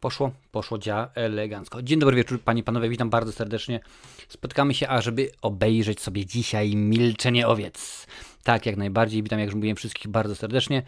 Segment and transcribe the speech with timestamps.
[0.00, 1.82] Poszło, poszło, działa elegancko.
[1.82, 3.80] Dzień dobry wieczór, panie i panowie, witam bardzo serdecznie.
[4.28, 8.06] Spotykamy się, ażeby obejrzeć sobie dzisiaj Milczenie Owiec.
[8.42, 10.82] Tak, jak najbardziej, witam, jak już mówiłem, wszystkich bardzo serdecznie.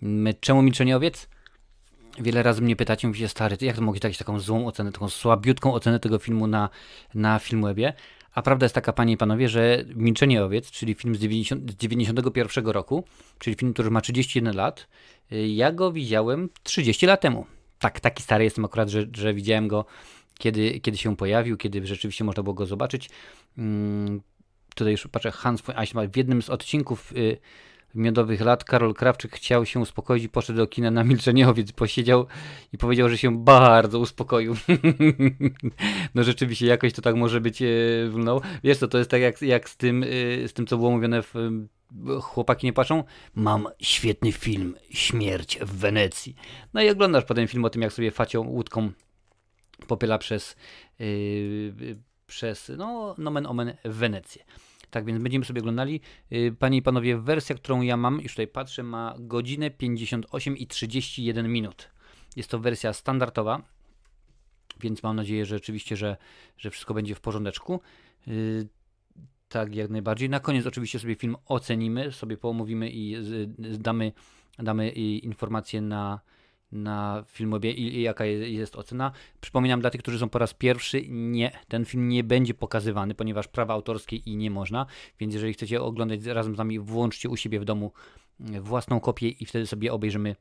[0.00, 1.28] My, czemu Milczenie Owiec?
[2.18, 5.74] Wiele razy mnie pytacie, mówicie, stary, jak to mogę dać taką złą ocenę, taką słabiutką
[5.74, 6.68] ocenę tego filmu na,
[7.14, 7.92] na Filmwebie?
[8.34, 11.74] A prawda jest taka, panie i panowie, że Milczenie Owiec, czyli film z, 90, z
[11.74, 13.04] 91 roku,
[13.38, 14.88] czyli film, który ma 31 lat,
[15.30, 17.46] ja go widziałem 30 lat temu
[17.78, 19.84] tak, taki stary jestem akurat, że, że widziałem go,
[20.38, 23.10] kiedy, kiedy się pojawił, kiedy rzeczywiście można było go zobaczyć.
[23.56, 24.20] Hmm,
[24.74, 25.62] tutaj już patrzę, Hans
[26.12, 27.38] w jednym z odcinków y,
[27.94, 32.26] miodowych lat Karol Krawczyk chciał się uspokoić i poszedł do kina na milczenie, więc posiedział
[32.72, 34.56] i powiedział, że się bardzo uspokoił.
[36.14, 39.42] no rzeczywiście jakoś to tak może być y, no, Wiesz co, to jest tak jak,
[39.42, 41.34] jak z, tym, y, z tym, co było mówione w
[42.22, 43.04] chłopaki nie patrzą,
[43.34, 46.34] mam świetny film Śmierć w Wenecji.
[46.74, 48.90] No i oglądasz potem film o tym, jak sobie facią łódką
[49.86, 50.56] popyla przez,
[50.98, 54.44] yy, przez no, nomen omen Wenecję.
[54.90, 56.00] Tak więc będziemy sobie oglądali.
[56.30, 60.66] Yy, panie i panowie, wersja, którą ja mam, już tutaj patrzę, ma godzinę 58 i
[60.66, 61.90] 31 minut.
[62.36, 63.62] Jest to wersja standardowa,
[64.80, 66.16] więc mam nadzieję, że rzeczywiście, że,
[66.58, 67.80] że wszystko będzie w porządeczku.
[69.48, 70.30] Tak, jak najbardziej.
[70.30, 73.16] Na koniec oczywiście sobie film ocenimy, sobie pomówimy i
[73.58, 74.12] damy,
[74.58, 76.20] damy informacje na,
[76.72, 79.12] na filmie i, i jaka jest ocena.
[79.40, 83.48] Przypominam dla tych, którzy są po raz pierwszy, nie, ten film nie będzie pokazywany, ponieważ
[83.48, 84.86] prawa autorskie i nie można,
[85.20, 87.92] więc jeżeli chcecie oglądać razem z nami, włączcie u siebie w domu
[88.40, 90.36] własną kopię i wtedy sobie obejrzymy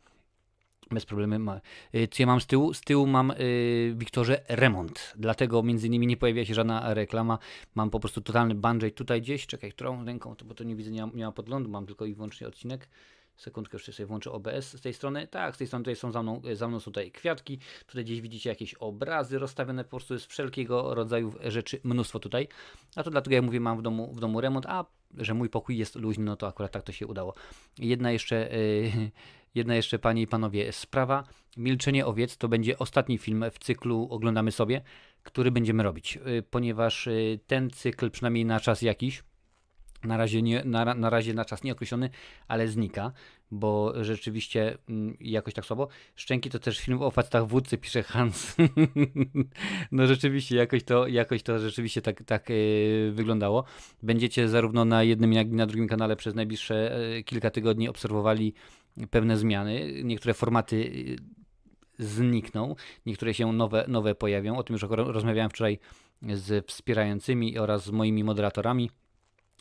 [0.91, 1.51] bez problemu.
[1.95, 2.73] Y, co ja mam z tyłu?
[2.73, 5.13] Z tyłu mam yy, Wiktorze remont.
[5.15, 7.39] Dlatego między innymi nie pojawia się żadna reklama.
[7.75, 9.47] Mam po prostu totalny banjay tutaj gdzieś.
[9.47, 11.69] Czekaj, którą ręką, bo to nie widzę, nie, nie ma podglądu.
[11.69, 12.89] Mam tylko i wyłącznie odcinek.
[13.37, 15.27] Sekundkę, jeszcze sobie włączę OBS z tej strony.
[15.27, 17.59] Tak, z tej strony tutaj są za mną, za mną tutaj kwiatki.
[17.87, 22.47] Tutaj gdzieś widzicie jakieś obrazy rozstawione, po prostu jest wszelkiego rodzaju rzeczy mnóstwo tutaj.
[22.95, 24.85] A to dlatego ja mówię, mam w domu, w domu remont, a
[25.17, 27.33] że mój pokój jest luźny, no to akurat tak to się udało.
[27.79, 29.11] Jedna jeszcze, yy,
[29.55, 31.23] jedna jeszcze panie i panowie sprawa.
[31.57, 34.81] Milczenie owiec to będzie ostatni film w cyklu Oglądamy sobie,
[35.23, 39.23] który będziemy robić, yy, ponieważ yy, ten cykl przynajmniej na czas jakiś,
[40.03, 42.09] na razie, nie, na, na razie na czas nieokreślony,
[42.47, 43.11] ale znika,
[43.51, 45.87] bo rzeczywiście mm, jakoś tak słabo.
[46.15, 48.55] Szczęki to też film o facetach wódcy, pisze Hans.
[49.91, 53.63] no rzeczywiście, jakoś to, jakoś to rzeczywiście tak, tak yy, wyglądało.
[54.03, 58.53] Będziecie zarówno na jednym, jak i na drugim kanale przez najbliższe yy, kilka tygodni obserwowali
[59.09, 60.03] pewne zmiany.
[60.03, 61.17] Niektóre formaty yy,
[61.99, 62.75] znikną,
[63.05, 64.57] niektóre się nowe, nowe pojawią.
[64.57, 65.79] O tym już rozmawiałem wczoraj
[66.33, 68.89] z wspierającymi oraz z moimi moderatorami.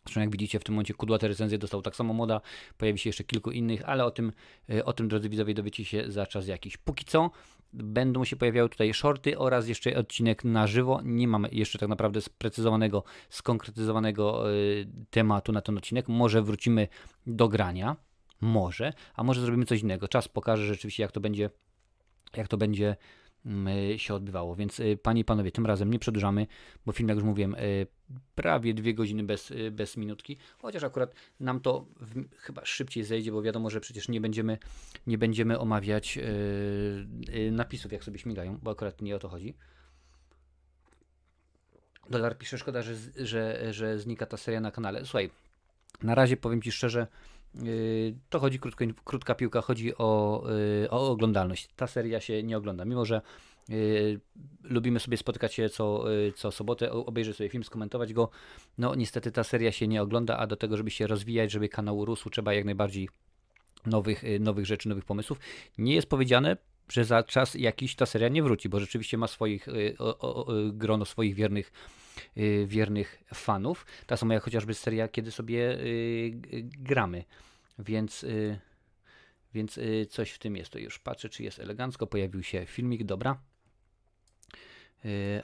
[0.04, 2.40] Zresztą jak widzicie w tym momencie kudłate recenzje dostał tak samo moda,
[2.78, 4.32] pojawi się jeszcze kilku innych, ale o tym,
[4.70, 6.76] e, o tym drodzy widzowie dowiecie się za czas jakiś.
[6.76, 7.30] Póki co
[7.72, 11.00] będą się pojawiały tutaj shorty oraz jeszcze odcinek na żywo.
[11.04, 16.08] Nie mamy jeszcze tak naprawdę sprecyzowanego, skonkretyzowanego y, tematu na ten odcinek.
[16.08, 16.88] Może wrócimy
[17.26, 17.96] do grania,
[18.44, 20.08] może, a może zrobimy coś innego.
[20.08, 21.50] Czas pokaże rzeczywiście jak to będzie,
[22.36, 22.96] jak to będzie
[23.94, 24.56] Y, się odbywało.
[24.56, 26.46] Więc y, panie i panowie, tym razem nie przedłużamy,
[26.86, 27.86] bo film, jak już mówiłem, y,
[28.34, 33.42] prawie dwie godziny bez, bez minutki, chociaż akurat nam to w, chyba szybciej zejdzie, bo
[33.42, 34.58] wiadomo, że przecież nie będziemy,
[35.06, 36.18] nie będziemy omawiać
[37.52, 39.54] napisów, jak sobie śmigają, bo akurat nie o to chodzi.
[42.10, 45.04] Dolar pisze, szkoda, że, że, że znika ta seria na kanale.
[45.04, 45.30] Słuchaj,
[46.02, 47.33] na razie powiem Ci szczerze, Yy,
[48.28, 50.44] to chodzi krótko, krótka piłka, chodzi o,
[50.80, 51.68] yy, o oglądalność.
[51.76, 53.20] Ta seria się nie ogląda, mimo że
[53.68, 54.20] Yy,
[54.62, 56.04] lubimy sobie spotykać się co,
[56.36, 58.30] co sobotę, obejrzeć sobie film, skomentować go.
[58.78, 62.04] No niestety ta seria się nie ogląda, a do tego, żeby się rozwijać, żeby kanał
[62.04, 63.08] rósł, trzeba jak najbardziej
[63.86, 65.38] nowych, nowych rzeczy, nowych pomysłów.
[65.78, 66.56] Nie jest powiedziane,
[66.88, 69.66] że za czas jakiś ta seria nie wróci, bo rzeczywiście ma swoich,
[69.98, 72.03] o, o, grono swoich wiernych Y,
[72.66, 73.86] wiernych fanów.
[74.06, 76.32] Ta sama jak chociażby seria, kiedy sobie y,
[76.62, 77.24] gramy.
[77.78, 78.58] Więc, y,
[79.54, 80.70] więc coś w tym jest.
[80.70, 82.06] To już patrzę, czy jest elegancko.
[82.06, 83.38] Pojawił się filmik, dobra.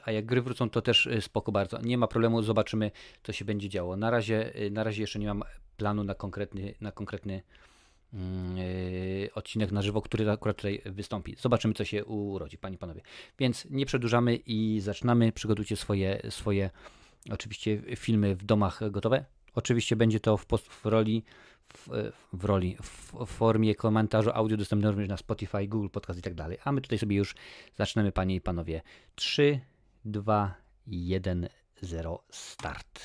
[0.05, 1.81] A jak gry wrócą, to też spoko bardzo.
[1.81, 2.91] Nie ma problemu, zobaczymy,
[3.23, 3.97] co się będzie działo.
[3.97, 5.43] Na razie, na razie jeszcze nie mam
[5.77, 7.41] planu na konkretny, na konkretny
[9.35, 11.35] odcinek na żywo, który akurat tutaj wystąpi.
[11.39, 13.01] Zobaczymy, co się urodzi, panie panowie.
[13.39, 15.31] Więc nie przedłużamy i zaczynamy.
[15.31, 16.69] Przygotujcie swoje, swoje
[17.29, 19.25] oczywiście filmy w domach gotowe.
[19.53, 21.23] Oczywiście będzie to w, post, w roli
[21.73, 26.33] w, w, roli, w formie komentarzu audio dostępnego również na Spotify, Google Podcast i tak
[26.33, 26.57] dalej.
[26.63, 27.35] A my tutaj sobie już
[27.77, 28.81] zaczynamy, panie i panowie.
[29.15, 29.59] 3,
[30.05, 30.55] 2,
[30.87, 31.49] 1,
[31.81, 33.01] 0, start.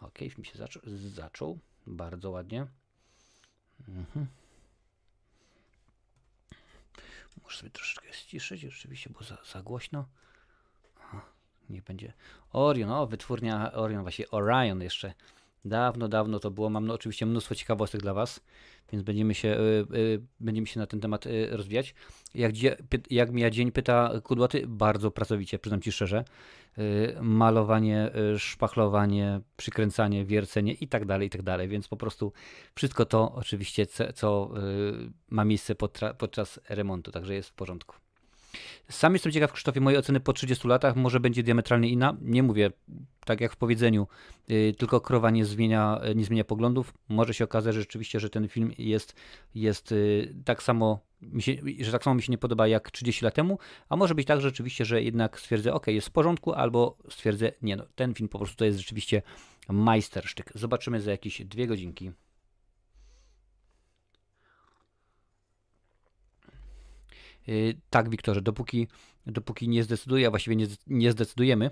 [0.00, 0.58] Ok, film się
[1.14, 1.58] zaczął.
[1.86, 2.66] Bardzo ładnie.
[3.88, 4.26] Mhm.
[7.42, 10.06] Muszę sobie troszeczkę ściszyć, rzeczywiście, bo za, za głośno.
[11.00, 11.20] Aha,
[11.70, 12.12] niech będzie.
[12.52, 15.14] Orion, o, wytwórnia Orion, właśnie Orion jeszcze.
[15.68, 16.70] Dawno, dawno to było.
[16.70, 18.40] Mam no, oczywiście mnóstwo ciekawostek dla Was,
[18.92, 21.94] więc będziemy się, y, y, będziemy się na ten temat y, rozwijać.
[22.34, 22.52] Jak,
[23.10, 26.24] jak mija dzień, pyta Kudłaty, bardzo pracowicie, przyznam Ci szczerze.
[26.78, 31.68] Y, malowanie, y, szpachlowanie, przykręcanie, wiercenie i tak dalej, i tak dalej.
[31.68, 32.32] Więc po prostu
[32.74, 35.74] wszystko to oczywiście, co, co y, ma miejsce
[36.18, 38.05] podczas remontu, także jest w porządku.
[38.88, 42.16] Sam jestem ciekaw, Krzysztofie, mojej oceny po 30 latach może będzie diametralnie inna.
[42.20, 42.70] Nie mówię,
[43.24, 44.06] tak jak w powiedzeniu,
[44.48, 46.94] yy, tylko krowa nie zmienia, nie zmienia poglądów.
[47.08, 49.14] Może się okazać, że rzeczywiście, że ten film jest,
[49.54, 51.00] jest yy, tak samo,
[51.38, 53.58] się, że tak samo mi się nie podoba jak 30 lat temu,
[53.88, 57.52] a może być tak że rzeczywiście, że jednak stwierdzę, ok, jest w porządku, albo stwierdzę,
[57.62, 59.22] nie no, ten film po prostu to jest rzeczywiście
[59.68, 60.52] majstersztyk.
[60.54, 62.12] Zobaczymy za jakieś dwie godzinki.
[67.90, 68.88] Tak, Wiktorze, dopóki,
[69.26, 71.70] dopóki nie zdecyduję, a właściwie nie, nie zdecydujemy,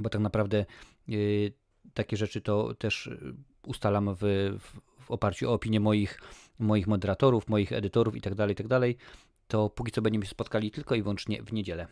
[0.00, 0.66] bo tak naprawdę
[1.08, 1.52] yy,
[1.94, 3.34] takie rzeczy to też yy,
[3.66, 4.20] ustalam w,
[4.60, 6.20] w, oparciu o opinię moich,
[6.58, 9.06] moich moderatorów, moich edytorów itd., tak itd., tak
[9.48, 11.86] to póki co będziemy się spotkali tylko i wyłącznie w niedzielę.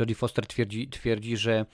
[0.00, 1.66] Jodie Foster twierdzi, twierdzi, że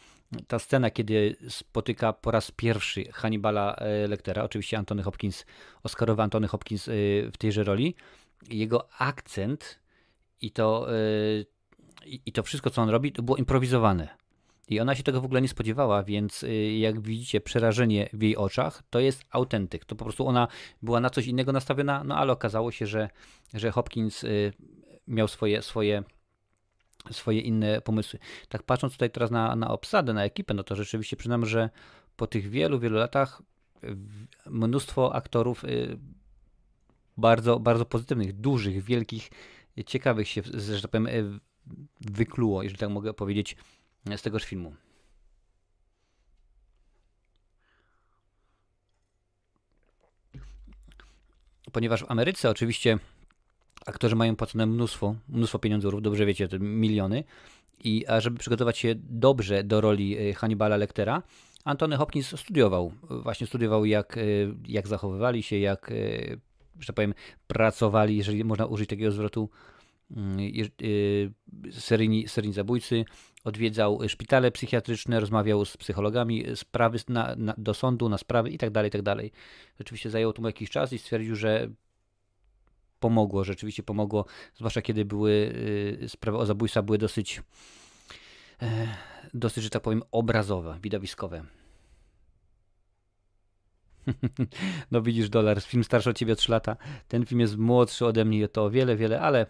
[0.46, 5.46] ta scena, kiedy spotyka po raz pierwszy Hannibala e, Lectera, oczywiście Antony Hopkins,
[5.82, 6.93] Oscarowy Antony Hopkins e,
[7.32, 7.94] w tejże roli,
[8.50, 9.81] jego akcent
[10.40, 10.96] i to, e,
[12.26, 14.08] i to wszystko, co on robi, to było improwizowane.
[14.69, 16.44] I ona się tego w ogóle nie spodziewała, więc
[16.78, 19.84] jak widzicie, przerażenie w jej oczach to jest autentyk.
[19.84, 20.49] To po prostu ona
[20.82, 23.08] była na coś innego nastawiona, no ale okazało się, że,
[23.55, 24.25] że Hopkins
[25.06, 26.02] miał swoje, swoje
[27.10, 28.18] swoje inne pomysły.
[28.48, 31.70] Tak patrząc tutaj teraz na, na obsadę, na ekipę, no to rzeczywiście przyznam, że
[32.16, 33.42] po tych wielu, wielu latach
[34.46, 35.98] mnóstwo aktorów y,
[37.16, 39.30] bardzo, bardzo pozytywnych, dużych, wielkich,
[39.86, 41.40] ciekawych się, że tak powiem, y,
[42.00, 43.56] wykluło, jeżeli tak mogę powiedzieć,
[44.16, 44.74] z tegoż filmu.
[51.72, 52.98] Ponieważ w Ameryce oczywiście
[53.86, 57.24] aktorzy mają płacone mnóstwo, mnóstwo pieniędzy, dobrze wiecie, miliony.
[57.84, 61.22] I a żeby przygotować się dobrze do roli e, Hannibala Lectera,
[61.64, 62.92] Antony Hopkins studiował.
[63.10, 64.20] Właśnie studiował, jak, e,
[64.68, 65.94] jak zachowywali się, jak, e,
[66.80, 67.14] że tak powiem,
[67.46, 69.50] pracowali, jeżeli można użyć takiego zwrotu,
[70.10, 70.38] mm,
[71.70, 73.04] seryjni, seryjni zabójcy.
[73.44, 78.84] Odwiedzał szpitale psychiatryczne, rozmawiał z psychologami, sprawy na, na, do sądu, na sprawy itd., tak
[78.84, 79.16] itd.
[79.16, 79.26] Tak
[79.78, 81.68] Rzeczywiście zajęło to mu jakiś czas i stwierdził, że
[83.00, 85.31] pomogło, rzeczywiście pomogło, zwłaszcza kiedy były
[86.02, 87.43] y, sprawy o zabójstwa były dosyć,
[88.62, 88.88] e,
[89.34, 91.44] dosyć, że tak powiem, obrazowe, widowiskowe.
[94.90, 96.76] No widzisz, dolar, film starszy od ciebie o 3 lata.
[97.08, 99.46] Ten film jest młodszy ode mnie to o wiele, wiele, ale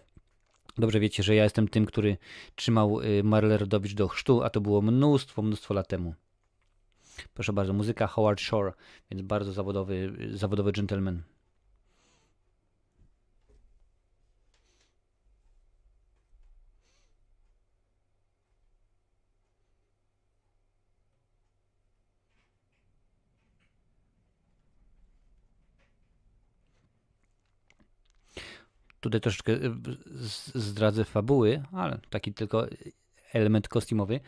[0.78, 2.16] dobrze wiecie, że ja jestem tym, który
[2.54, 6.14] trzymał y, Marlę Rodowicz do chrztu, a to było mnóstwo, mnóstwo lat temu.
[7.34, 8.72] Proszę bardzo, muzyka Howard Shore,
[9.10, 11.22] więc bardzo zawodowy, zawodowy gentleman.
[29.06, 29.70] Tutaj troszeczkę y,
[30.54, 32.66] zdradzę fabuły, ale taki tylko
[33.32, 34.20] element kostiumowy.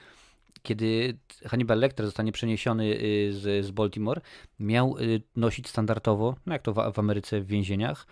[0.62, 4.20] Kiedy Hannibal Lecter zostanie przeniesiony y, z, z Baltimore,
[4.58, 8.06] miał y, nosić standardowo, no jak to w, w Ameryce w więzieniach,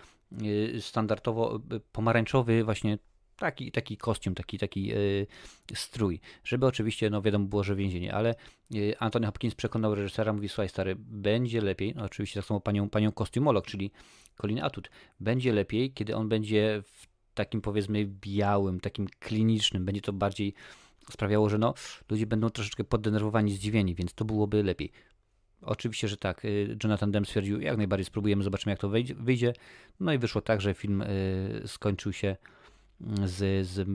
[0.80, 1.60] standardowo
[1.92, 2.98] pomarańczowy właśnie
[3.36, 5.26] taki, taki kostium, taki, taki yy,
[5.74, 8.34] strój, żeby oczywiście, no wiadomo było, że więzienie, ale
[8.70, 12.88] yy, Anthony Hopkins przekonał reżysera, mówi, słuchaj stary, będzie lepiej, no oczywiście tak samo panią,
[12.88, 13.90] panią kostiumolog, czyli
[14.40, 14.90] Colin Atwood,
[15.20, 20.54] będzie lepiej, kiedy on będzie w takim powiedzmy białym, takim klinicznym, będzie to bardziej
[21.10, 21.74] sprawiało, że no,
[22.10, 24.92] ludzie będą troszeczkę poddenerwowani, zdziwieni, więc to byłoby lepiej.
[25.62, 26.44] Oczywiście, że tak.
[26.44, 28.88] Y, Jonathan Demme stwierdził, jak najbardziej spróbujemy, zobaczymy jak to
[29.18, 29.52] wyjdzie.
[30.00, 31.04] No i wyszło tak, że film
[31.66, 32.36] skończył się
[33.24, 33.88] z, z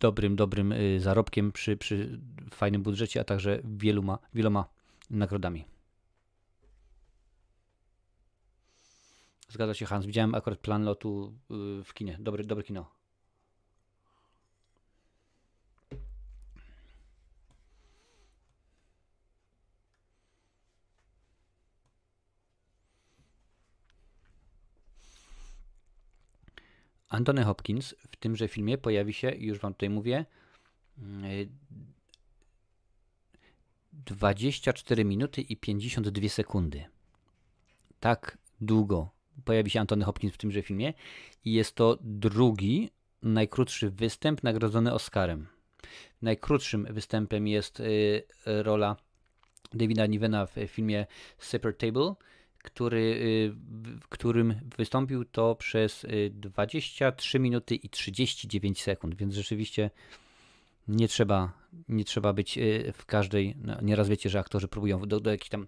[0.00, 2.20] dobrym, dobrym y, zarobkiem przy, przy
[2.50, 4.68] fajnym budżecie, a także wieloma, wieloma
[5.10, 5.64] nagrodami.
[9.48, 10.06] Zgadza się Hans.
[10.06, 11.34] Widziałem akurat plan lotu
[11.80, 12.16] y, w kinie.
[12.20, 13.01] Dobry, dobre kino.
[27.12, 30.24] Anthony Hopkins w tymże filmie pojawi się, już wam tutaj mówię,
[30.98, 31.48] mm,
[33.92, 36.84] 24 minuty i 52 sekundy.
[38.00, 39.10] Tak długo
[39.44, 40.92] pojawi się Antony Hopkins w tymże filmie
[41.44, 42.90] i jest to drugi
[43.22, 45.46] najkrótszy występ nagrodzony Oscarem.
[46.22, 48.96] Najkrótszym występem jest y, rola
[49.72, 51.06] Davida Nivena w filmie
[51.38, 52.14] Separate Table,
[52.62, 53.52] który, y,
[54.00, 59.90] w którym wystąpił to przez 23 y, minuty i 39 sekund, więc rzeczywiście
[60.88, 61.52] nie trzeba,
[61.88, 65.50] nie trzeba być y, w każdej, no nieraz wiecie, że aktorzy próbują do, do jakichś
[65.50, 65.66] tam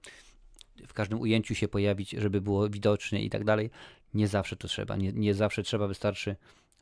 [0.87, 3.71] w każdym ujęciu się pojawić, żeby było widocznie i tak dalej.
[4.15, 6.37] Nie zawsze to trzeba, nie, nie zawsze trzeba, wystarczy.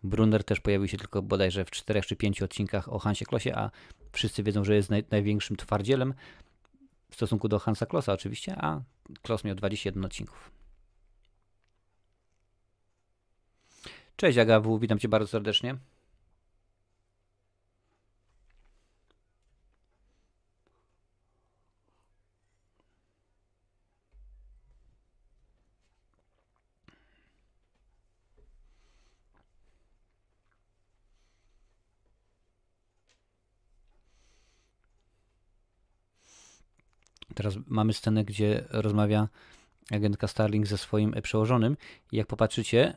[0.04, 3.71] Brunner też pojawił się tylko bodajże w czterech czy pięciu odcinkach o Hansie Klosie, a
[4.12, 6.14] wszyscy wiedzą, że jest naj, największym twardzielem
[7.11, 8.83] w stosunku do Hansa Klossa oczywiście, a
[9.23, 10.50] Klos miał 21 odcinków.
[14.16, 15.76] Cześć Agawu, witam Cię bardzo serdecznie.
[37.35, 39.29] Teraz mamy scenę, gdzie rozmawia
[39.91, 41.77] agentka Starling ze swoim przełożonym
[42.12, 42.97] i jak popatrzycie,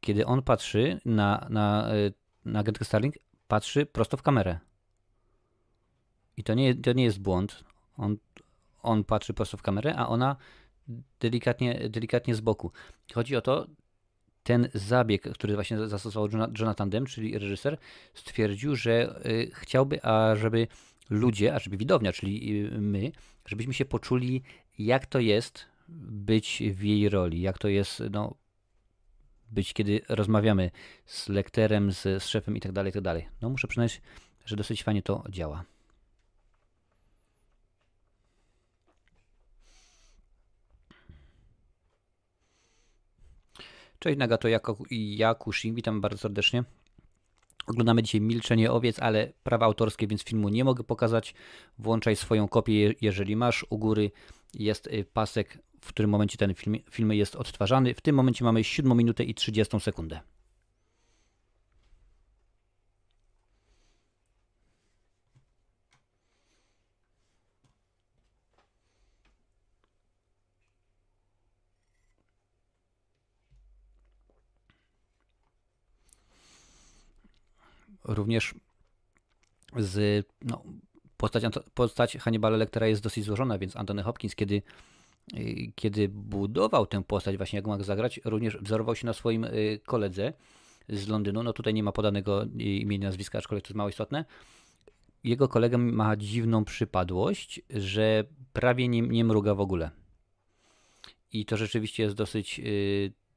[0.00, 2.12] kiedy on patrzy na, na, e,
[2.44, 3.14] na agentkę Starling,
[3.48, 4.58] patrzy prosto w kamerę.
[6.36, 7.64] I to nie, to nie jest błąd.
[7.96, 8.16] On,
[8.82, 10.36] on patrzy prosto w kamerę, a ona
[11.20, 12.72] delikatnie, delikatnie z boku.
[13.14, 13.66] Chodzi o to,
[14.42, 17.78] ten zabieg, który właśnie zastosował Jonathan Demme, czyli reżyser,
[18.14, 20.68] stwierdził, że y, chciałby, ażeby
[21.10, 23.12] ludzie, a żeby widownia, czyli y, my,
[23.46, 24.42] żebyśmy się poczuli,
[24.78, 28.34] jak to jest być w jej roli, jak to jest no,
[29.50, 30.70] być, kiedy rozmawiamy
[31.06, 33.28] z lekterem, z, z szefem i tak dalej, i tak.
[33.42, 34.00] No muszę przyznać,
[34.44, 35.64] że dosyć fajnie to działa.
[43.98, 44.48] Cześć Nagato
[44.90, 46.64] i Jakushi, witam bardzo serdecznie.
[47.68, 51.34] Oglądamy dzisiaj Milczenie Owiec, ale prawa autorskie, więc filmu nie mogę pokazać.
[51.78, 53.66] Włączaj swoją kopię, jeżeli masz.
[53.70, 54.10] U góry
[54.54, 57.94] jest y, pasek, w którym momencie ten film, film jest odtwarzany.
[57.94, 60.20] W tym momencie mamy 7 minutę i 30 sekundę.
[78.08, 78.54] Również
[79.76, 80.62] z no,
[81.16, 84.62] postać, postać Hannibala Lectera jest dosyć złożona, więc Anthony Hopkins, kiedy,
[85.34, 89.80] y, kiedy budował tę postać, właśnie jak mógł zagrać, również wzorował się na swoim y,
[89.86, 90.32] koledze
[90.88, 91.42] z Londynu.
[91.42, 94.24] No tutaj nie ma podanego imienia, nazwiska, aczkolwiek to jest mało istotne.
[95.24, 99.90] Jego kolega ma dziwną przypadłość, że prawie nie, nie mruga w ogóle.
[101.32, 102.60] I to rzeczywiście jest dosyć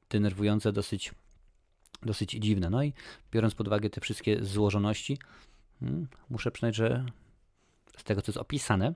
[0.09, 1.11] denerwujące, dosyć
[2.03, 2.69] dosyć dziwne.
[2.69, 2.93] No i
[3.31, 5.17] biorąc pod uwagę te wszystkie złożoności,
[5.79, 7.05] hmm, muszę przyznać, że
[7.97, 8.93] z tego, co jest opisane,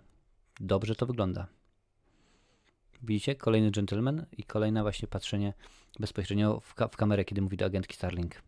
[0.59, 1.47] dobrze to wygląda.
[3.03, 3.35] Widzicie?
[3.35, 5.53] Kolejny gentleman i kolejne właśnie patrzenie
[5.99, 8.41] bezpośrednio w, ka w kamerę, kiedy mówi do agentki Starling.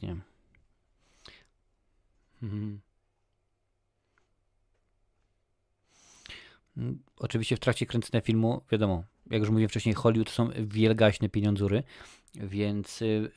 [0.00, 0.24] Pięknie.
[2.42, 2.80] Mhm.
[6.76, 11.82] Mm, oczywiście w trakcie kręcenia filmu, wiadomo, jak już mówiłem wcześniej, Hollywood są wielgaśne pieniądzury,
[12.34, 13.30] więc y,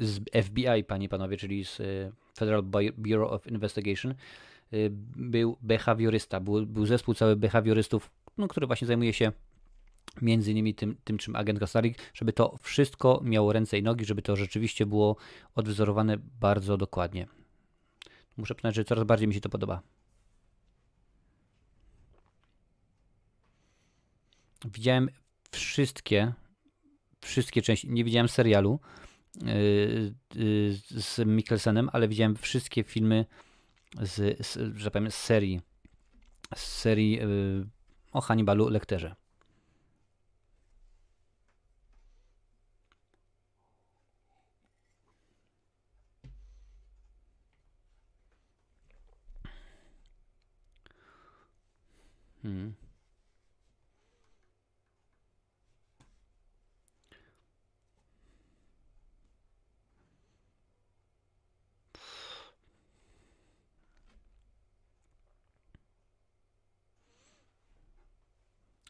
[0.00, 2.62] z FBI, panie panowie, czyli z y, Federal
[2.96, 4.14] Bureau of Investigation,
[4.72, 9.32] y, był behawiorysta, był, był zespół cały behawiorystów, no, który właśnie zajmuje się
[10.22, 14.22] między innymi tym, tym czym agent Gastarik, żeby to wszystko miało ręce i nogi, żeby
[14.22, 15.16] to rzeczywiście było
[15.54, 17.26] odwzorowane bardzo dokładnie.
[18.36, 19.82] Muszę przyznać, że coraz bardziej mi się to podoba.
[24.64, 25.08] Widziałem
[25.50, 26.32] wszystkie,
[27.20, 28.80] wszystkie części, nie widziałem serialu
[29.42, 33.26] yy, yy, z Mikkelsenem, ale widziałem wszystkie filmy
[34.02, 35.60] z, z że powiem, z serii,
[36.54, 37.66] z serii yy,
[38.12, 39.14] o Hannibalu Lekterze.
[52.44, 52.74] Mm.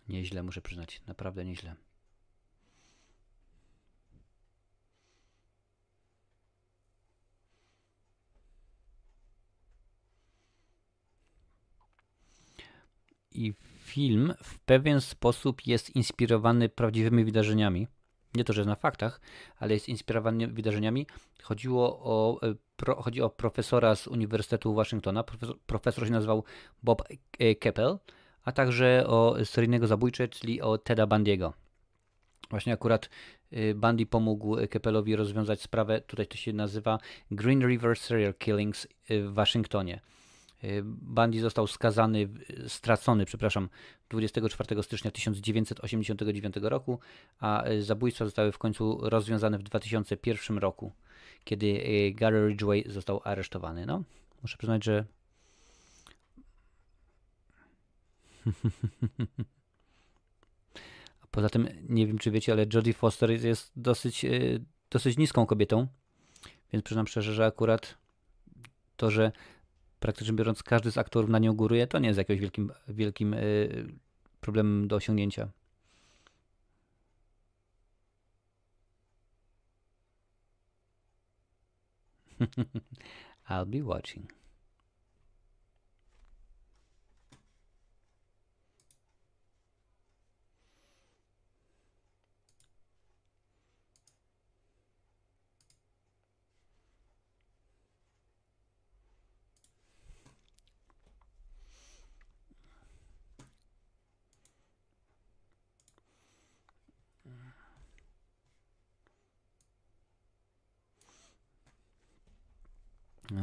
[0.08, 1.76] Nieźle, muszę przyznać, naprawdę nieźle.
[13.34, 17.86] I film w pewien sposób jest inspirowany prawdziwymi wydarzeniami.
[18.34, 19.20] Nie to, że na faktach,
[19.56, 21.06] ale jest inspirowany wydarzeniami.
[21.42, 25.22] Chodziło o, e, pro, chodzi o profesora z Uniwersytetu Waszyngtona.
[25.22, 26.44] Profesor, profesor się nazywał
[26.82, 27.02] Bob
[27.38, 27.98] e, Keppel,
[28.44, 31.52] a także o seryjnego zabójcę, czyli o Teda Bandiego.
[32.50, 33.10] Właśnie akurat
[33.50, 36.98] e, Bundy pomógł Keppelowi rozwiązać sprawę, tutaj to się nazywa
[37.30, 40.00] Green River Serial Killings w Waszyngtonie.
[40.84, 42.28] Bundy został skazany,
[42.68, 43.68] stracony, przepraszam,
[44.08, 46.98] 24 stycznia 1989 roku,
[47.40, 50.92] a zabójstwa zostały w końcu rozwiązane w 2001 roku,
[51.44, 51.82] kiedy
[52.14, 53.86] Gary Ridgway został aresztowany.
[53.86, 54.02] No,
[54.42, 55.04] muszę przyznać, że
[61.22, 64.26] A poza tym, nie wiem czy wiecie, ale Jodie Foster jest dosyć,
[64.90, 65.86] dosyć niską kobietą,
[66.72, 67.98] więc przyznam szczerze, że akurat
[68.96, 69.32] to, że
[70.04, 73.86] praktycznie biorąc każdy z aktorów na nią góruje, to nie jest jakimś wielkim, wielkim y,
[74.40, 75.48] problemem do osiągnięcia.
[83.50, 84.43] I'll be watching.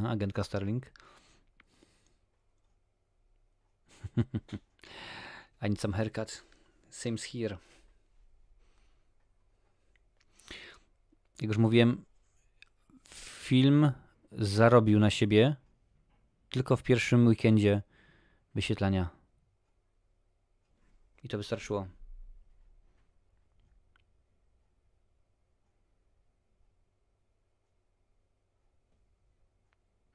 [0.02, 0.92] Aha, agentka Starling.
[5.62, 6.44] I need some haircut.
[6.90, 7.58] Same here.
[11.42, 12.06] Jak już mówiłem,
[13.14, 13.92] film
[14.32, 15.56] zarobił na siebie
[16.50, 17.82] tylko w pierwszym weekendzie
[18.56, 19.10] wyświetlania.
[21.24, 21.88] I to wystarczyło.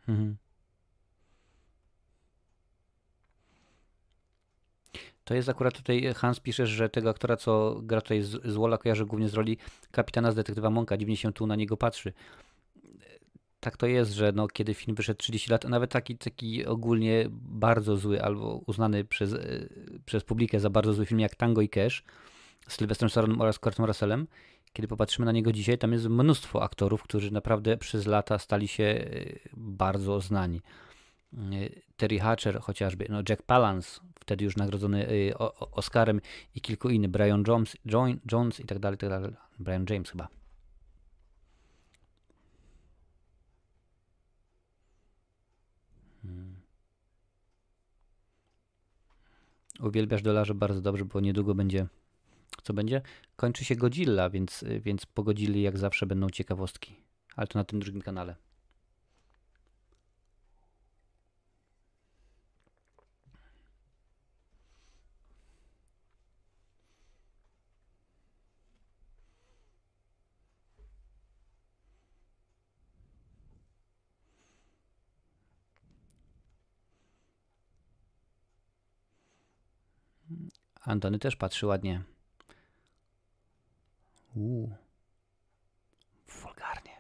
[0.08, 0.36] Mhm.
[5.26, 8.78] To jest akurat tutaj, Hans pisze, że tego aktora, co gra tutaj z, z Walla,
[8.78, 9.58] kojarzy głównie z roli
[9.90, 10.96] kapitana z detektywa Monka.
[10.96, 12.12] Dziwnie się tu na niego patrzy.
[13.60, 17.26] Tak to jest, że no, kiedy film wyszedł 30 lat, a nawet taki, taki ogólnie
[17.30, 19.38] bardzo zły, albo uznany przez, e,
[20.04, 22.04] przez publikę za bardzo zły film jak Tango i Cash
[22.68, 24.26] z Sylwestrem Stallonem oraz Kurtem Russellem,
[24.76, 28.84] kiedy popatrzymy na niego dzisiaj, tam jest mnóstwo aktorów, którzy naprawdę przez lata stali się
[28.84, 29.06] e,
[29.56, 30.60] bardzo znani.
[31.34, 31.38] E,
[31.96, 36.20] Terry Hatcher chociażby, no Jack Palance, wtedy już nagrodzony e, Oscarem
[36.54, 37.76] i kilku innych, Brian Jones,
[38.32, 39.32] Jones i tak dalej, tak dalej.
[39.58, 40.28] Brian James chyba.
[46.22, 46.56] Hmm.
[49.80, 51.86] Uwielbiasz dolarze bardzo dobrze, bo niedługo będzie
[52.62, 53.02] co będzie?
[53.36, 56.96] Kończy się Godzilla, więc, więc po Godzilli jak zawsze będą ciekawostki.
[57.36, 58.36] Ale to na tym drugim kanale.
[80.86, 82.15] Antony też patrzy ładnie.
[84.36, 84.70] Uuu.
[86.28, 86.96] Wulgarnie.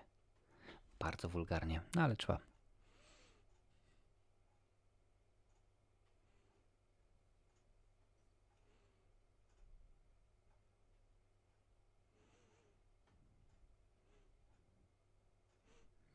[0.98, 2.38] Bardzo wulgarnie, no ale trzeba.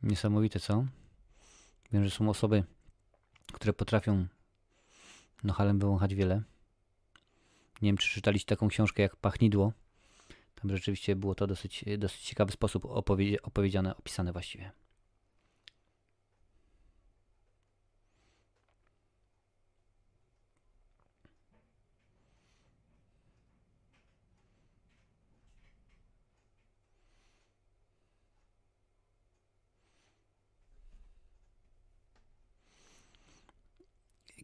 [0.04, 0.86] Niesamowite, co?
[1.92, 2.64] Wiem, że są osoby,
[3.54, 4.28] które potrafią
[5.44, 6.44] nohalem wyłąchać wiele.
[7.82, 9.74] Nie wiem, czy czytaliście taką książkę jak Pachnidło
[10.56, 14.72] tam rzeczywiście było to dosyć, dosyć ciekawy sposób opowiedzi opowiedziane, opisane właściwie.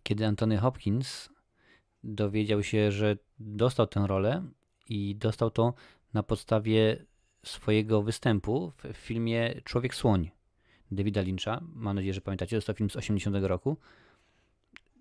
[0.08, 1.30] Kiedy Antony Hopkins
[2.04, 4.43] dowiedział się, że dostał tę rolę
[4.89, 5.74] i dostał to
[6.17, 7.06] na podstawie
[7.45, 10.32] swojego występu w filmie Człowiek Słoń
[10.91, 11.62] Davida Lyncha.
[11.73, 13.77] Mam nadzieję, że pamiętacie, to film z 80 roku.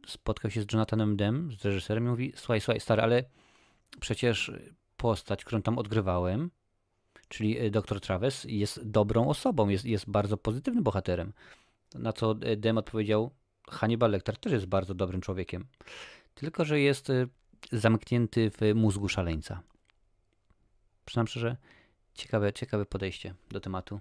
[0.06, 3.24] Spotkał się z Jonathanem Dem, z reżyserem i mówi, słuchaj, słuchaj, stary, ale
[4.00, 4.52] przecież
[4.96, 6.50] postać, którą tam odgrywałem,
[7.28, 11.32] czyli e, dr Traves, jest dobrą osobą, jest, jest bardzo pozytywnym bohaterem.
[11.94, 13.30] Na co e, Dem odpowiedział,
[13.70, 15.66] Hannibal Lecter też jest bardzo dobrym człowiekiem,
[16.34, 17.26] tylko że jest e,
[17.72, 19.62] zamknięty w mózgu szaleńca.
[21.06, 21.56] Przyznam szczerze,
[22.14, 24.00] ciekawe, ciekawe podejście do tematu.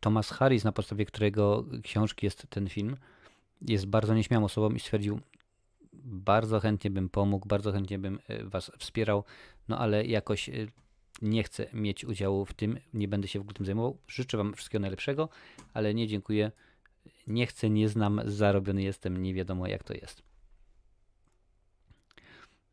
[0.00, 2.96] Thomas Harris, na podstawie którego książki jest ten film,
[3.68, 5.20] jest bardzo nieśmiałą osobą i stwierdził,
[6.04, 9.24] bardzo chętnie bym pomógł, bardzo chętnie bym e, was wspierał,
[9.68, 10.52] no ale jakoś e,
[11.22, 13.98] nie chcę mieć udziału w tym, nie będę się w ogóle tym zajmował.
[14.08, 15.28] Życzę wam wszystkiego najlepszego,
[15.74, 16.52] ale nie dziękuję.
[17.26, 20.22] Nie chcę, nie znam, zarobiony jestem, nie wiadomo jak to jest.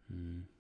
[0.08, 0.51] Hmm.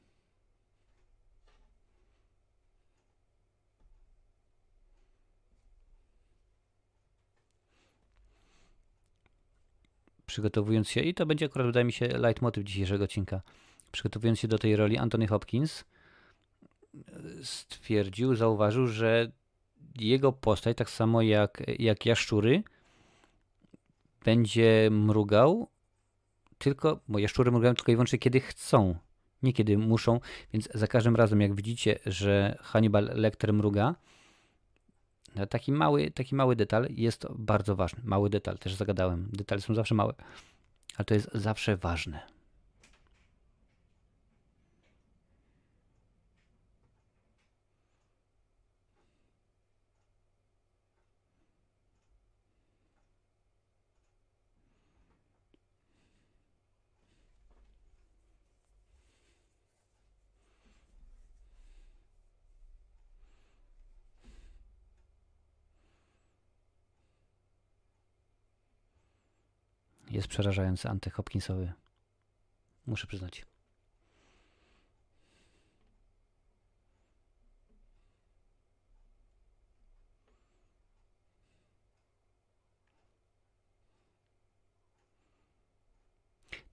[10.32, 13.42] Przygotowując się, i to będzie akurat, wydaje mi się, leitmotiv dzisiejszego odcinka,
[13.92, 15.86] przygotowując się do tej roli, Anthony Hopkins
[17.44, 19.32] stwierdził, zauważył, że
[20.00, 22.64] jego postać, tak samo jak, jak jaszczury,
[24.26, 25.68] będzie mrugał
[26.58, 28.96] tylko, bo jaszczury mrugają tylko i wyłącznie kiedy chcą,
[29.44, 30.20] nie kiedy muszą,
[30.54, 33.96] więc za każdym razem jak widzicie, że Hannibal Lecter mruga,
[35.50, 38.02] taki mały, taki mały detal jest bardzo ważny.
[38.06, 39.30] Mały detal, też zagadałem.
[39.34, 40.14] Detale są zawsze małe,
[40.98, 42.41] ale to jest zawsze ważne.
[70.22, 71.74] Jest przerażający antyhopkinsowy.
[72.88, 73.46] Muszę przyznać.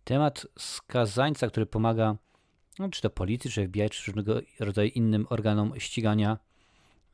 [0.04, 2.16] Temat skazańca, który pomaga
[2.78, 6.38] no, czy to policji, czy FBI, czy różnego rodzaju innym organom ścigania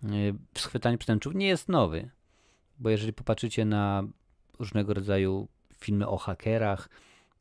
[0.02, 2.10] yy, schwytania przestępców nie jest nowy.
[2.78, 4.02] Bo jeżeli popatrzycie na
[4.58, 5.48] różnego rodzaju
[5.84, 6.88] filmy o hakerach,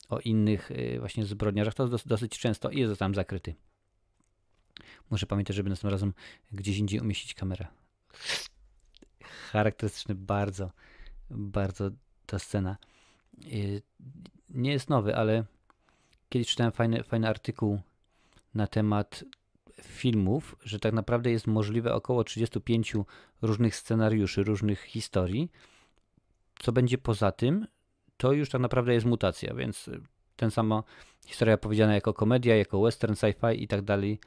[0.09, 3.55] o innych y, właśnie zbrodniarzach, to dosyć często i jest tam zakryty.
[5.09, 6.13] Muszę pamiętać, żeby następnym razem
[6.51, 7.67] gdzieś indziej umieścić kamerę.
[9.51, 10.71] Charakterystyczny bardzo,
[11.29, 11.89] bardzo
[12.25, 12.77] ta scena.
[13.45, 13.81] Y,
[14.49, 15.45] nie jest nowy, ale
[16.29, 17.79] kiedyś czytałem fajny, fajny artykuł
[18.53, 19.23] na temat
[19.81, 22.93] filmów, że tak naprawdę jest możliwe około 35
[23.41, 25.51] różnych scenariuszy, różnych historii.
[26.59, 27.67] Co będzie poza tym,
[28.23, 30.01] to już tak naprawdę jest mutacja, więc y,
[30.35, 30.83] ten sama
[31.25, 34.19] historia powiedziana jako komedia, jako western, sci-fi i tak dalej,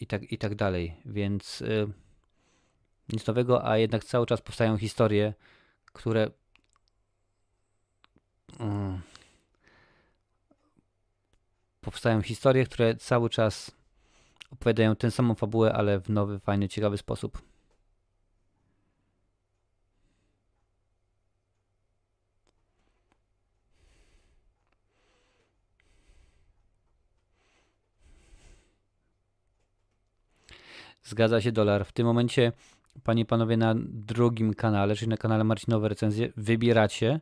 [0.00, 1.88] i tak, i tak dalej, więc y,
[3.08, 5.34] nic nowego, a jednak cały czas powstają historie,
[5.92, 6.30] które y,
[11.80, 13.70] powstają historie, które cały czas
[14.50, 17.49] opowiadają tę samą fabułę, ale w nowy, fajny, ciekawy sposób.
[31.02, 31.84] Zgadza się dolar.
[31.84, 32.52] W tym momencie,
[33.04, 37.20] panie i panowie, na drugim kanale, czyli na kanale Marcinowe Recenzje, wybieracie,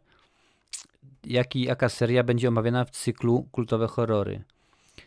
[1.24, 4.44] jaki, jaka seria będzie omawiana w cyklu Kultowe Horrory.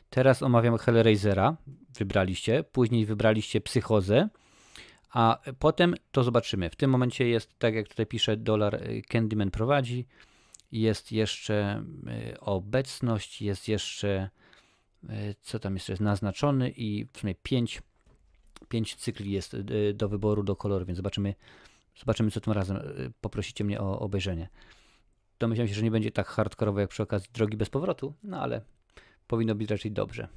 [0.10, 1.58] Teraz omawiam Hellraisera,
[1.98, 4.30] wybraliście, później wybraliście Psychozę,
[5.14, 6.70] a potem to zobaczymy.
[6.70, 10.08] W tym momencie jest, tak jak tutaj pisze, dolar y, Candyman prowadzi,
[10.72, 11.84] jest jeszcze
[12.34, 14.30] y, obecność, jest jeszcze,
[15.04, 17.82] y, co tam jeszcze jest, naznaczony i w sumie 5
[18.70, 21.36] pięć cykli jest y, do wyboru, do koloru, więc zobaczymy,
[22.00, 22.78] zobaczymy co tym razem.
[22.78, 24.50] Y, poprosicie mnie o obejrzenie.
[25.40, 28.62] Domyślam się, że nie będzie tak hardkorowo jak przy okazji drogi bez powrotu, no ale
[29.28, 30.28] powinno być raczej dobrze.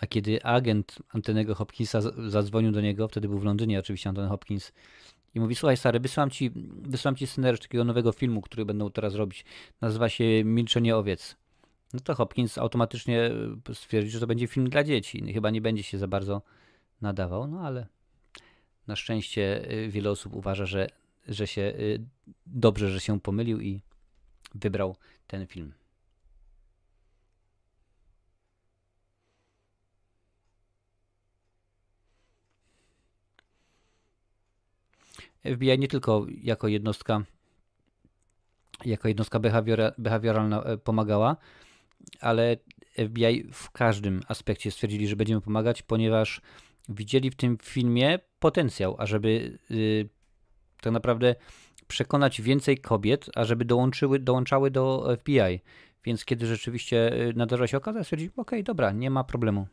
[0.00, 4.72] A kiedy agent Antenego Hopkinsa zadzwonił do niego, wtedy był w Londynie oczywiście Antony Hopkins,
[5.34, 6.50] i mówi, słuchaj stary, wysyłam ci,
[6.82, 9.44] wysyłam ci scenariusz takiego nowego filmu, który będą teraz robić.
[9.80, 11.36] Nazywa się Milczenie owiec.
[11.92, 13.30] No to Hopkins automatycznie
[13.74, 15.32] stwierdził, że to będzie film dla dzieci.
[15.32, 16.42] Chyba nie będzie się za bardzo
[17.00, 17.86] nadawał, no ale
[18.86, 20.86] na szczęście y, wiele osób uważa, że,
[21.28, 22.00] że się y,
[22.46, 23.82] dobrze, że się pomylił i
[24.54, 25.72] wybrał ten film.
[35.54, 37.22] FBI nie tylko jako jednostka
[38.84, 39.40] jako jednostka
[39.98, 41.36] behawioralna e, pomagała,
[42.20, 42.56] ale
[43.08, 46.40] FBI w każdym aspekcie stwierdzili, że będziemy pomagać, ponieważ
[46.88, 50.08] widzieli w tym filmie potencjał, ażeby yy,
[50.80, 51.34] tak naprawdę
[51.88, 55.60] przekonać więcej kobiet, ażeby dołączyły, dołączały do FBI.
[56.04, 59.66] Więc kiedy rzeczywiście y, nadarzyła się okazja, stwierdzili, okej, okay, dobra, nie ma problemu.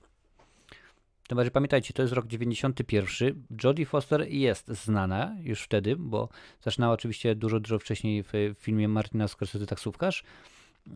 [1.27, 3.43] Tym bardziej pamiętajcie, to jest rok 91.
[3.63, 6.29] Jodie Foster jest znana już wtedy, bo
[6.61, 10.23] zaczynała oczywiście dużo, dużo wcześniej w filmie Martina Scorsese Taksówkarz,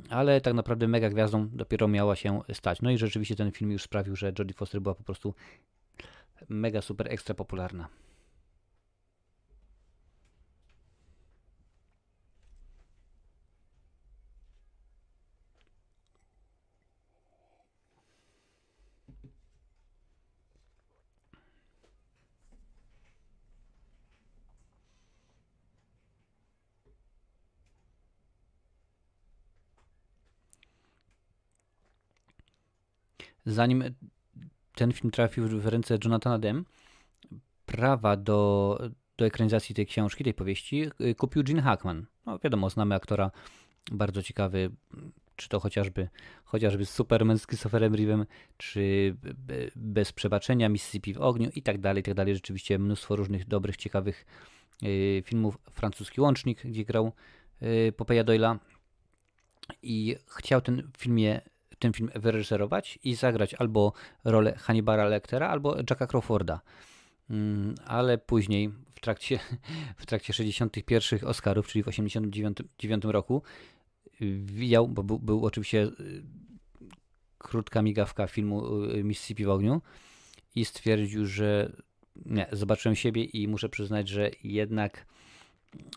[0.09, 2.81] ale tak naprawdę mega gwiazdą dopiero miała się stać.
[2.81, 5.33] No i rzeczywiście ten film już sprawił, że Jodie Foster była po prostu
[6.49, 7.87] mega super ekstra popularna.
[33.51, 33.83] Zanim
[34.75, 36.63] ten film trafił w ręce Jonathana Demme,
[37.65, 38.79] prawa do,
[39.17, 42.05] do ekranizacji tej książki, tej powieści y, kupił Gene Hackman.
[42.25, 43.31] No wiadomo, znamy aktora
[43.91, 44.71] bardzo ciekawy,
[45.35, 46.09] czy to chociażby,
[46.43, 48.25] chociażby Superman z Christopherem Reeve'em,
[48.57, 49.15] czy
[49.75, 52.35] Bez Przebaczenia, Mississippi w ogniu i tak dalej, i tak dalej.
[52.35, 54.25] Rzeczywiście mnóstwo różnych dobrych, ciekawych
[54.83, 55.57] y, filmów.
[55.71, 57.11] Francuski Łącznik, gdzie grał
[57.61, 58.59] y, Popeja Doyla
[59.83, 61.41] i chciał ten filmie
[61.79, 66.61] ten film wyreżyserować i zagrać albo rolę Hannibala Lectera, albo Jacka Crawforda.
[67.85, 69.39] Ale później, w trakcie,
[69.97, 73.43] w trakcie 61 Oscarów, czyli w 89 roku,
[74.45, 75.91] widział, bo był, był oczywiście
[77.37, 78.63] krótka migawka filmu
[79.03, 79.81] Mississippi w ogniu
[80.55, 81.71] i stwierdził, że
[82.25, 85.05] nie, zobaczyłem siebie i muszę przyznać, że jednak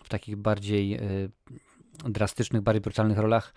[0.05, 0.99] w takich bardziej
[2.05, 3.55] drastycznych, bardziej brutalnych rolach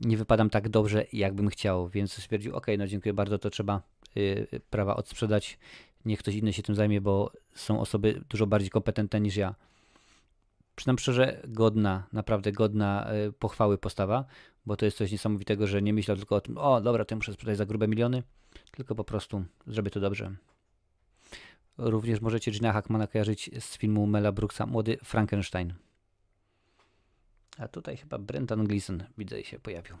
[0.00, 3.82] nie wypadam tak dobrze, jakbym chciał, więc stwierdził, ok, no dziękuję bardzo, to trzeba
[4.16, 5.58] y, prawa odsprzedać,
[6.04, 9.54] niech ktoś inny się tym zajmie, bo są osoby dużo bardziej kompetentne niż ja.
[10.76, 14.24] Przynam szczerze, godna, naprawdę godna y, pochwały postawa,
[14.66, 17.32] bo to jest coś niesamowitego, że nie myślał tylko o tym, o dobra, to muszę
[17.32, 18.22] sprzedać za grube miliony,
[18.70, 20.34] tylko po prostu zrobię to dobrze.
[21.78, 25.74] Również możecie Gina Hackmana kojarzyć z filmu Mela Brooksa Młody Frankenstein.
[27.60, 29.96] A tutaj chyba Brendan Gleeson, widzę, się pojawił.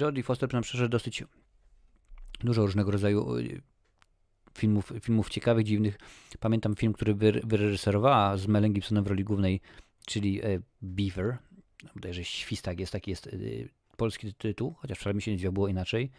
[0.00, 1.24] Jodie Foster nam szczerze dosyć
[2.40, 3.62] dużo różnego rodzaju y,
[4.58, 5.98] filmów, filmów ciekawych, dziwnych.
[6.40, 7.14] Pamiętam film, który
[7.44, 9.60] wyreżyserowała z Melem Gibsonem w roli głównej,
[10.06, 11.38] czyli e, Beaver.
[11.94, 16.10] Bodajże Świstak jest, taki jest y, polski tytuł, chociaż wczoraj mi się nie było inaczej.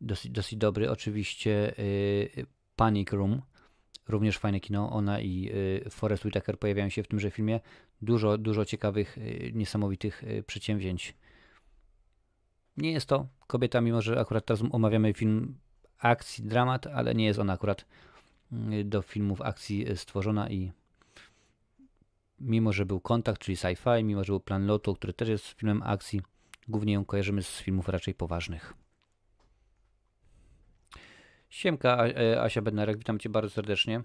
[0.00, 0.90] Dosyć, dosyć dobry.
[0.90, 2.46] Oczywiście y,
[2.80, 3.42] Panic Room,
[4.08, 4.90] również fajne kino.
[4.90, 5.50] Ona i
[5.86, 7.60] y, Forest Whitaker pojawiają się w tymże filmie.
[8.02, 11.14] Dużo, dużo ciekawych, y, niesamowitych y, przedsięwzięć.
[12.76, 15.54] Nie jest to kobieta, mimo że akurat teraz omawiamy film
[15.98, 17.84] akcji, dramat, ale nie jest ona akurat
[18.84, 20.72] do filmów akcji stworzona i
[22.40, 25.82] mimo, że był Kontakt, czyli sci-fi, mimo, że był Plan Lotu, który też jest filmem
[25.82, 26.20] akcji,
[26.68, 28.74] głównie ją kojarzymy z filmów raczej poważnych.
[31.50, 34.02] Siemka, e, Asia Bednarek, witam Cię bardzo serdecznie.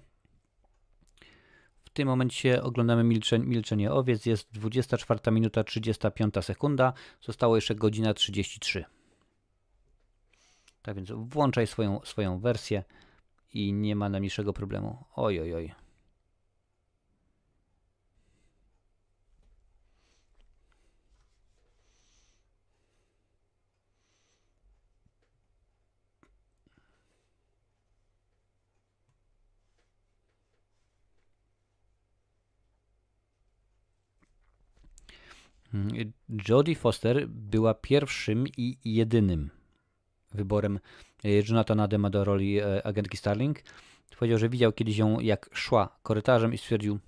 [1.86, 4.26] W tym momencie oglądamy milczenie, milczenie owiec.
[4.26, 6.94] Jest 24 minuta 35 sekunda.
[7.22, 8.86] Zostało jeszcze godzina 33.
[10.82, 12.84] Tak więc włączaj swoją, swoją wersję
[13.54, 15.06] i nie ma najmniejszego problemu.
[15.16, 15.76] Oj, oj, oj.
[35.65, 35.65] Mm,
[36.50, 39.50] Jodie Foster była pierwszym i jedynym
[40.34, 40.80] wyborem
[41.24, 43.64] e, Jonathana Dema do roli e, agentki Starling.
[44.20, 47.00] Powiedział, że widział kiedyś ją jak szła korytarzem i stwierdził,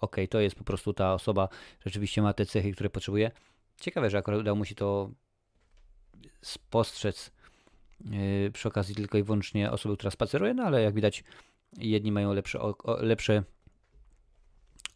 [0.00, 1.48] ok, to jest po prostu ta osoba,
[1.86, 3.30] rzeczywiście ma te cechy, które potrzebuje.
[3.80, 5.10] Ciekawe, że akurat udało mu się to
[6.42, 7.32] spostrzec
[8.04, 11.24] yy, przy okazji tylko i wyłącznie osoby, która spaceruje, no ale jak widać,
[11.78, 13.42] jedni mają lepsze oko, lepsze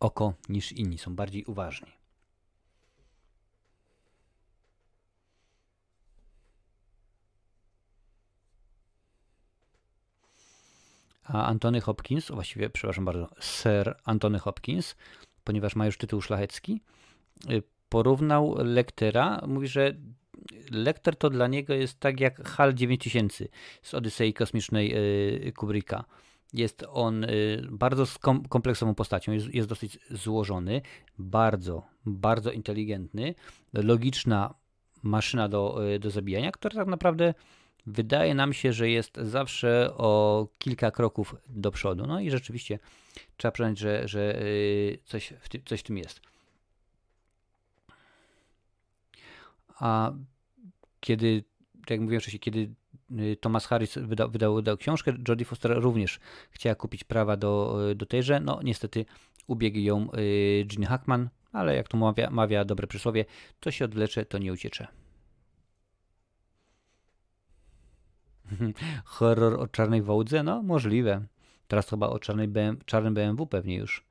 [0.00, 1.99] oko niż inni, są bardziej uważni.
[11.33, 14.97] Antony Hopkins, właściwie, przepraszam bardzo, Sir Antony Hopkins,
[15.45, 16.81] ponieważ ma już tytuł szlachecki,
[17.51, 19.95] y, porównał Lectera, mówi, że
[20.71, 23.49] Lecter to dla niego jest tak jak HAL 9000
[23.83, 24.95] z Odysei Kosmicznej
[25.49, 26.05] y, Kubricka.
[26.53, 28.05] Jest on y, bardzo
[28.49, 30.83] kompleksową postacią, jest, jest dosyć złożony,
[31.19, 33.35] bardzo, bardzo inteligentny,
[33.73, 34.55] logiczna
[35.03, 37.35] maszyna do, do zabijania, która tak naprawdę
[37.87, 42.07] wydaje nam się, że jest zawsze o kilka kroków do przodu.
[42.07, 42.79] No i rzeczywiście
[43.37, 46.21] trzeba przyznać, że, że y, coś, w tym, coś w tym jest.
[49.79, 50.12] A
[51.01, 51.45] kiedy,
[51.81, 52.71] tak jak mówiłem wcześniej, kiedy
[53.19, 58.07] y, Thomas Harris wydał, wydał, wydał książkę, Jodie Foster również chciała kupić prawa do, do
[58.07, 58.40] tejże.
[58.40, 59.05] No niestety
[59.47, 63.25] ubiegł ją y, Gene Hackman, ale jak to mawia, mawia dobre przysłowie,
[63.61, 64.99] to się odwlecze, to nie uciecze.
[69.04, 70.42] Horror o czarnej wołdze?
[70.42, 71.24] No, możliwe.
[71.68, 74.04] Teraz chyba o czarnej BM, czarnym BMW pewnie już.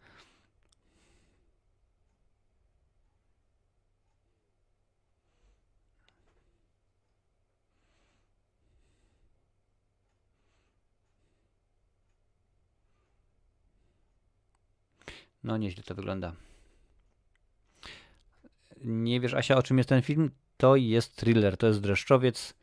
[15.44, 16.34] No, nieźle to wygląda.
[18.84, 20.32] Nie wiesz, Asia, o czym jest ten film?
[20.58, 22.54] To jest thriller, to jest dreszczowiec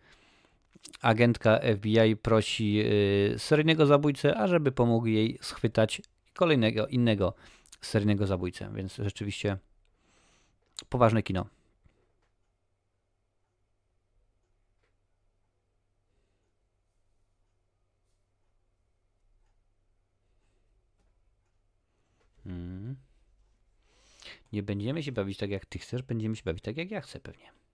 [1.01, 6.03] agentka FBI prosi y, seryjnego zabójcę, ażeby pomógł jej schwytać
[6.35, 7.35] kolejnego, innego
[7.81, 8.71] seryjnego zabójcę.
[8.75, 9.59] Więc rzeczywiście
[10.89, 11.47] poważne kino.
[22.45, 22.97] Hmm.
[24.53, 27.21] Nie będziemy się bawić tak jak ty chcesz, będziemy się bawić tak jak ja chcę
[27.21, 27.66] pewnie.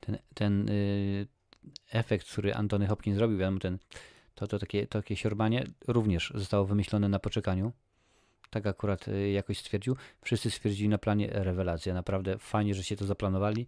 [0.00, 1.26] Ten, ten y,
[1.90, 3.78] efekt, który Antony Hopkins zrobił, wiadomo, ten,
[4.34, 7.72] to, to takie, takie siorbanie również zostało wymyślone na poczekaniu.
[8.50, 9.96] Tak akurat y, jakoś stwierdził.
[10.22, 11.94] Wszyscy stwierdzili na planie rewelacja.
[11.94, 13.66] Naprawdę fajnie, że się to zaplanowali.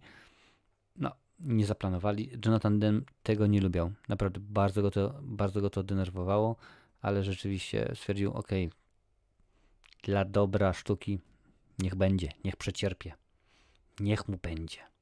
[0.95, 2.29] No, nie zaplanowali.
[2.45, 3.91] Jonathan Demme tego nie lubiał.
[4.09, 6.55] Naprawdę bardzo go to, bardzo go to denerwowało,
[7.01, 8.49] ale rzeczywiście stwierdził, ok,
[10.03, 11.19] dla dobra sztuki
[11.79, 13.13] niech będzie, niech przecierpie.
[13.99, 14.92] Niech mu będzie.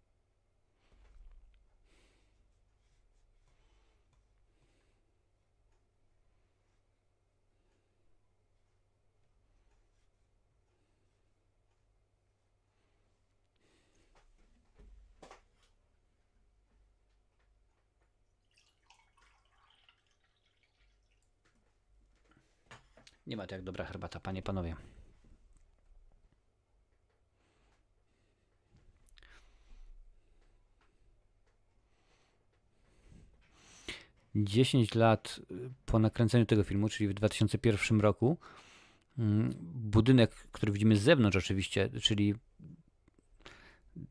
[23.32, 24.76] Nie ma to jak dobra herbata, panie, panowie.
[34.36, 35.40] Dziesięć lat
[35.86, 38.38] po nakręceniu tego filmu, czyli w 2001 roku,
[39.18, 42.36] mm, budynek, który widzimy z zewnątrz oczywiście, czyli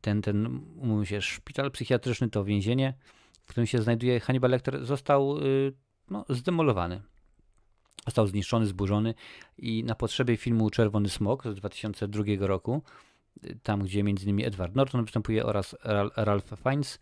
[0.01, 0.61] ten, ten
[1.03, 2.93] się, szpital psychiatryczny to więzienie,
[3.43, 5.73] w którym się znajduje Hannibal Lecter, został y,
[6.09, 7.10] no, zdemolowany.
[8.05, 9.13] Został zniszczony, zburzony
[9.57, 12.81] i na potrzeby filmu Czerwony Smok z 2002 roku,
[13.63, 14.45] tam gdzie m.in.
[14.45, 15.75] Edward Norton występuje oraz
[16.15, 16.99] Ralph Fiennes,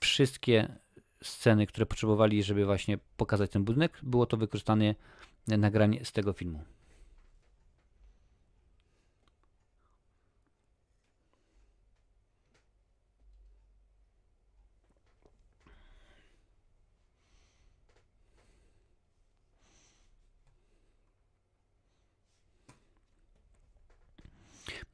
[0.00, 0.76] wszystkie
[1.22, 4.94] sceny, które potrzebowali, żeby właśnie pokazać ten budynek, było to wykorzystane
[5.48, 6.64] nagranie z tego filmu.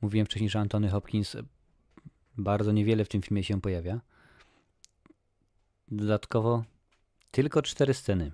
[0.01, 1.37] Mówiłem wcześniej, że Antony Hopkins
[2.39, 4.01] bardzo niewiele w tym filmie się pojawia.
[5.89, 6.65] Dodatkowo
[7.31, 8.33] tylko cztery sceny.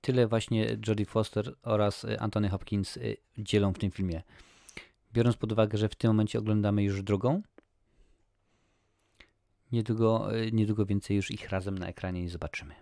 [0.00, 4.22] Tyle właśnie Jodie Foster oraz Anthony Hopkins y, dzielą w tym filmie.
[5.12, 7.42] Biorąc pod uwagę, że w tym momencie oglądamy już drugą,
[9.72, 12.81] niedługo, y, niedługo więcej już ich razem na ekranie nie zobaczymy.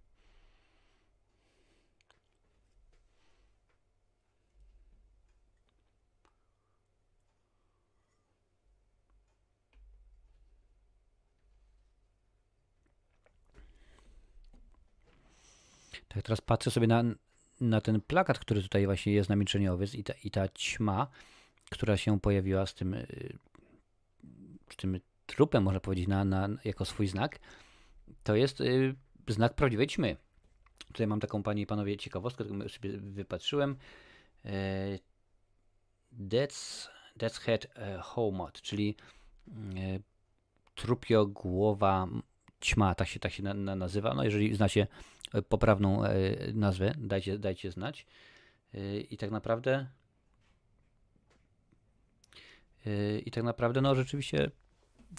[16.09, 17.05] Tak, teraz patrzę sobie na,
[17.61, 21.07] na ten plakat, który tutaj właśnie jest na Milczenie Owiec i ta, i ta ćma,
[21.71, 23.39] która się pojawiła z tym, y,
[24.73, 27.39] z tym trupem, można powiedzieć, na, na, jako swój znak,
[28.23, 28.95] to jest y,
[29.33, 30.17] znak prawdziwej ćmy.
[30.87, 33.77] Tutaj mam taką, panie i panowie, ciekawostkę, którą sobie wypatrzyłem.
[34.45, 34.99] E,
[36.13, 38.97] Death's, Death's Head e, Homot, czyli
[39.49, 39.53] e,
[40.75, 42.09] trupio głowa
[42.61, 44.15] ćma, tak się, tak się na, na nazywa.
[44.15, 44.87] No jeżeli znacie
[45.49, 46.03] poprawną
[46.55, 48.07] nazwę, dajcie, dajcie znać.
[49.11, 49.87] I tak naprawdę
[53.25, 54.51] i tak naprawdę, no rzeczywiście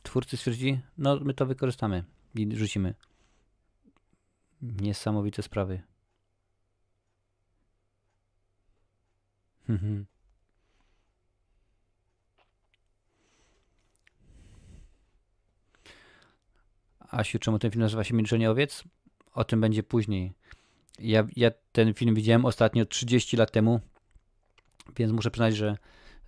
[0.04, 2.04] twórcy stwierdzili, no my to wykorzystamy
[2.36, 2.94] i rzucimy.
[4.62, 5.82] Niesamowite sprawy.
[9.70, 10.06] Mhm.
[17.00, 18.84] Asiu, czemu ten film nazywa się Milczenie Owiec?
[19.34, 20.34] O tym będzie później.
[21.00, 23.80] Ja, ja ten film widziałem ostatnio 30 lat temu,
[24.98, 25.78] więc muszę przyznać, że,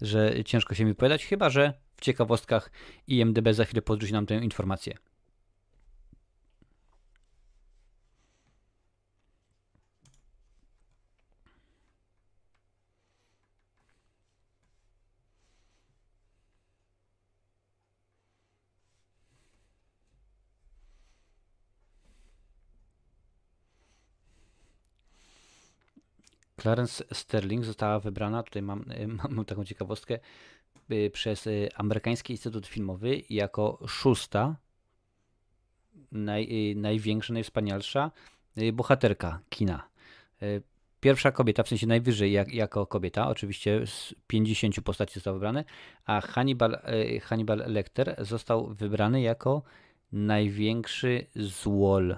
[0.02, 2.72] że ciężko się mi wypowiadać, chyba że w ciekawostkach
[3.08, 4.98] IMDB za chwilę podrzuci nam tę informację.
[26.62, 28.86] Clarence Sterling została wybrana, tutaj mam,
[29.30, 30.20] mam taką ciekawostkę,
[30.92, 34.56] y, przez y, Amerykański Instytut Filmowy jako szósta,
[36.12, 38.12] naj, największa, najwspanialsza
[38.74, 39.88] bohaterka kina.
[41.00, 45.66] Pierwsza kobieta, w sensie najwyżej jak, jako kobieta, oczywiście z 50 postaci został wybrany,
[46.06, 46.82] a Hannibal,
[47.22, 49.64] Hannibal Lecter został wybrany jako
[50.12, 52.18] największy złol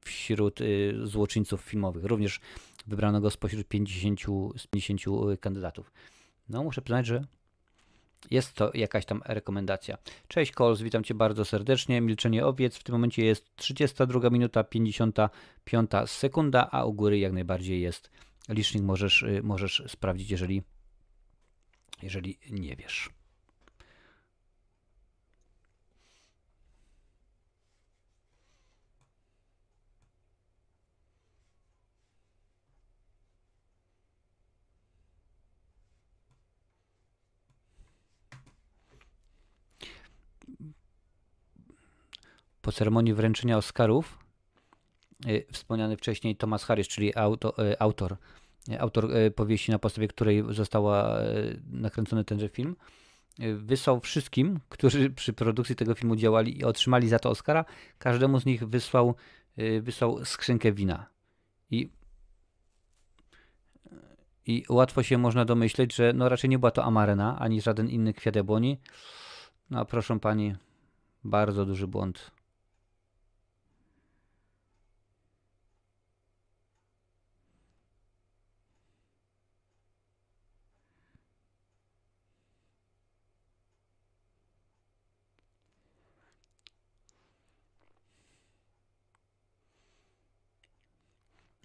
[0.00, 0.60] wśród
[1.02, 2.04] złoczyńców filmowych.
[2.04, 2.40] Również
[2.86, 4.20] Wybrano go spośród 50,
[4.56, 5.00] z 50
[5.32, 5.92] y, kandydatów.
[6.48, 7.24] No, muszę przyznać, że
[8.30, 9.98] jest to jakaś tam rekomendacja.
[10.28, 12.00] Cześć Kols, witam Cię bardzo serdecznie.
[12.00, 12.76] Milczenie owiec.
[12.76, 18.10] W tym momencie jest 32 minuta 55 sekunda, a u góry jak najbardziej jest
[18.48, 18.82] licznik.
[18.82, 20.62] Możesz, y, możesz sprawdzić, jeżeli,
[22.02, 23.10] jeżeli nie wiesz.
[42.62, 44.18] Po ceremonii wręczenia Oscarów
[45.26, 48.16] y, wspomniany wcześniej Thomas Harris, czyli auto, y, autor,
[48.68, 51.18] y, autor powieści, na podstawie której została
[51.70, 52.76] nakręcony tenże film,
[53.56, 57.64] wysłał wszystkim, którzy przy produkcji tego filmu działali i otrzymali za to Oscara,
[57.98, 59.14] każdemu z nich wysłał,
[59.80, 61.06] wysłał skrzynkę wina.
[61.70, 61.90] I,
[64.46, 68.14] I łatwo się można domyśleć, że no raczej nie była to Amarena, ani żaden inny
[68.14, 68.78] kwiat jabłoni.
[69.70, 70.54] No proszę pani,
[71.24, 72.30] bardzo duży błąd.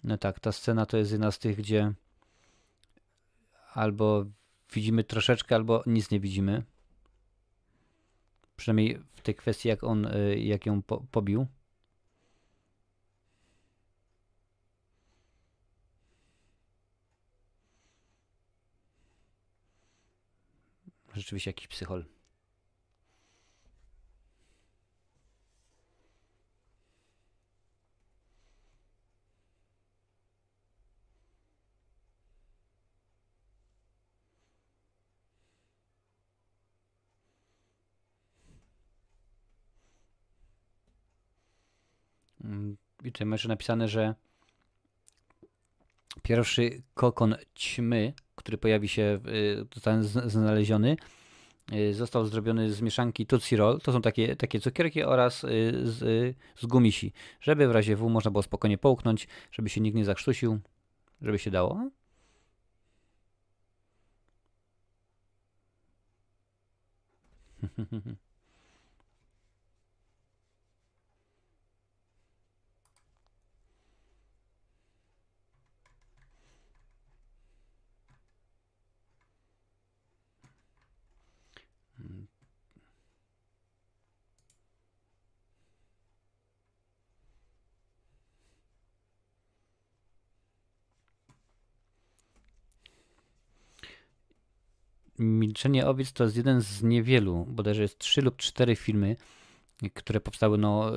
[0.08, 1.92] No tak, ta scena to jest jedna z tych, gdzie
[3.74, 4.24] albo
[4.72, 6.62] widzimy troszeczkę, albo nic nie widzimy.
[8.56, 11.46] Przynajmniej w tej kwestii, jak on, y, jak ją po, pobił.
[21.14, 22.04] Rzeczywiście jakiś psychol.
[43.12, 44.14] Tutaj masz napisane, że
[46.22, 49.20] pierwszy kokon ćmy, który pojawi się,
[49.74, 50.96] został znaleziony,
[51.72, 53.80] y, został zrobiony z mieszanki Tootsie Roll.
[53.80, 55.48] To są takie, takie cukierki oraz y,
[55.84, 60.04] z, z gumisi, żeby w razie W można było spokojnie połknąć, żeby się nikt nie
[60.04, 60.60] zakrztusił,
[61.22, 61.90] żeby się dało.
[95.18, 99.16] Milczenie owiec to jest jeden z niewielu, bodajże jest trzy lub cztery filmy,
[99.94, 100.92] które powstały no,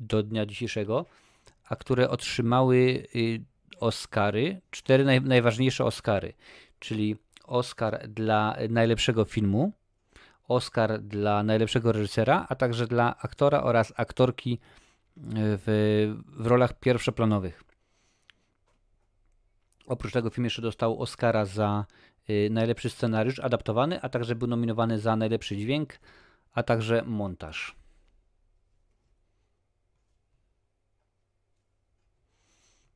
[0.00, 1.06] do dnia dzisiejszego,
[1.68, 3.06] a które otrzymały
[3.80, 6.32] Oscary, cztery naj, najważniejsze Oscary,
[6.78, 9.72] czyli Oscar dla najlepszego filmu,
[10.48, 14.58] Oscar dla najlepszego reżysera, a także dla aktora oraz aktorki
[15.16, 17.64] w, w rolach pierwszoplanowych.
[19.86, 22.07] Oprócz tego film jeszcze dostał Oscara za y,
[22.50, 25.98] najlepszy scenariusz adaptowany, a także był nominowany za najlepszy dźwięk,
[26.52, 27.76] a także montaż.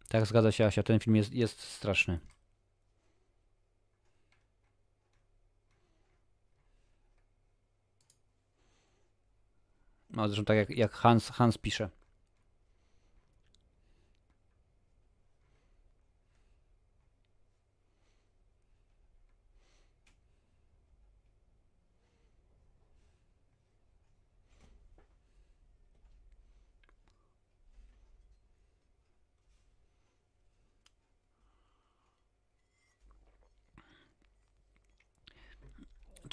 [0.08, 2.18] Tak, zgadza się Asia, ten film jest, jest straszny.
[10.10, 11.88] No, zresztą tak jak, jak Hans, Hans pisze.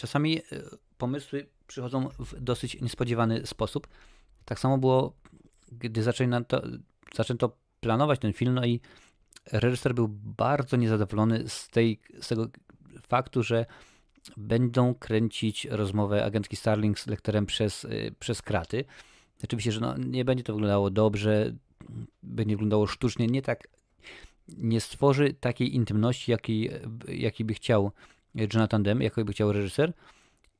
[0.09, 0.41] Czasami e,
[0.97, 3.87] pomysły przychodzą w dosyć niespodziewany sposób.
[4.45, 5.13] Tak samo było,
[5.71, 6.61] gdy zaczęto,
[7.15, 8.79] zaczęto planować ten film, no i
[9.51, 10.07] reżyser był
[10.37, 12.47] bardzo niezadowolony z, tej, z tego
[13.07, 13.65] faktu, że
[14.37, 17.89] będą kręcić rozmowę agentki Starling z lektorem przez, e,
[18.19, 18.85] przez kraty.
[19.43, 21.55] Oczywiście, że no, nie będzie to wyglądało dobrze,
[22.23, 23.67] będzie wyglądało sztucznie, nie tak,
[24.47, 26.71] nie stworzy takiej intymności, jakiej,
[27.07, 27.91] jakiej by chciał
[28.35, 29.93] Jonathan Demme, jako by chciał reżyser.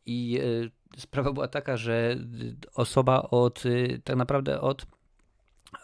[0.06, 0.40] I
[0.96, 2.18] e, sprawa była taka, że
[2.74, 4.86] osoba od e, tak naprawdę od,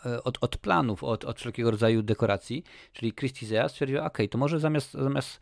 [0.06, 2.64] e, od, od planów, od, od wszelkiego rodzaju dekoracji,
[2.94, 5.40] czyli Christy Zea stwierdziła, ok, to może zamiast, zamiast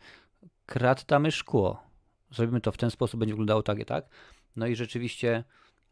[0.66, 1.82] krat damy szkło.
[2.30, 4.08] Zrobimy to w ten sposób, będzie wyglądało tak i tak.
[4.56, 5.44] No i rzeczywiście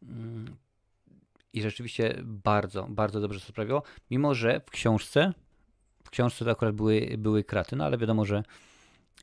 [0.02, 0.56] mm,
[1.52, 5.32] i rzeczywiście bardzo, bardzo dobrze to sprawiło, mimo że w książce
[6.04, 8.42] w książce to akurat były, były kraty, no ale wiadomo, że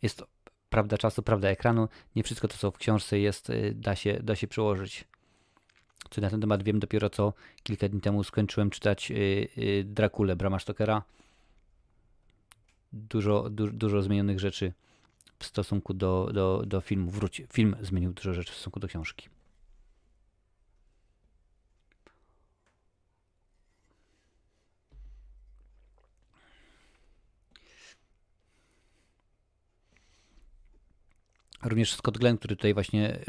[0.02, 0.28] jest to
[0.70, 1.88] prawda czasu, prawda ekranu.
[2.15, 5.05] Nie wszystko to, co w książce jest, y, da się, da się przełożyć.
[6.09, 9.15] Co na ten temat wiem dopiero co kilka dni temu skończyłem czytać y,
[9.57, 11.03] y, Drakulę Brama Stokera.
[12.93, 14.74] Dużo, du, dużo zmienionych rzeczy
[15.39, 17.11] w stosunku do, do, do filmu.
[17.11, 19.30] Wróć, film zmienił dużo rzeczy w stosunku do książki.
[31.64, 33.20] Również Scott Glenn, który tutaj właśnie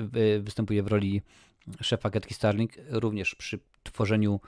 [0.40, 1.22] występuje w roli
[1.80, 4.40] szefa Getki Starling, również przy tworzeniu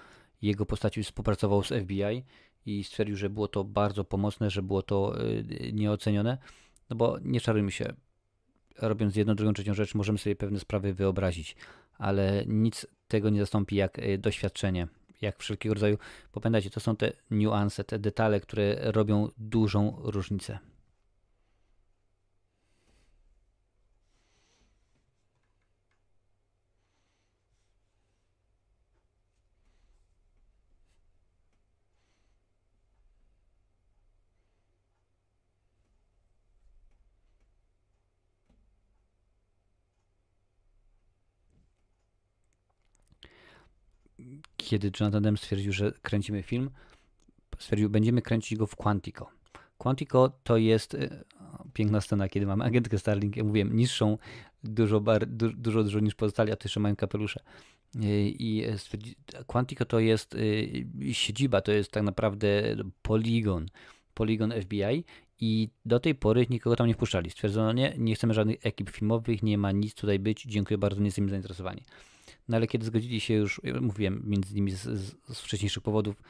[0.42, 2.24] jego postaci współpracował z FBI
[2.66, 6.38] i stwierdził, że było to bardzo pomocne, że było to y, nieocenione.
[6.90, 7.92] No bo nie czarujmy się,
[8.78, 11.56] robiąc jedną, drugą, trzecią rzecz, możemy sobie pewne sprawy wyobrazić,
[11.98, 14.88] ale nic tego nie zastąpi jak y, doświadczenie,
[15.20, 15.98] jak wszelkiego rodzaju.
[16.34, 20.58] Bo pamiętajcie, to są te niuanse, te detale, które robią dużą różnicę.
[44.72, 46.70] Kiedy Jonathan Demme stwierdził, że kręcimy film,
[47.58, 49.26] stwierdził, będziemy kręcić go w Quantico.
[49.78, 51.24] Quantico to jest e,
[51.72, 54.18] piękna scena, kiedy mamy agentkę Starling, ja mówiłem, niższą,
[54.64, 57.40] dużo, bar, du, dużo, dużo niż pozostali, a to jeszcze mają kapelusze.
[57.96, 58.64] E, I
[59.46, 63.66] Quantico to jest e, siedziba, to jest tak naprawdę poligon,
[64.14, 65.04] poligon FBI
[65.40, 67.30] i do tej pory nikogo tam nie wpuszczali.
[67.30, 71.06] Stwierdzono, nie, nie chcemy żadnych ekip filmowych, nie ma nic tutaj być, dziękuję bardzo, nie
[71.06, 71.82] jesteśmy zainteresowani.
[72.52, 76.22] No ale kiedy zgodzili się już, mówiłem, między innymi z, z, z wcześniejszych powodów,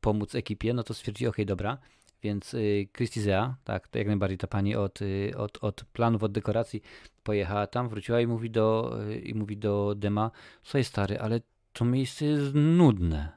[0.00, 1.78] pomóc ekipie, no to stwierdzili, ok, dobra,
[2.22, 6.22] więc y, Christy Zea, tak, to jak najbardziej ta pani od, y, od, od planów,
[6.22, 6.82] od dekoracji
[7.22, 10.30] pojechała tam, wróciła i mówi do, y, i mówi do Dema,
[10.62, 11.40] słuchaj stary, ale
[11.72, 13.32] to miejsce jest nudne.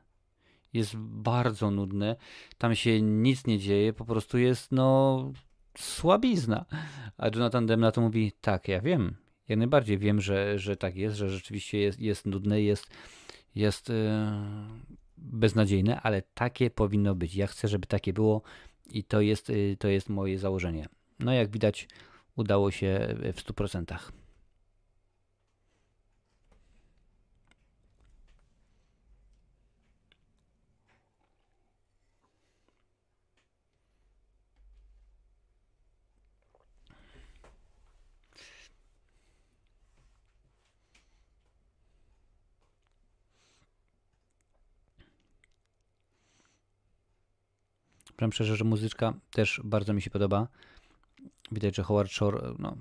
[0.73, 2.15] Jest bardzo nudne,
[2.57, 5.31] tam się nic nie dzieje, po prostu jest no
[5.77, 6.65] słabizna.
[7.17, 9.15] A Jonathan Dem na to mówi, tak, ja wiem,
[9.49, 12.89] jak najbardziej wiem, że, że tak jest, że rzeczywiście jest, jest nudne, jest,
[13.55, 13.95] jest yy,
[15.17, 17.35] beznadziejne, ale takie powinno być.
[17.35, 18.41] Ja chcę, żeby takie było
[18.91, 20.87] i to jest, yy, to jest moje założenie.
[21.19, 21.87] No jak widać,
[22.35, 23.97] udało się w 100%.
[48.19, 50.47] Powiem szczerze, że muzyczka też bardzo mi się podoba.
[51.51, 52.77] Widać, że Howard Shore, no,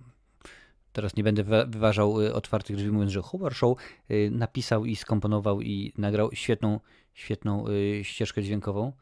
[0.92, 5.60] teraz nie będę wyważał y, otwartych drzwi, mówiąc, że Howard Shore y, napisał i skomponował
[5.60, 6.80] i nagrał świetną,
[7.14, 7.64] świetną
[8.02, 8.92] ścieżkę dźwiękową,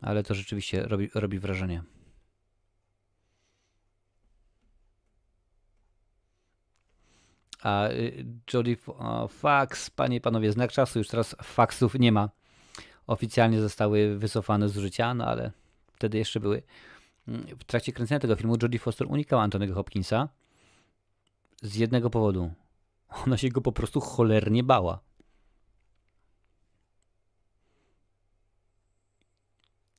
[0.00, 1.82] ale to rzeczywiście robi, robi wrażenie.
[7.62, 7.88] A
[8.52, 8.76] Jodie
[9.28, 12.30] Fax, panie i panowie, znak czasu, już teraz faksów nie ma.
[13.06, 15.59] Oficjalnie zostały wycofane z użycia, no ale
[16.00, 16.62] wtedy jeszcze były.
[17.58, 20.28] W trakcie kręcenia tego filmu Jodie Foster unikała Antonego Hopkinsa
[21.62, 22.52] z jednego powodu.
[23.26, 25.00] Ona się go po prostu cholernie bała.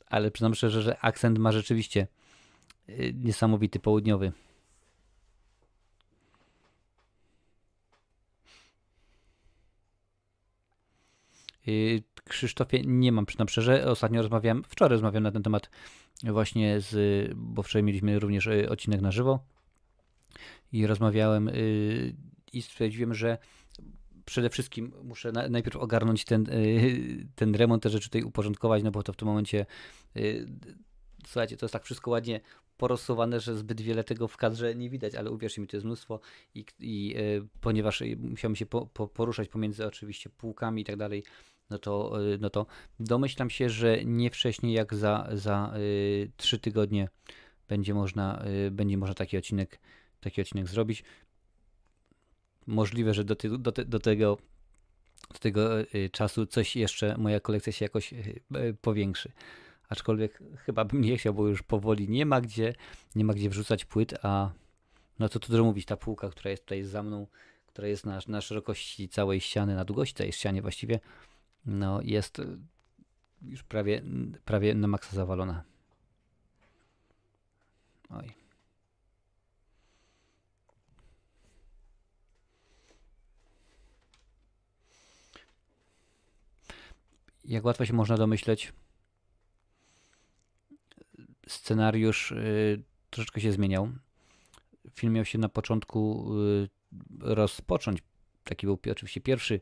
[0.07, 2.07] Ale przyznam szczerze, że akcent ma rzeczywiście
[2.89, 4.31] y, niesamowity południowy.
[12.23, 13.85] Krzysztofie, nie mam przyznam szczerze.
[13.85, 15.69] Ostatnio rozmawiałem, wczoraj rozmawiałem na ten temat
[16.23, 19.39] właśnie z, bo wczoraj mieliśmy również y, odcinek na żywo
[20.71, 22.15] i rozmawiałem y,
[22.53, 23.37] i stwierdziłem, że
[24.25, 26.45] przede wszystkim muszę najpierw ogarnąć ten,
[27.35, 29.65] ten remont, te rzeczy tutaj uporządkować, no bo to w tym momencie
[31.27, 32.41] słuchajcie, to jest tak wszystko ładnie
[32.77, 36.19] porosowane, że zbyt wiele tego w kadrze nie widać, ale uwierzcie mi, to jest mnóstwo
[36.55, 37.15] i, i
[37.61, 41.23] ponieważ musiałem się po, po, poruszać pomiędzy oczywiście półkami i tak dalej,
[41.71, 42.65] no to, y, no to
[42.99, 47.09] domyślam się, że nie wcześniej jak za, za y, 3 tygodnie
[47.67, 49.79] będzie można, y, będzie można taki odcinek,
[50.19, 51.03] taki odcinek zrobić.
[52.67, 54.37] Możliwe, że do, ty, do, te, do tego
[55.33, 59.31] do tego y, czasu coś jeszcze, moja kolekcja się jakoś y, y, powiększy.
[59.89, 62.73] Aczkolwiek chyba bym nie chciał, bo już powoli nie ma gdzie,
[63.15, 64.51] nie ma gdzie wrzucać płyt, a
[65.19, 67.27] no to tu mówić, ta półka, która jest tutaj za mną,
[67.67, 70.99] która jest na, na szerokości całej ściany, na długości tej ściany właściwie,
[71.65, 72.57] no jest y,
[73.41, 74.01] już prawie,
[74.45, 75.63] prawie na maksa zawalona.
[78.09, 78.33] Oj.
[87.45, 88.73] Jak łatwo się można domyśleć,
[91.47, 93.91] scenariusz y, troszeczkę się zmieniał.
[94.93, 96.69] Film miał się na początku y,
[97.19, 97.99] rozpocząć.
[98.43, 99.61] Taki był oczywiście pierwszy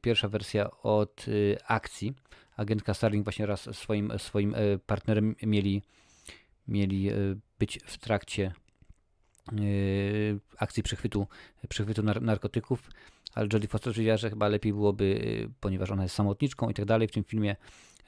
[0.00, 2.14] pierwsza wersja od y, akcji.
[2.56, 5.82] Agentka Starling właśnie raz swoim, swoim e, partnerem mieli,
[6.68, 7.10] mieli
[7.58, 8.52] być w trakcie
[10.58, 11.26] akcji przechwytu,
[11.68, 12.90] przechwytu narkotyków,
[13.34, 17.08] ale Jodie Foster powiedziała, że chyba lepiej byłoby, ponieważ ona jest samotniczką i tak dalej
[17.08, 17.56] w tym filmie,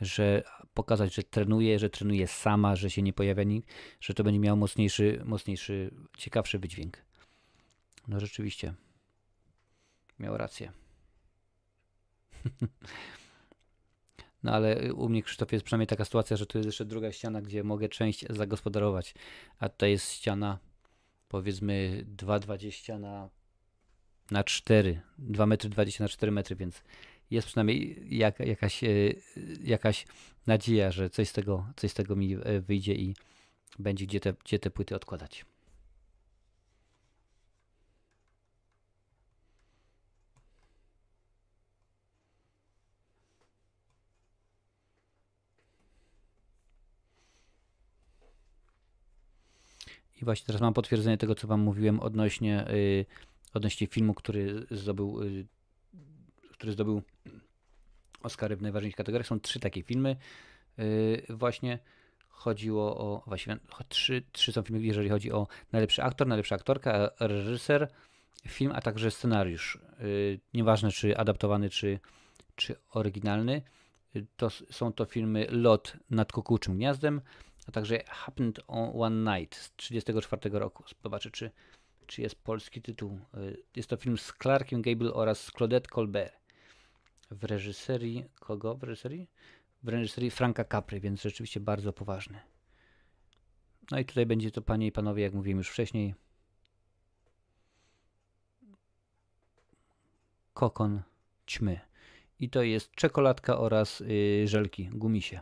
[0.01, 0.43] że
[0.75, 3.69] pokazać, że trenuje, że trenuje sama, że się nie pojawia nikt,
[4.01, 6.99] że to będzie miało mocniejszy, mocniejszy, ciekawszy wydźwięk.
[8.09, 8.75] No rzeczywiście.
[10.19, 10.82] Miał rację.
[14.43, 17.43] No ale u mnie, Krzysztof, jest przynajmniej taka sytuacja, że tu jest jeszcze druga ściana,
[17.43, 19.15] gdzie mogę część zagospodarować.
[19.59, 20.59] A tutaj jest ściana
[21.29, 23.29] powiedzmy 2,20 na,
[24.31, 26.83] na 4, 2 metry 20 na 4 metry, więc
[27.31, 28.89] jest przynajmniej jak, jakaś, e,
[29.63, 30.07] jakaś
[30.47, 33.15] nadzieja, że coś z tego, coś z tego mi e, wyjdzie i
[33.79, 35.45] będzie gdzie te, gdzie te płyty odkładać.
[50.23, 53.05] I właśnie teraz mam potwierdzenie tego, co Wam mówiłem odnośnie, yy,
[53.55, 55.47] odnośnie filmu, który zdobył, yy,
[56.53, 57.03] który zdobył
[58.23, 59.27] Oscary w najważniejszych kategoriach.
[59.27, 60.17] Są trzy takie filmy.
[60.79, 61.79] Yy, właśnie
[62.29, 63.59] chodziło o, właściwie
[63.89, 67.89] trzy, trzy są filmy, jeżeli chodzi o najlepszy aktor, najlepsza aktorka, reżyser,
[68.49, 69.79] film, a także scenariusz.
[70.01, 72.01] Yy, nieważne czy adaptowany, czy,
[72.57, 73.63] czy oryginalny.
[74.15, 77.21] Yy, to są to filmy Lot nad kukułczym gniazdem,
[77.67, 80.85] a także Happened on One Night z 1934 roku.
[81.03, 81.51] Zobaczę, czy,
[82.07, 83.19] czy jest polski tytuł.
[83.35, 86.35] Y, jest to film z Clarkiem Gable oraz Claudette Colbert.
[87.31, 88.75] W reżyserii kogo?
[88.75, 89.29] W reżyserii?
[89.83, 92.41] W reżyserii Franka Capry, więc rzeczywiście bardzo poważny.
[93.91, 96.15] No i tutaj będzie to, panie i panowie, jak mówiłem już wcześniej,
[100.55, 101.03] kokon
[101.47, 101.81] ćmy.
[102.41, 105.41] I to jest czekoladka oraz yy, żelki, gumisie.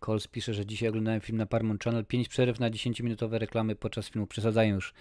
[0.00, 2.04] Coles pisze, że dzisiaj oglądałem film na Paramount Channel.
[2.04, 4.26] 5 przerw na 10-minutowe reklamy podczas filmu.
[4.26, 4.94] Przesadzają już.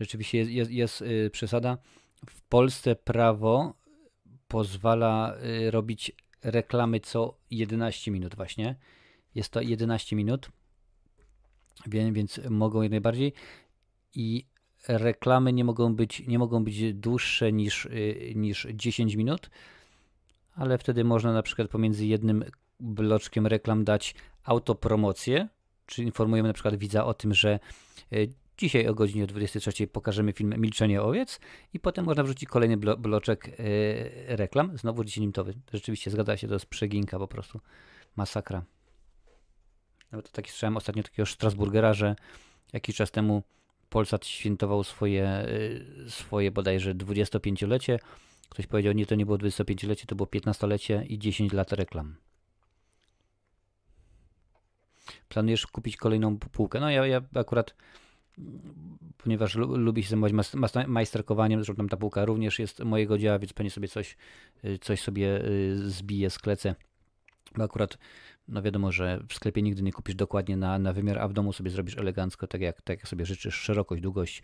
[0.00, 1.78] Rzeczywiście jest, jest, jest yy, przesada.
[2.30, 3.74] W Polsce prawo
[4.48, 6.12] pozwala yy, robić
[6.42, 8.76] reklamy co 11 minut właśnie.
[9.34, 10.48] Jest to 11 minut.
[11.86, 13.32] więc, więc mogą jak najbardziej.
[14.14, 14.44] I
[14.88, 19.50] reklamy nie mogą być, nie mogą być dłuższe niż, y, niż 10 minut,
[20.54, 22.44] ale wtedy można na przykład pomiędzy jednym
[22.80, 24.14] bloczkiem reklam dać
[24.44, 25.48] autopromocję,
[25.86, 27.58] czy informujemy na przykład widza o tym, że
[28.12, 31.40] y, dzisiaj o godzinie 23 pokażemy film Milczenie owiec
[31.74, 33.54] i potem można wrzucić kolejny blo bloczek y,
[34.28, 35.52] reklam, znowu 10-minutowy.
[35.72, 37.60] Rzeczywiście zgadza się, to jest przeginka po prostu,
[38.16, 38.64] masakra.
[40.12, 42.16] Nawet taki słyszałem ostatnio takiego Strasburgera, że
[42.72, 43.42] jakiś czas temu
[43.88, 45.46] Polsat świętował swoje,
[46.06, 47.98] y, swoje bodajże 25-lecie.
[48.48, 52.16] Ktoś powiedział, nie, to nie było 25-lecie, to było 15-lecie i 10 lat reklam.
[55.28, 56.80] Planujesz kupić kolejną półkę?
[56.80, 57.74] No ja, ja akurat,
[59.18, 60.32] ponieważ lubię się zajmować
[60.86, 64.16] majsterkowaniem, zresztą tam ta półka również jest mojego dzieła, więc pewnie sobie coś,
[64.64, 66.74] y, coś sobie y, zbiję, sklecę.
[67.56, 67.98] Bo akurat
[68.48, 71.52] no wiadomo, że w sklepie nigdy nie kupisz dokładnie na, na wymiar, a w domu
[71.52, 74.42] sobie zrobisz elegancko, tak jak, tak jak sobie życzysz, szerokość, długość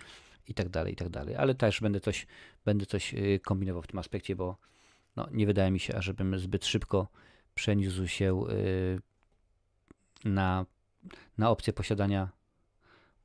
[0.49, 1.37] i tak dalej, i tak dalej.
[1.37, 2.27] Ale też będę coś,
[2.65, 4.57] będę coś y, kombinował w tym aspekcie, bo
[5.17, 7.09] no, nie wydaje mi się, ażebym zbyt szybko
[7.55, 8.45] przeniósł się
[10.25, 10.67] na,
[11.39, 12.29] na opcję posiadania,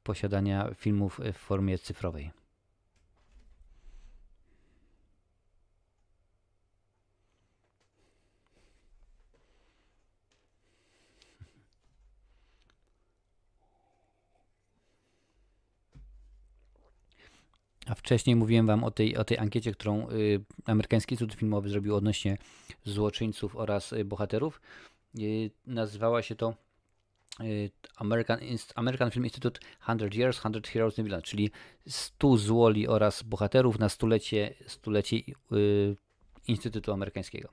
[0.04, 2.32] posiadania filmów w formie cyfrowej.
[17.90, 21.96] A wcześniej mówiłem Wam o tej, o tej ankiecie, którą y, amerykański Instytut Filmowy zrobił
[21.96, 22.38] odnośnie
[22.84, 24.62] złoczyńców oraz y, bohaterów.
[25.20, 26.54] Y, nazywała się to
[27.96, 28.40] American,
[28.76, 31.52] American Film Institute 100 Years, 100 Heroes and Villains, czyli
[31.88, 35.16] 100 złoli oraz bohaterów na stulecie, stulecie
[35.52, 35.96] y,
[36.48, 37.50] Instytutu Amerykańskiego.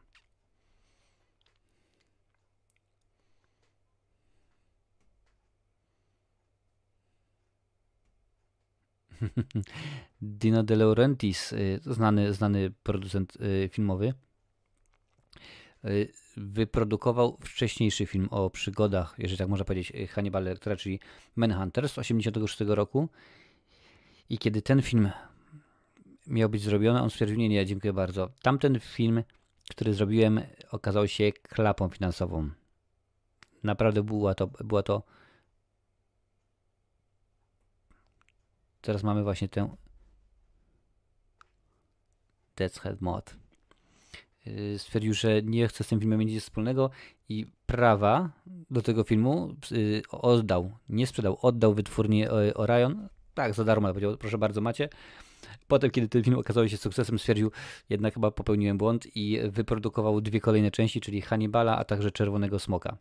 [10.23, 14.15] Dino De Laurentiis, y, znany, znany producent y, filmowy, y,
[16.37, 21.01] wyprodukował wcześniejszy film o przygodach, jeżeli tak można powiedzieć, Hannibal Lectera, czyli
[21.37, 23.09] Manhunter z 1986 roku.
[24.29, 25.11] I kiedy ten film
[26.27, 28.31] miał być zrobiony, on stwierdził, nie, nie, dziękuję bardzo.
[28.43, 29.23] Tamten film,
[29.71, 32.51] który zrobiłem, okazał się klapą finansową.
[33.63, 35.03] Naprawdę była to, była to
[38.87, 39.77] Teraz mamy właśnie tę
[42.57, 43.37] Death's Head Mod.
[44.49, 46.91] Y, stwierdził, że nie chce z tym filmem mieć nic wspólnego
[47.29, 48.31] i prawa
[48.71, 53.09] do tego filmu y, oddał, nie sprzedał, oddał wytwórni y, Orion.
[53.35, 54.89] Tak, za darmo, powiedział, proszę bardzo, macie.
[55.69, 57.51] Potem, kiedy ten film okazał się sukcesem, stwierdził,
[57.89, 62.97] jednak chyba popełniłem błąd i wyprodukował dwie kolejne części, czyli Hannibala, a także Czerwonego Smoka.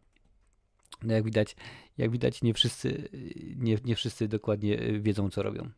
[1.04, 1.56] No jak widać,
[1.98, 3.10] jak widać nie, wszyscy,
[3.56, 5.70] nie, nie wszyscy dokładnie wiedzą, co robią.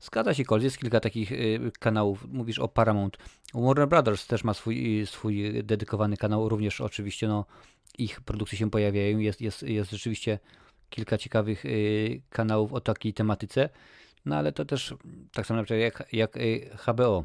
[0.00, 2.26] Zgadza się, Kol, jest kilka takich y, kanałów.
[2.28, 3.16] Mówisz o Paramount.
[3.54, 7.44] Warner Brothers też ma swój, swój dedykowany kanał, również oczywiście no,
[7.98, 9.18] ich produkcje się pojawiają.
[9.18, 10.38] Jest, jest, jest rzeczywiście
[10.90, 13.68] kilka ciekawych y, kanałów o takiej tematyce.
[14.24, 14.94] No ale to też
[15.32, 16.38] tak samo jak, jak
[16.86, 17.24] HBO.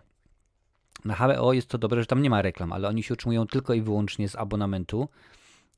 [1.06, 3.74] Na HBO jest to dobre, że tam nie ma reklam, ale oni się utrzymują tylko
[3.74, 5.10] i wyłącznie z abonamentu,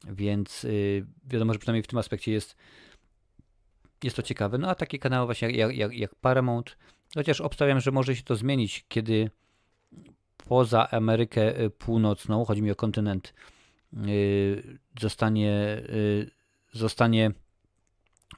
[0.07, 0.65] więc
[1.25, 2.55] wiadomo, że przynajmniej w tym aspekcie jest,
[4.05, 4.57] jest to ciekawe.
[4.57, 6.77] No a takie kanały właśnie jak, jak, jak Paramount,
[7.15, 9.29] chociaż obstawiam, że może się to zmienić, kiedy
[10.37, 13.33] poza Amerykę y, Północną, chodzi mi o kontynent,
[13.93, 16.31] yy, zostanie, yy,
[16.71, 17.31] zostanie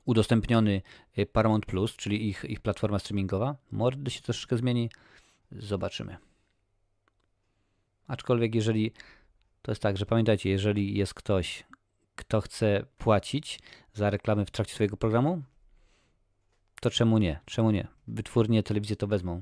[0.06, 0.82] udostępniony
[1.18, 3.56] y, Paramount Plus, czyli ich, ich platforma streamingowa.
[3.72, 4.90] Może się troszeczkę zmieni.
[5.52, 6.18] Zobaczymy.
[8.08, 8.92] Aczkolwiek jeżeli
[9.62, 11.64] to jest tak, że pamiętajcie, jeżeli jest ktoś,
[12.16, 13.60] kto chce płacić
[13.94, 15.42] za reklamy w trakcie swojego programu,
[16.82, 17.40] to czemu nie?
[17.46, 17.88] Czemu nie?
[18.08, 19.42] Wytwórnie telewizje to wezmą.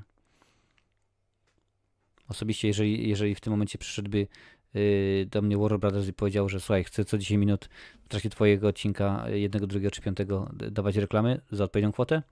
[2.27, 4.27] Osobiście, jeżeli, jeżeli w tym momencie przyszedłby
[4.73, 7.69] yy, do mnie Warner Brothers i powiedział, że słuchaj, chcę co 10 minut
[8.05, 12.23] w trakcie twojego odcinka jednego, drugiego czy piątego dawać reklamy za odpowiednią kwotę?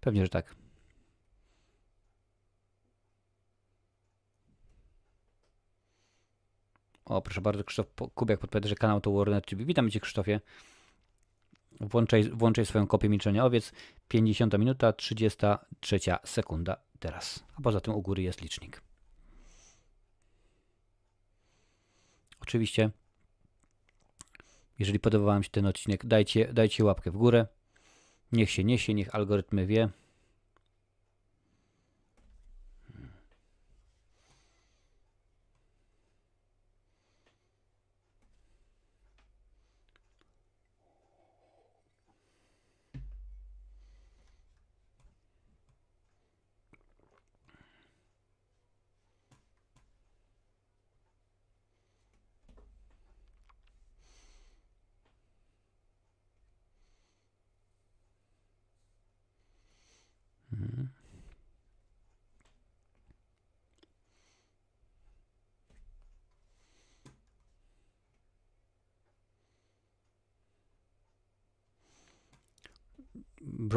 [0.00, 0.54] Pewnie, że tak.
[7.04, 9.64] O, proszę bardzo, Krzysztof Kubiak podpowiada, że kanał to Warner TV.
[9.64, 10.40] Witam Cię, Krzysztofie.
[11.80, 13.72] Włączaj, włączaj swoją kopię milczenia owiec.
[14.08, 17.44] 50 minuta, 33 sekunda teraz.
[17.58, 18.82] A poza tym u góry jest licznik.
[22.40, 22.90] Oczywiście,
[24.78, 27.46] jeżeli podobał Wam się ten odcinek, dajcie, dajcie łapkę w górę.
[28.32, 29.88] Niech się niesie, niech algorytmy wie.
[60.52, 60.90] Mhm.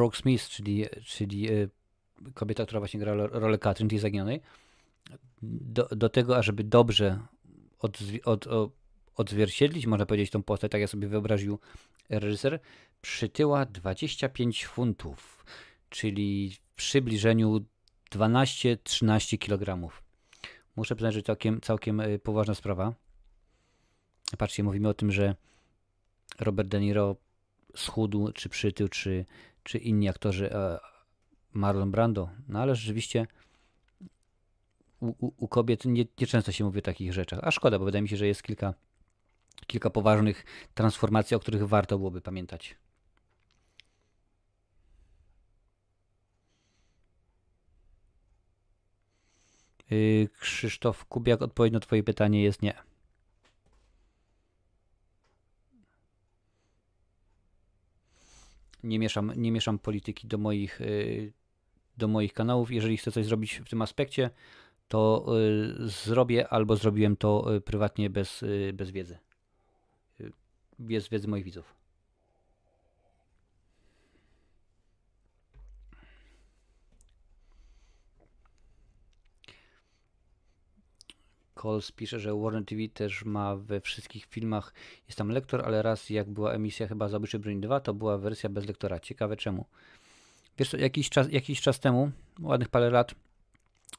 [0.04, 1.68] Brooke Smith, czyli, czyli e,
[2.34, 4.42] kobieta, która właśnie gra rolę Katrin, tej zaginionej,
[5.42, 7.20] do, do tego, ażeby dobrze
[7.80, 8.72] od, od, od,
[9.16, 11.60] odzwierciedlić, można powiedzieć, tą postać, tak jak sobie wyobraził
[12.10, 12.60] reżyser,
[13.02, 15.46] przytyła 25 funtów,
[15.90, 17.66] czyli w przybliżeniu
[18.12, 19.94] 12-13 kg.
[20.76, 22.94] Muszę przyznać, że całkiem, całkiem e, poważna sprawa.
[24.38, 25.36] Patrzcie, mówimy o tym, że
[26.40, 27.16] Robert De Niro
[27.76, 29.26] schudł, czy przytył, czy,
[29.64, 30.80] czy inni aktorzy, e,
[31.54, 32.30] Marlon Brando.
[32.48, 33.28] No ale rzeczywiście
[35.00, 37.40] u, u, u kobiet nie, nie, często się mówi o takich rzeczach.
[37.44, 38.74] A szkoda, bo wydaje mi się, że jest kilka,
[39.68, 42.76] kilka poważnych transformacji, o których warto byłoby pamiętać.
[49.90, 52.93] Yy, Krzysztof Kubiak, odpowiedź na Twoje pytanie jest nie.
[58.84, 61.34] Nie mieszam, nie mieszam polityki do moich, yy,
[61.98, 62.72] do moich kanałów.
[62.72, 64.30] Jeżeli chcę coś zrobić w tym aspekcie,
[64.88, 65.26] to
[65.80, 69.18] yy, zrobię albo zrobiłem to prywatnie bez, bez wiedzy.
[70.80, 71.83] Bez wiedzy moich widzów.
[81.64, 84.74] Coles pisze, że Warner TV też ma we wszystkich filmach,
[85.08, 88.50] jest tam lektor, ale raz jak była emisja chyba Zabójczy Broń 2, to była wersja
[88.50, 89.00] bez lektora.
[89.00, 89.66] Ciekawe czemu.
[90.58, 92.12] Wiesz co, jakiś czas, jakiś czas temu,
[92.42, 93.16] ładnych parę lat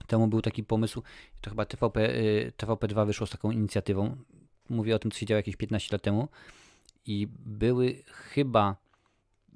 [0.07, 1.03] temu był taki pomysł,
[1.41, 2.15] to chyba TVP,
[2.59, 4.17] TVP2 wyszło z taką inicjatywą.
[4.69, 6.29] Mówię o tym, co się działo jakieś 15 lat temu
[7.07, 8.77] i były chyba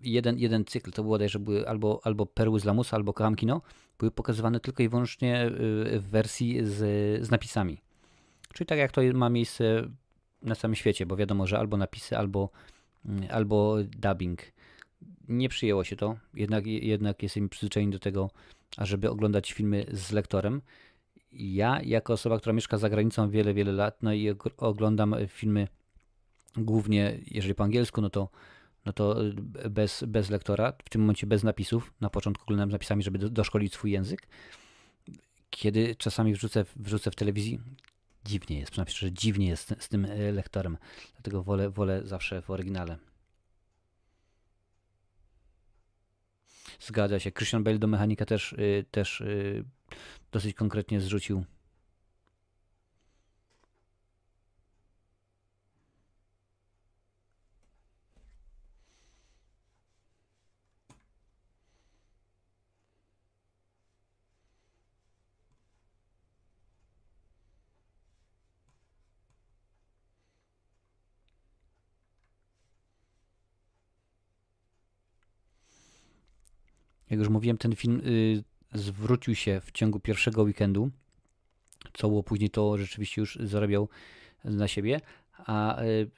[0.02, 3.62] jeden, jeden cykl, to było że były albo, albo Perły z Lamusa, albo Kocham Kino,
[3.98, 5.50] były pokazywane tylko i wyłącznie
[5.98, 6.76] w wersji z,
[7.26, 7.87] z napisami.
[8.54, 9.88] Czyli tak jak to ma miejsce
[10.42, 12.50] na całym świecie, bo wiadomo, że albo napisy, albo,
[13.06, 14.42] mm, albo dubbing.
[15.28, 18.30] Nie przyjęło się to, jednak, jednak jesteśmy przyzwyczajeni do tego,
[18.76, 20.62] ażeby oglądać filmy z lektorem.
[21.32, 25.68] Ja, jako osoba, która mieszka za granicą wiele, wiele lat, no i oglądam filmy
[26.56, 28.28] głównie, jeżeli po angielsku, no to,
[28.84, 29.16] no to
[29.70, 31.92] bez, bez lektora, w tym momencie bez napisów.
[32.00, 34.28] Na początku oglądam z napisami, żeby doszkolić swój język.
[35.50, 37.60] Kiedy czasami wrzucę, wrzucę w telewizji,
[38.28, 40.78] dziwnie jest, przynajmniej że dziwnie jest z, tym e, lektorem.
[41.12, 42.98] Dlatego wolę, wolę zawsze w oryginale.
[46.80, 47.32] Zgadza się.
[47.32, 49.64] Christian Bale do mechanika też, yy, też yy,
[50.32, 51.44] dosyć konkretnie zrzucił
[77.10, 78.44] Jak już mówiłem, ten film y,
[78.74, 80.90] zwrócił się w ciągu pierwszego weekendu,
[81.92, 83.88] co było później to rzeczywiście już zarabiał
[84.44, 85.00] na siebie,
[85.38, 86.10] a y,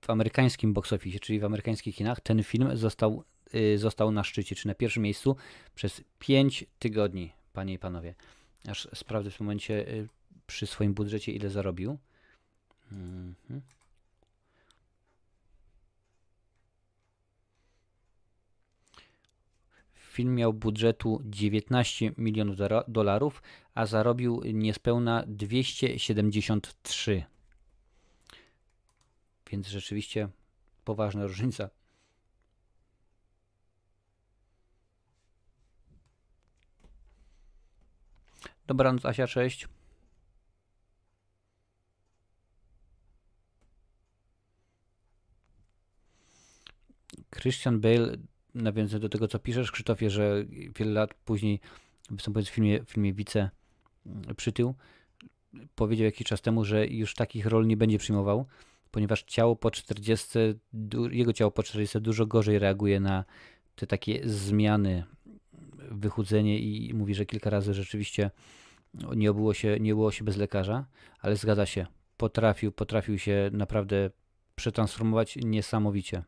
[0.00, 3.24] w amerykańskim box office, czyli w amerykańskich kinach, ten film został,
[3.54, 5.36] y, został na szczycie, czy na pierwszym miejscu
[5.74, 8.14] przez 5 tygodni, panie i panowie.
[8.68, 10.08] Aż sprawdzę w tym momencie y,
[10.46, 11.98] przy swoim budżecie, ile zarobił.
[12.92, 13.60] Mhm.
[20.10, 22.56] Film miał budżetu 19 milionów
[22.88, 23.42] dolarów,
[23.74, 27.24] a zarobił niespełna 273.
[29.50, 30.28] Więc rzeczywiście
[30.84, 31.70] poważna różnica.
[38.66, 39.68] Dobranoc Asia, cześć.
[47.30, 48.16] Christian Bale
[48.54, 50.44] nawiązując do tego, co piszesz, Krzysztofie, że
[50.78, 51.60] wiele lat później
[52.10, 53.50] występując w filmie, w filmie Wice
[54.06, 54.74] mm, przytył,
[55.74, 58.46] powiedział jakiś czas temu, że już takich rol nie będzie przyjmował,
[58.90, 60.38] ponieważ ciało po 40,
[61.10, 63.24] jego ciało po 40 dużo gorzej reaguje na
[63.74, 65.04] te takie zmiany,
[65.90, 68.30] wychudzenie i mówi, że kilka razy rzeczywiście
[69.16, 70.86] nie obyło się, nie było się bez lekarza,
[71.20, 71.86] ale zgadza się,
[72.16, 74.10] potrafił, potrafił się naprawdę
[74.54, 76.22] przetransformować niesamowicie.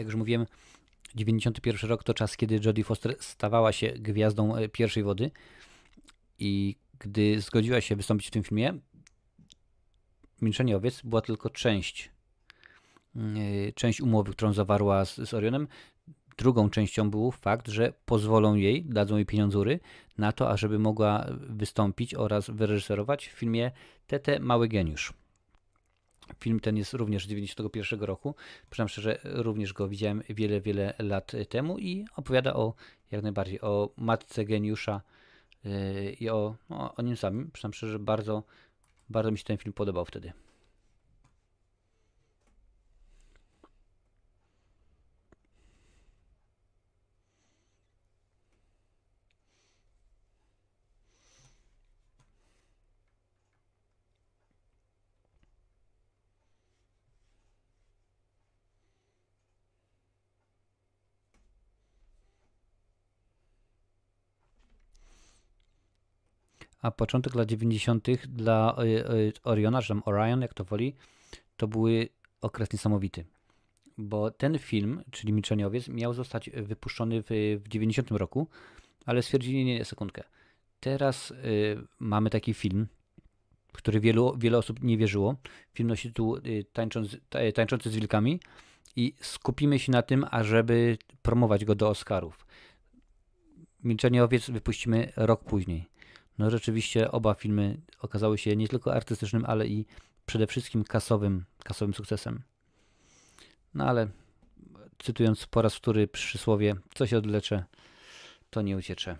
[0.00, 0.46] Jak już mówiłem,
[1.14, 5.30] 91 rok to czas, kiedy Jodie Foster stawała się gwiazdą e, pierwszej wody
[6.38, 8.74] i gdy zgodziła się wystąpić w tym filmie,
[10.42, 12.10] Milczenie Owiec była tylko część
[13.16, 13.20] e,
[13.74, 15.68] część umowy, którą zawarła z, z Orionem.
[16.38, 19.80] Drugą częścią był fakt, że pozwolą jej, dadzą jej pieniądzury
[20.18, 23.70] na to, ażeby mogła wystąpić oraz wyreżyserować w filmie
[24.06, 25.12] Tete Mały Geniusz.
[26.40, 28.34] Film ten jest również z 1991 roku.
[28.70, 32.74] Przyznam szczerze, również go widziałem wiele, wiele lat temu i opowiada o,
[33.10, 35.00] jak najbardziej, o matce geniusza
[35.64, 37.50] yy, i o, o, o nim samym.
[37.50, 38.42] Przyznam szczerze, bardzo,
[39.08, 40.32] bardzo mi się ten film podobał wtedy.
[66.82, 68.08] A początek lat 90.
[68.28, 69.12] dla e, e,
[69.44, 70.94] Oriona, czy tam Orion, jak to woli,
[71.56, 72.08] to były
[72.40, 73.24] okres niesamowity.
[73.98, 77.26] Bo ten film, czyli Milczeniowiec, miał zostać wypuszczony w,
[77.64, 78.48] w 90 roku,
[79.06, 80.22] ale stwierdzili, nie, nie, sekundkę.
[80.80, 81.34] Teraz y,
[81.98, 82.86] mamy taki film,
[83.72, 85.36] w który wielu, wiele osób nie wierzyło.
[85.74, 87.16] Film nosi tytuł y, Tańcząc,
[87.54, 88.40] Tańczący z wilkami
[88.96, 92.46] i skupimy się na tym, ażeby promować go do Oscarów.
[93.84, 95.90] Milczenie owiec wypuścimy rok później.
[96.40, 99.86] No rzeczywiście oba filmy okazały się nie tylko artystycznym, ale i
[100.26, 102.42] przede wszystkim kasowym, kasowym sukcesem.
[103.74, 104.08] No ale
[104.98, 107.64] cytując po raz wtóry przysłowie, co się odlecze,
[108.50, 109.16] to nie uciecze.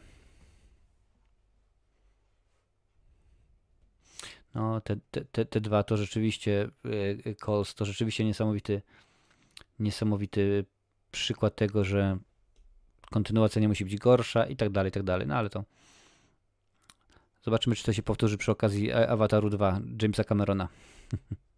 [4.54, 4.96] No, te,
[5.32, 6.70] te, te dwa to rzeczywiście,
[7.24, 8.82] e, Coles to rzeczywiście niesamowity,
[9.78, 10.64] niesamowity
[11.10, 12.18] przykład tego, że
[13.10, 15.26] kontynuacja nie musi być gorsza i tak dalej, i tak dalej.
[15.26, 15.64] No ale to
[17.43, 20.68] Zobaczymy, czy to się powtórzy przy okazji Awataru 2 Jamesa Camerona.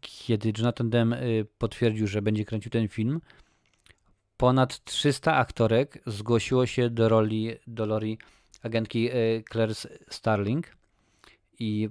[0.00, 3.20] Kiedy Jonathan Demme y, potwierdził, że będzie kręcił ten film,
[4.36, 8.18] ponad 300 aktorek zgłosiło się do roli Dolori
[8.62, 9.14] agentki e,
[9.52, 9.74] Claire
[10.08, 10.76] Starling
[11.58, 11.88] i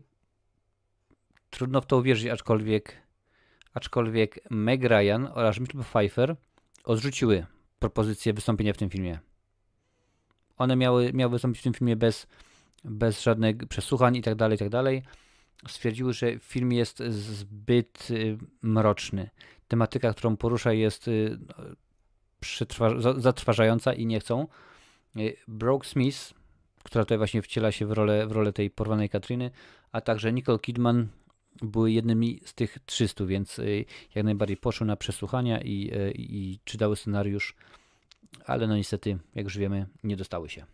[1.49, 3.01] trudno w to uwierzyć, aczkolwiek
[3.73, 6.35] aczkolwiek Meg Ryan oraz Michael Pfeiffer
[6.83, 7.45] odrzuciły
[7.79, 9.19] propozycję wystąpienia w tym filmie.
[10.57, 12.27] One miały, miały wystąpić w tym filmie bez,
[12.83, 15.03] bez żadnych przesłuchań i tak dalej, i tak.
[15.67, 19.29] Stwierdziły, że film jest zbyt y, mroczny.
[19.67, 21.37] Tematyka, którą porusza jest y,
[23.17, 24.47] zatrważająca i nie chcą.
[25.17, 26.33] Y, Brooke Smith
[26.83, 29.51] która tutaj właśnie wciela się w rolę, w rolę tej porwanej Katriny,
[29.91, 31.07] a także Nicole Kidman
[31.61, 36.51] były jednymi z tych 300, więc y, jak najbardziej poszły na przesłuchania i, y, i,
[36.53, 37.55] i czytały scenariusz,
[38.45, 40.65] ale no niestety, jak już wiemy, nie dostały się.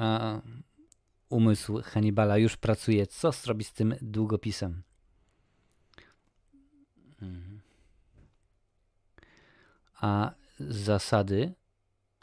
[0.00, 0.40] A
[1.28, 3.06] umysł Hannibala już pracuje.
[3.06, 4.82] Co zrobi z tym długopisem?
[7.22, 7.60] Mhm.
[10.00, 11.54] A zasady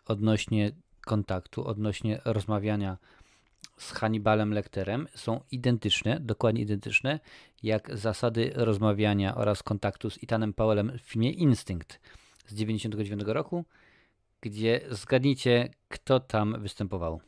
[0.05, 0.71] odnośnie
[1.05, 2.97] kontaktu, odnośnie rozmawiania
[3.77, 7.19] z Hannibalem Lecterem są identyczne, dokładnie identyczne,
[7.63, 11.99] jak zasady rozmawiania oraz kontaktu z Itanem Powellem w filmie Instynkt
[12.37, 13.65] z 1999 roku,
[14.41, 17.21] gdzie zgadnijcie, kto tam występował.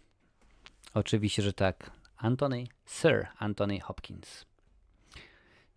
[0.93, 1.91] Oczywiście, że tak.
[2.17, 4.45] Anthony, Sir Anthony Hopkins.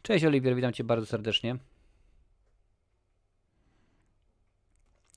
[0.03, 1.57] Cześć Oliwier, witam Cię bardzo serdecznie.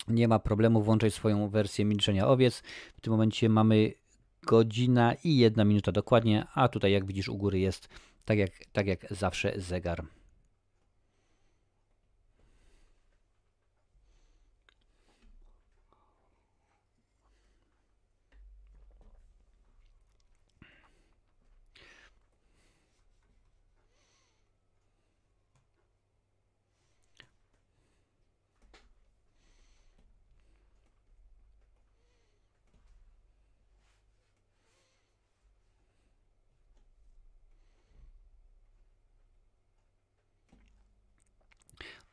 [0.08, 2.64] Nie ma problemu, włączać swoją wersję milczenia owiec.
[2.98, 3.94] W tym momencie mamy
[4.44, 7.90] godzina i jedna minuta dokładnie, a tutaj jak widzisz u góry jest
[8.26, 10.06] tak jak, tak jak zawsze zegar.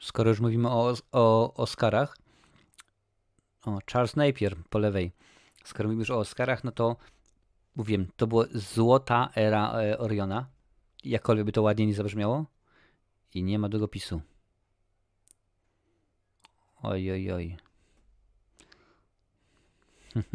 [0.03, 2.17] Skoro już mówimy o, o Oscarach,
[3.65, 5.13] o, Charles Napier po lewej.
[5.65, 6.97] Skoro mówisz o Oscarach, no to
[7.77, 10.47] mówiłem, to była złota era e, Oriona.
[11.05, 12.47] Jakkolwiek by to ładnie nie zabrzmiało.
[13.35, 14.21] I nie ma długopisu.
[16.83, 17.57] Oj, oj, oj.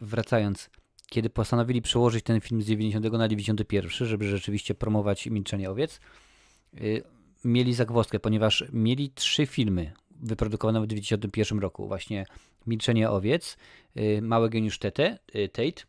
[0.00, 0.70] Wracając,
[1.06, 6.00] kiedy postanowili przełożyć ten film z 90 na 91, żeby rzeczywiście promować Milczenie Owiec,
[7.44, 11.88] mieli zagwozdkę, ponieważ mieli trzy filmy wyprodukowane w 91 roku.
[11.88, 12.26] Właśnie
[12.66, 13.56] Milczenie Owiec,
[13.96, 15.82] y, Mały Geniusz Tete, y, Tate,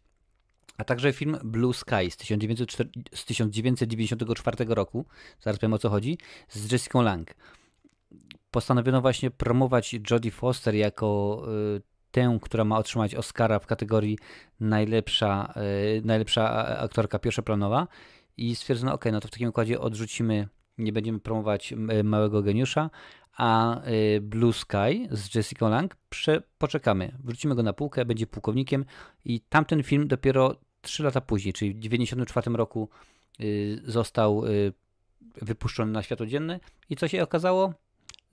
[0.77, 5.05] a także film Blue Sky z, 1904, z 1994 roku,
[5.39, 6.17] zaraz powiem o co chodzi,
[6.49, 7.35] z Jessica Lang.
[8.51, 11.41] Postanowiono właśnie promować Jodie Foster jako
[11.77, 14.17] y, tę, która ma otrzymać Oscara w kategorii
[14.59, 15.53] najlepsza,
[16.03, 17.87] najlepsza aktorka pierwszoplanowa
[18.37, 20.47] i stwierdzono, ok, no to w takim układzie odrzucimy,
[20.79, 21.73] nie będziemy promować
[22.03, 22.89] Małego Geniusza,
[23.39, 27.17] a y, Blue Sky z Jessica Lang prze, poczekamy.
[27.23, 28.85] Wrócimy go na półkę, będzie pułkownikiem
[29.25, 32.89] i tamten film dopiero 3 lata później, czyli w 1994 roku
[33.39, 34.73] y, został y,
[35.41, 36.59] wypuszczony na światło dzienne
[36.89, 37.73] i co się okazało?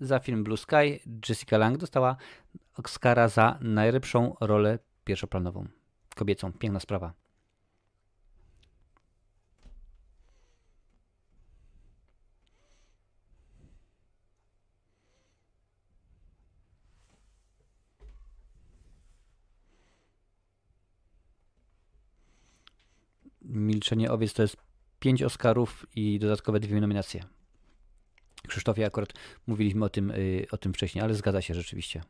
[0.01, 2.17] Za film Blue Sky Jessica Lang dostała
[2.77, 5.67] Oscara za najlepszą rolę pierwszoplanową.
[6.15, 6.53] Kobiecą.
[6.53, 7.26] Piękna sprawa.
[23.47, 24.57] Milczenie Owiec to jest
[25.01, 27.25] 5 Oscarów i dodatkowe dwie nominacje.
[28.49, 29.13] Krzysztofie, akurat
[29.47, 32.03] mówiliśmy o tym, y, o tym wcześniej, ale zgadza się rzeczywiście.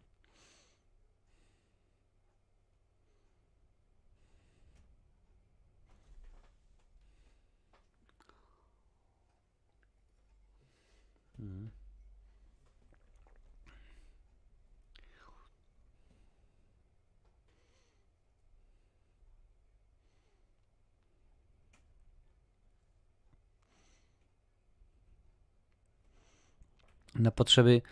[27.19, 27.83] Na potrzeby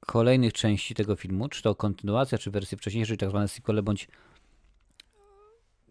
[0.00, 4.08] kolejnych części tego filmu, czy to kontynuacja, czy wersje wcześniejsze, czyli tak zwane sequele, bądź,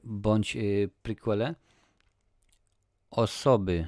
[0.04, 1.56] bądź yy, prequele,
[3.12, 3.88] osoby,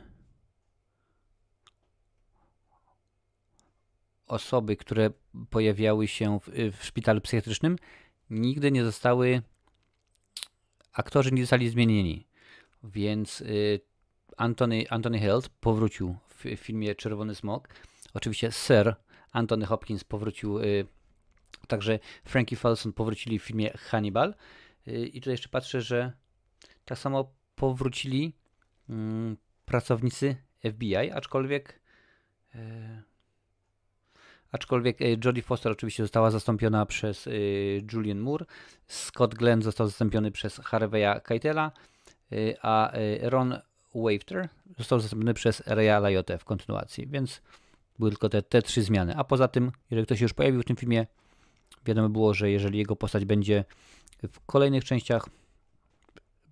[4.27, 5.09] osoby, które
[5.49, 7.75] pojawiały się w, w szpitalu psychiatrycznym,
[8.29, 9.41] nigdy nie zostały,
[10.93, 12.27] aktorzy nie zostali zmienieni.
[12.83, 13.43] Więc
[14.37, 17.69] Anthony, Anthony Heald powrócił w, w filmie Czerwony Smok
[18.13, 18.95] Oczywiście Sir
[19.31, 20.85] Anthony Hopkins powrócił, y,
[21.67, 24.33] także Frankie Falson powrócili w filmie Hannibal.
[24.87, 26.11] Y, I tutaj jeszcze patrzę, że
[26.85, 28.33] tak samo powrócili
[28.89, 30.35] mm, pracownicy
[30.71, 31.79] FBI, aczkolwiek
[32.55, 32.59] y,
[34.51, 37.29] aczkolwiek Jodie Foster oczywiście została zastąpiona przez
[37.93, 38.45] Julian Moore,
[38.87, 41.71] Scott Glenn został zastąpiony przez Harvey'a Keitela,
[42.61, 43.59] a Ron
[43.95, 47.41] Wafter został zastąpiony przez Raya Liotte w kontynuacji, więc
[48.01, 49.15] były tylko te, te trzy zmiany.
[49.15, 51.07] A poza tym, jeżeli ktoś się już pojawił w tym filmie,
[51.85, 53.65] wiadomo było, że jeżeli jego postać będzie
[54.23, 55.29] w kolejnych częściach,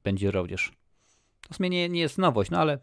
[0.04, 0.72] będzie również.
[1.42, 2.80] To w sumie nie, nie jest nowość, no ale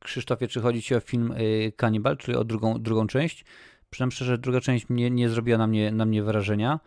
[0.00, 3.44] Krzysztofie, czy chodzi Ci o film y, Cannibal, czyli o drugą, drugą część?
[3.90, 6.80] Przynajmniej szczerze, druga część nie, nie zrobiła na mnie, na mnie wrażenia.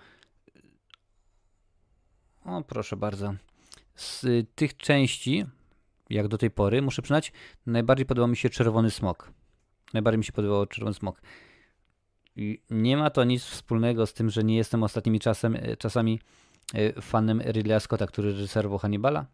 [2.45, 3.33] O, proszę bardzo.
[3.95, 4.25] Z
[4.55, 5.45] tych części,
[6.09, 7.31] jak do tej pory, muszę przyznać,
[7.65, 9.31] najbardziej podobał mi się Czerwony Smok.
[9.93, 11.21] Najbardziej mi się podobał Czerwony Smok.
[12.35, 16.19] I nie ma to nic wspólnego z tym, że nie jestem ostatnimi czasem, e, czasami
[16.73, 19.25] e, fanem Ridleya Scotta, który reżyserował Hannibala.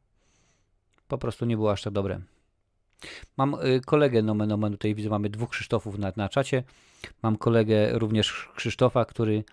[1.07, 2.21] Po prostu nie było aż tak dobre.
[3.37, 6.63] Mam e, kolegę nomen omen, tutaj widzę, mamy dwóch Krzysztofów na, na czacie.
[7.23, 9.43] Mam kolegę również Krzysztofa, który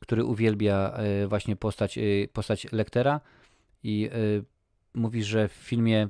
[0.00, 2.02] który uwielbia e, właśnie postać, e,
[2.32, 3.20] postać Lektera
[3.82, 4.18] i e,
[4.94, 6.08] mówi, że w filmie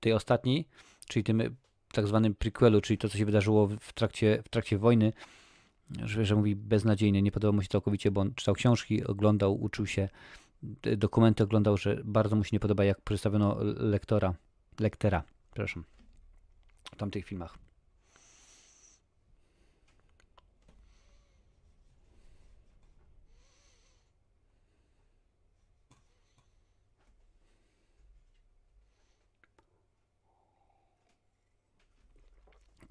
[0.00, 0.68] tej ostatniej,
[1.08, 1.56] czyli tym
[1.92, 5.12] tak zwanym prequelu, czyli to, co się wydarzyło w trakcie, w trakcie wojny,
[6.02, 9.86] że, że mówi beznadziejny, nie podobało mu się całkowicie, bo on czytał książki, oglądał, uczył
[9.86, 10.08] się,
[10.96, 14.34] dokumenty oglądał, że bardzo mu się nie podoba, jak przedstawiono lektora,
[14.80, 15.84] lektera, przepraszam,
[16.92, 17.65] w tamtych filmach.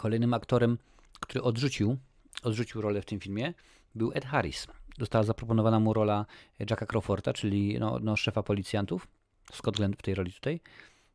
[0.06, 0.78] Kolejnym aktorem,
[1.20, 1.98] który odrzucił
[2.44, 3.54] odrzucił rolę w tym filmie,
[3.96, 4.68] był Ed Harris.
[5.00, 6.26] Została zaproponowana mu rola
[6.60, 9.08] Jacka Crawforda, czyli no, no, szefa policjantów.
[9.54, 10.60] Scott Glenn w tej roli tutaj.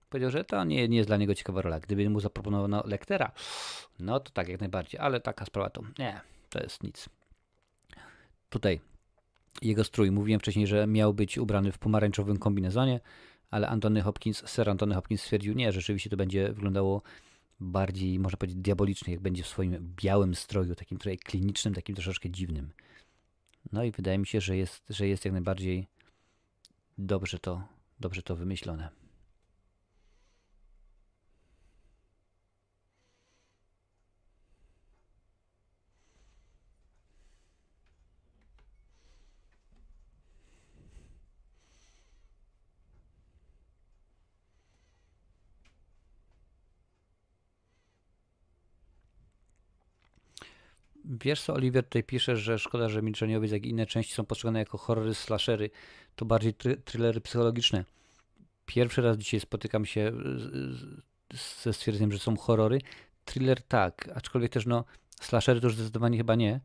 [0.08, 1.80] Powiedział, że to nie, nie jest dla niego ciekawa rola.
[1.80, 3.32] Gdyby mu zaproponowano Lectera,
[4.00, 7.08] no to tak jak najbardziej, ale taka sprawa to nie, to jest nic.
[8.48, 8.80] Tutaj
[9.62, 10.10] jego strój.
[10.10, 13.00] Mówiłem wcześniej, że miał być ubrany w pomarańczowym kombinezonie,
[13.50, 17.02] ale Antony Hopkins, Sir Antony Hopkins stwierdził, nie, rzeczywiście to będzie wyglądało
[17.60, 22.30] bardziej, można powiedzieć, diabolicznie, jak będzie w swoim białym stroju, takim trochę klinicznym, takim troszeczkę
[22.30, 22.72] dziwnym.
[23.72, 25.86] No i wydaje mi się, że jest, że jest jak najbardziej
[26.98, 27.62] dobrze to,
[28.00, 28.99] dobrze to wymyślone.
[51.10, 54.58] Wiesz co, Oliver tutaj pisze, że szkoda, że Milczeniowiec, jak i inne części są postrzegane
[54.58, 55.70] jako horrory, slashery.
[56.16, 57.84] To bardziej try thrillery psychologiczne.
[58.66, 60.12] Pierwszy raz dzisiaj spotykam się
[61.62, 62.80] ze stwierdzeniem, że są horrory.
[63.24, 64.84] Thriller tak, aczkolwiek też no
[65.20, 66.60] slashery to już zdecydowanie chyba nie.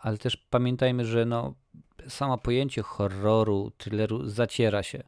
[0.00, 1.54] Ale też pamiętajmy, że no
[2.08, 5.02] samo pojęcie horroru, thrilleru zaciera się.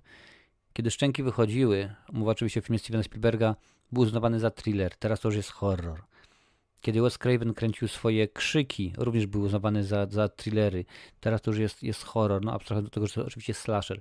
[0.73, 3.57] Kiedy Szczęki wychodziły, mowa oczywiście o filmie Stevena Spielberga,
[3.93, 6.12] był uznawany za thriller, teraz to już jest horror.
[6.83, 10.85] Kiedy Wes Craven kręcił swoje krzyki, również był uznawany za, za thrillery.
[11.21, 14.01] Teraz to już jest, jest horror, no abstrahując do tego, że to oczywiście slasher.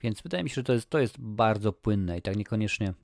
[0.00, 2.94] Więc wydaje mi się, że to jest, to jest bardzo płynne i tak niekoniecznie,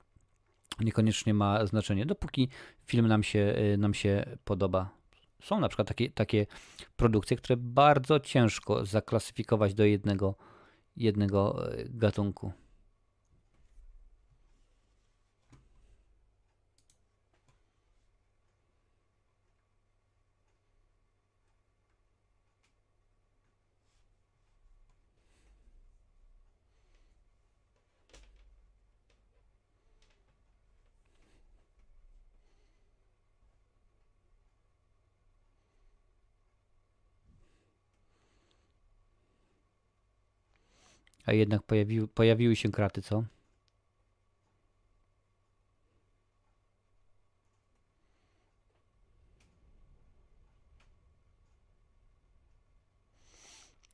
[0.79, 2.49] niekoniecznie ma znaczenie, dopóki
[2.85, 4.89] film nam się, y, nam się podoba.
[5.43, 6.45] Są na przykład takie, takie
[6.95, 10.35] produkcje, które bardzo ciężko zaklasyfikować do jednego,
[10.95, 12.51] jednego y, gatunku.
[41.25, 43.23] A jednak pojawiły, pojawiły się kraty, co?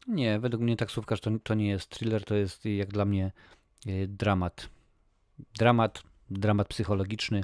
[0.07, 3.31] Nie, według mnie taksówkarz to, to nie jest thriller, to jest jak dla mnie
[3.87, 4.69] e, dramat.
[5.53, 7.41] Dramat, dramat psychologiczny.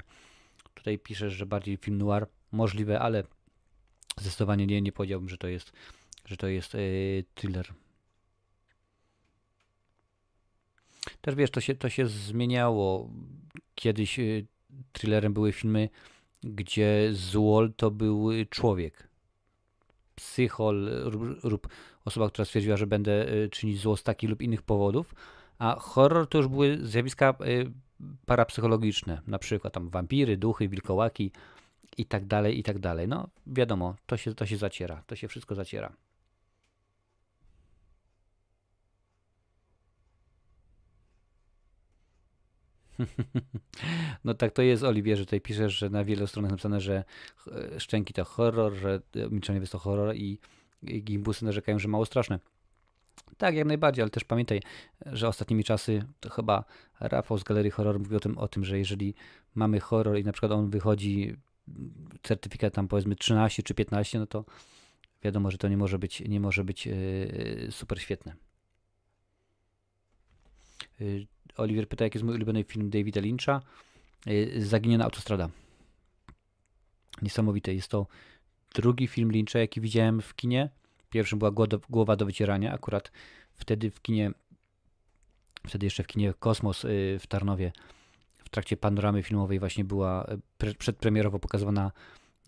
[0.74, 2.28] Tutaj piszesz, że bardziej film noir.
[2.52, 3.24] Możliwe, ale
[4.18, 5.72] zdecydowanie nie, nie powiedziałbym, że to jest,
[6.26, 7.74] że to jest yy, thriller.
[11.26, 13.10] Też wiesz, to się, to się zmieniało.
[13.76, 14.46] Kiedyś y,
[14.92, 15.90] thrillerem były filmy,
[16.44, 19.08] gdzie złol to był człowiek.
[20.16, 20.90] Psychol
[21.44, 21.68] lub
[22.06, 25.16] osoba, która stwierdziła, że będę y, czynić zło z takich lub innych powodów.
[25.60, 27.72] A horror to już były zjawiska y,
[28.26, 31.32] parapsychologiczne, na przykład tam wampiry, duchy, wilkołaki
[31.98, 33.08] i tak dalej, i tak dalej.
[33.08, 35.94] No wiadomo, to się, to się zaciera, to się wszystko zaciera.
[44.24, 45.26] No tak to jest, Oliwierze.
[45.26, 47.04] Tutaj piszesz, że na wielu stronach napisane, że
[47.48, 49.02] e, szczęki to horror, że
[49.32, 50.40] milczenie jest to horror i,
[50.84, 52.40] i gimbusy narzekają, że mało straszne.
[53.38, 54.62] Tak, jak najbardziej, ale też pamiętaj,
[55.06, 56.64] że ostatnimi czasy to chyba
[57.00, 59.16] Rafał z Galerii Horror mówił o tym, o tym, że jeżeli
[59.56, 61.36] mamy horror i na przykład on wychodzi
[62.24, 64.46] certyfikat tam powiedzmy 13 czy 15, no to
[65.24, 68.36] wiadomo, że to nie może być, nie może być yy, super świetne.
[71.00, 73.62] Yy, Oliver pyta, jaki jest mój ulubiony film Davida Lyncha.
[74.28, 75.50] Y, Zaginiona autostrada.
[77.22, 77.74] Niesamowite.
[77.74, 78.08] Jest to
[78.76, 80.70] drugi film Lyncha, jaki widziałem w kinie.
[81.10, 81.52] Pierwszym była
[81.90, 82.74] Głowa do wycierania.
[82.74, 83.12] Akurat
[83.54, 84.32] wtedy w kinie,
[85.68, 87.72] wtedy jeszcze w kinie Kosmos y, w Tarnowie,
[88.38, 90.28] w trakcie panoramy filmowej właśnie była
[90.78, 91.92] przedpremierowo pokazywana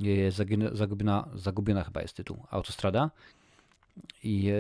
[0.01, 0.31] y,
[0.73, 3.11] Zagubiona, Zagubiona chyba jest tytuł, Autostrada
[4.24, 4.53] i e,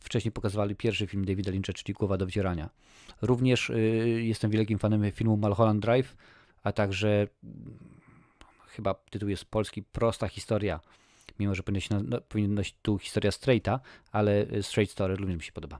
[0.00, 2.70] wcześniej pokazywali pierwszy film Davida Lyncha, czyli Głowa do wycierania.
[3.22, 3.78] Również e,
[4.22, 6.16] jestem wielkim fanem filmu Mulholland Drive,
[6.62, 7.78] a także mm,
[8.66, 10.80] chyba tytuł jest polski Prosta historia,
[11.38, 13.80] mimo że powinien, no, powinien nosić tu historia straighta,
[14.12, 15.78] ale e, straight story również mi się podoba.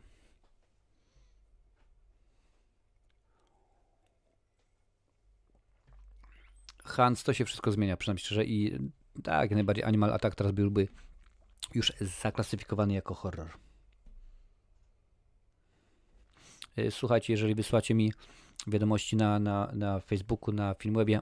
[6.84, 8.78] Hans, to się wszystko zmienia, przynajmniej szczerze i
[9.22, 10.88] tak, jak najbardziej Animal Attack teraz byłby
[11.74, 13.50] już zaklasyfikowany jako horror.
[16.78, 18.12] Y, słuchajcie, jeżeli wysłacie mi
[18.66, 21.20] wiadomości na, na, na Facebooku, na Filmwebie,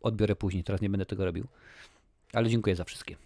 [0.00, 0.64] odbiorę później.
[0.64, 1.46] Teraz nie będę tego robił.
[2.32, 3.16] Ale dziękuję za wszystkie.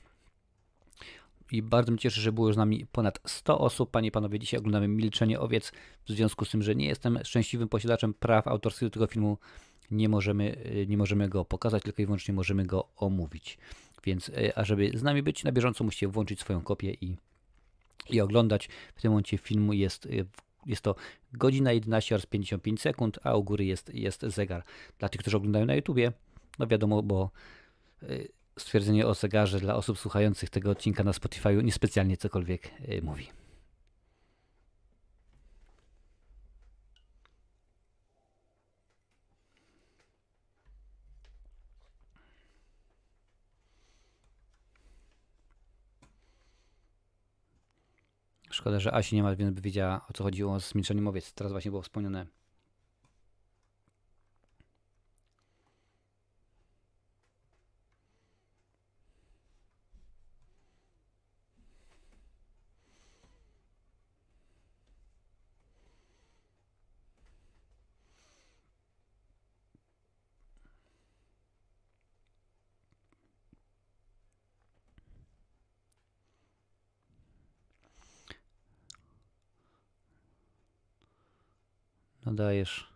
[1.50, 3.90] i bardzo mnie cieszy, że było z nami ponad 100 osób.
[3.90, 5.72] Panie i panowie, dzisiaj oglądamy Milczenie Owiec.
[6.06, 9.38] W związku z tym, że nie jestem szczęśliwym posiadaczem praw autorskich do tego filmu,
[9.90, 13.58] nie możemy, y, nie możemy go pokazać, tylko i wyłącznie możemy go omówić.
[14.04, 17.16] Więc, y, a żeby z nami być na bieżąco, musicie włączyć swoją kopię i,
[18.10, 18.68] i oglądać.
[18.94, 20.26] W tym momencie filmu jest, y,
[20.66, 20.94] jest to
[21.32, 24.62] godzina 11 oraz 55 sekund, a u góry jest, jest zegar.
[24.98, 26.12] Dla tych, którzy oglądają na YouTubie,
[26.58, 27.30] no wiadomo, bo
[28.58, 32.70] stwierdzenie o zegarze dla osób słuchających tego odcinka na Spotify niespecjalnie cokolwiek
[33.02, 33.41] mówi.
[48.62, 51.32] Szkoda, że Asi nie ma, więc by wiedziała o co chodziło z milczeniem owiec.
[51.32, 52.26] Teraz właśnie było wspomniane.
[82.32, 82.92] Nadajesz.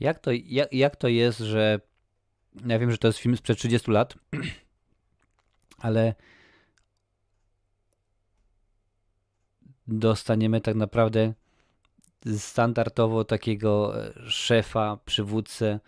[0.00, 1.80] Jak to, jak, jak to jest, że
[2.66, 4.14] ja wiem, że to jest film sprzed 30 lat,
[5.78, 6.14] ale
[9.86, 11.34] dostaniemy tak naprawdę
[12.36, 15.80] standardowo takiego e, szefa, przywódcę,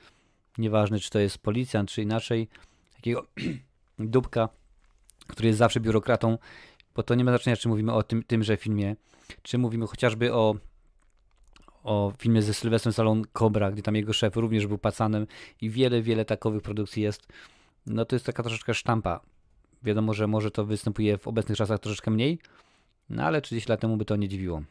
[0.59, 2.49] nieważne czy to jest policjant, czy inaczej,
[2.97, 3.27] takiego
[3.99, 4.49] dupka,
[5.27, 6.39] który jest zawsze biurokratą,
[6.95, 8.97] bo to nie ma znaczenia, czy mówimy o tym, tymże filmie,
[9.43, 10.55] czy mówimy chociażby o,
[11.83, 15.27] o filmie ze Sylwestrem Salon Cobra, gdzie tam jego szef również był pacanem
[15.61, 17.27] i wiele, wiele takowych produkcji jest.
[17.87, 19.21] No to jest taka troszeczkę sztampa.
[19.83, 22.39] Wiadomo, że może to występuje w obecnych czasach troszeczkę mniej,
[23.11, 24.63] no ale 30 lat temu by to nie dziwiło.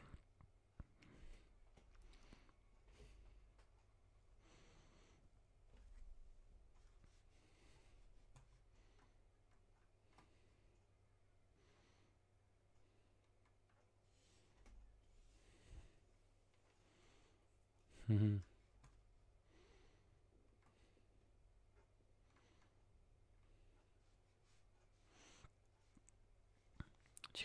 [18.12, 18.42] Mhm.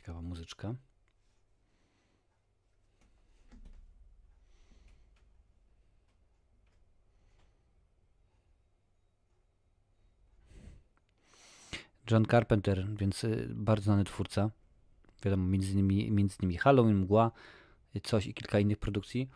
[0.06, 0.74] Ciekawa muzyczka.
[12.10, 14.50] John Carpenter, więc y, bardzo znany twórca.
[15.22, 17.30] Wiadomo, między innymi, między innymi Halloween, Mgła,
[17.96, 19.28] y, coś i kilka innych produkcji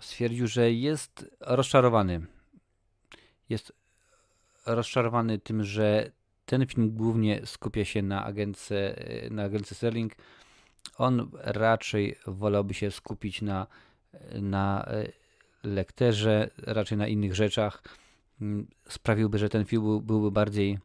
[0.00, 2.26] stwierdził, że jest rozczarowany.
[3.48, 3.72] Jest
[4.66, 6.12] rozczarowany tym, że
[6.44, 8.96] ten film głównie skupia się na agence,
[9.30, 10.16] na agence Sterling.
[10.98, 13.66] On raczej wolałby się skupić na,
[14.34, 14.88] na
[15.62, 17.82] lekterze, raczej na innych rzeczach.
[18.88, 20.78] Sprawiłby, że ten film byłby bardziej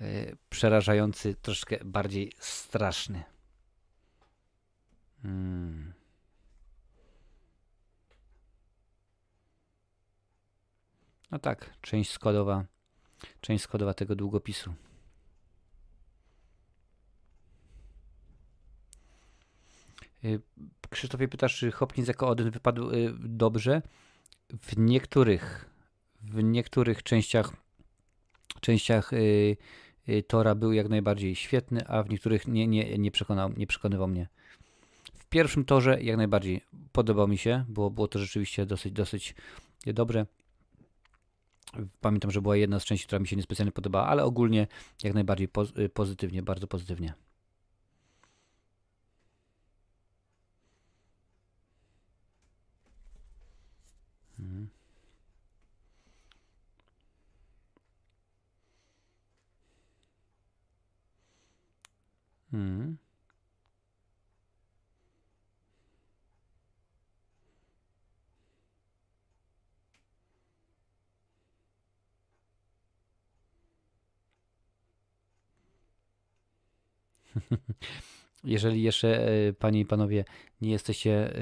[0.00, 3.24] e, przerażający, troszkę bardziej straszny.
[5.22, 5.92] Hmm.
[11.30, 12.64] No tak, część składowa,
[13.40, 14.74] część składowa tego długopisu.
[20.24, 20.40] Y,
[20.90, 23.82] Krzysztofie pytasz, czy Hopkins jako Odyn wypadł y, dobrze?
[24.62, 25.70] W niektórych,
[26.22, 27.52] w niektórych częściach,
[28.60, 29.56] częściach y,
[30.26, 34.28] Tora był jak najbardziej świetny, a w niektórych nie, nie, nie, przekonał, nie przekonywał mnie.
[35.14, 36.60] W pierwszym torze jak najbardziej
[36.92, 39.34] podobał mi się, było, było to rzeczywiście dosyć, dosyć
[39.86, 40.26] dobre.
[42.00, 44.66] Pamiętam, że była jedna z części, która mi się niespecjalnie podobała, ale ogólnie
[45.02, 45.48] jak najbardziej
[45.78, 47.14] y, pozytywnie, bardzo pozytywnie.
[54.38, 54.68] Mhm.
[62.52, 63.05] Mhm.
[78.44, 80.24] Jeżeli jeszcze, e, panie i panowie,
[80.60, 81.40] nie jesteście, e,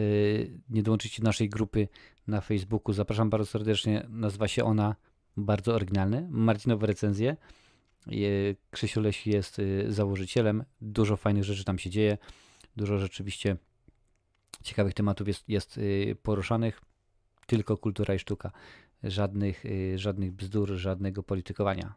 [0.71, 1.89] nie dołączycie do naszej grupy
[2.27, 4.07] na Facebooku, zapraszam bardzo serdecznie.
[4.09, 4.97] Nazywa się ona
[5.37, 7.37] bardzo oryginalny, Marcinowe recenzje.
[8.07, 10.65] Je- Krzysiu Leś jest założycielem.
[10.81, 12.19] Dużo fajnych rzeczy tam się dzieje.
[12.77, 13.57] Dużo rzeczywiście
[14.63, 15.81] ciekawych tematów jest, jest
[16.23, 16.81] poruszanych.
[17.47, 18.51] Tylko kultura i sztuka.
[19.03, 19.65] Żadnych,
[19.97, 21.95] żadnych bzdur, żadnego politykowania.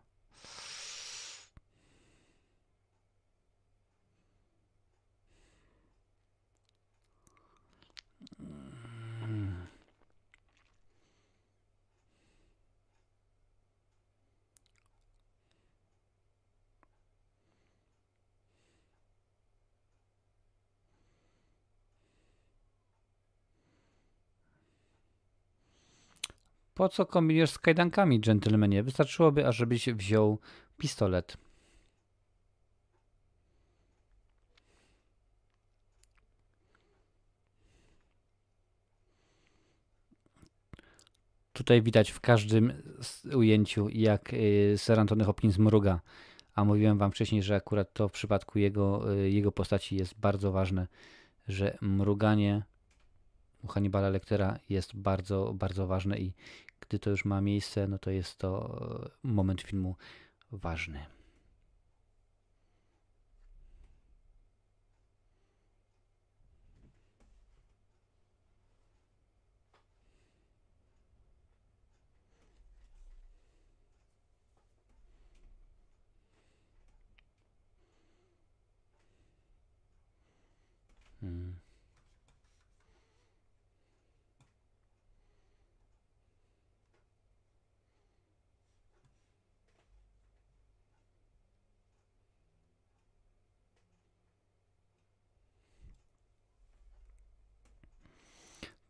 [26.77, 28.83] Po co kombinujesz z kajdankami, dżentelmenie?
[28.83, 30.39] Wystarczyłoby, ażebyś wziął
[30.77, 31.37] pistolet.
[41.53, 42.73] Tutaj widać w każdym
[43.35, 46.01] ujęciu, jak y, Sir Anthony Hopkins mruga.
[46.55, 50.51] A mówiłem wam wcześniej, że akurat to w przypadku jego, y, jego postaci jest bardzo
[50.51, 50.87] ważne,
[51.47, 52.63] że mruganie
[53.63, 56.33] u Hannibala Lectera jest bardzo, bardzo ważne i
[56.89, 59.95] gdy to już ma miejsce, no to jest to e, moment filmu
[60.51, 61.16] ważny.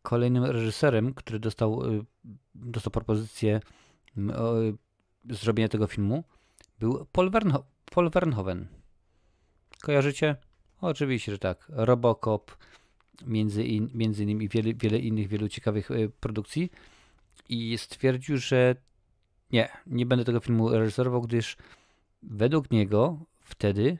[0.08, 2.04] Kolejnym reżyserem, który dostał, y,
[2.54, 3.60] dostał propozycję
[4.16, 6.24] y, zrobienia tego filmu,
[6.78, 7.62] był Paul, Wernho-
[7.94, 8.66] Paul Verhoeven.
[9.82, 10.36] Kojarzycie?
[10.80, 11.66] Oczywiście, że tak.
[11.68, 12.56] Robocop,
[13.26, 16.70] między, in, między innymi wiele, wiele innych, wielu ciekawych y, produkcji.
[17.48, 18.76] I stwierdził, że
[19.52, 21.56] nie, nie będę tego filmu reżyserował, gdyż
[22.22, 23.98] według niego wtedy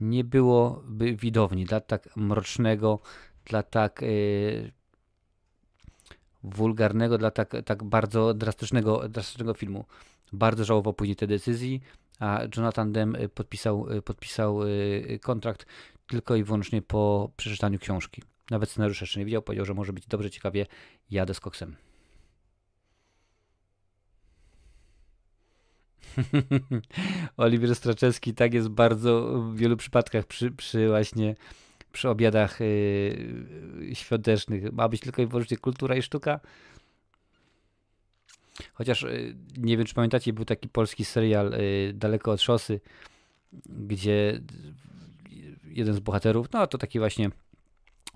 [0.00, 3.00] nie byłoby widowni dla tak mrocznego,
[3.44, 4.02] dla tak
[6.54, 9.84] wulgarnego, dla tak, tak bardzo drastycznego, drastycznego filmu.
[10.32, 11.80] Bardzo żałował później tej decyzji,
[12.18, 15.66] a Jonathan Demme y, podpisał, y, podpisał y, kontrakt
[16.06, 18.22] tylko i wyłącznie po przeczytaniu książki.
[18.50, 20.66] Nawet scenariusza jeszcze nie widział, powiedział, że może być dobrze, ciekawie,
[21.10, 21.76] jadę z koksem.
[27.36, 31.34] Oliwier Straczewski tak jest bardzo w wielu przypadkach przy, przy właśnie
[31.92, 34.72] przy obiadach yy, świątecznych.
[34.72, 36.40] Ma być tylko i wyłącznie kultura i sztuka.
[38.74, 41.54] Chociaż yy, nie wiem, czy pamiętacie, był taki polski serial
[41.94, 42.80] Daleko od szosy,
[43.66, 44.40] gdzie
[45.64, 47.30] jeden z bohaterów, no to taki właśnie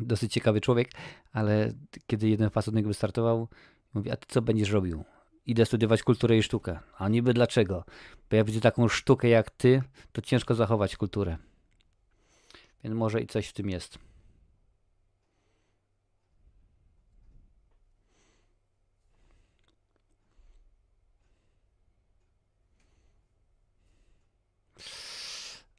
[0.00, 0.90] dosyć ciekawy człowiek,
[1.32, 1.72] ale
[2.06, 3.48] kiedy jeden facet niego wystartował,
[3.94, 5.04] mówi, a ty co będziesz robił?
[5.46, 6.78] Idę studiować kulturę i sztukę.
[6.98, 7.84] A niby dlaczego?
[8.30, 9.82] Bo jak widzę taką sztukę jak ty,
[10.12, 11.36] to ciężko zachować kulturę.
[12.84, 13.98] Więc może i coś w tym jest.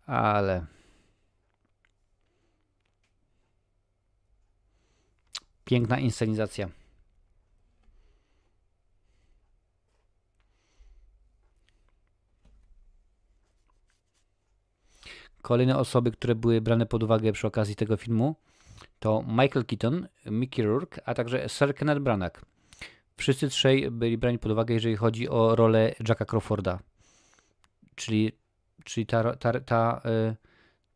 [0.05, 0.65] Ale.
[5.65, 6.82] Piękna inscenizacja.
[15.43, 18.35] Kolejne osoby, które były brane pod uwagę przy okazji tego filmu,
[18.99, 22.45] to Michael Keaton, Mickey Rourke, a także Sir Kenneth Branagh.
[23.17, 26.79] Wszyscy trzej byli brani pod uwagę, jeżeli chodzi o rolę Jacka Crawforda.
[27.95, 28.31] Czyli,
[28.83, 30.35] czyli ta, ta, ta, y,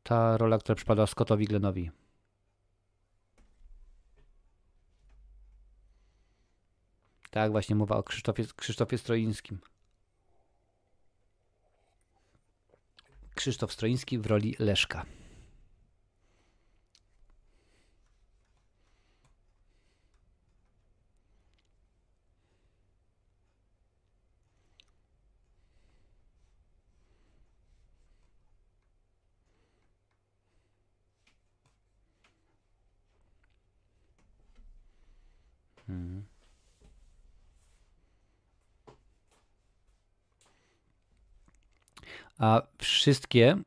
[0.03, 1.91] ta rola, która przypadła Scottowi Glenowi.
[7.31, 9.59] Tak, właśnie mowa o Krzysztofie, Krzysztofie Stroińskim.
[13.37, 15.05] Krzysztof Stroiński w roli Leszka.
[42.37, 43.57] A wszystkie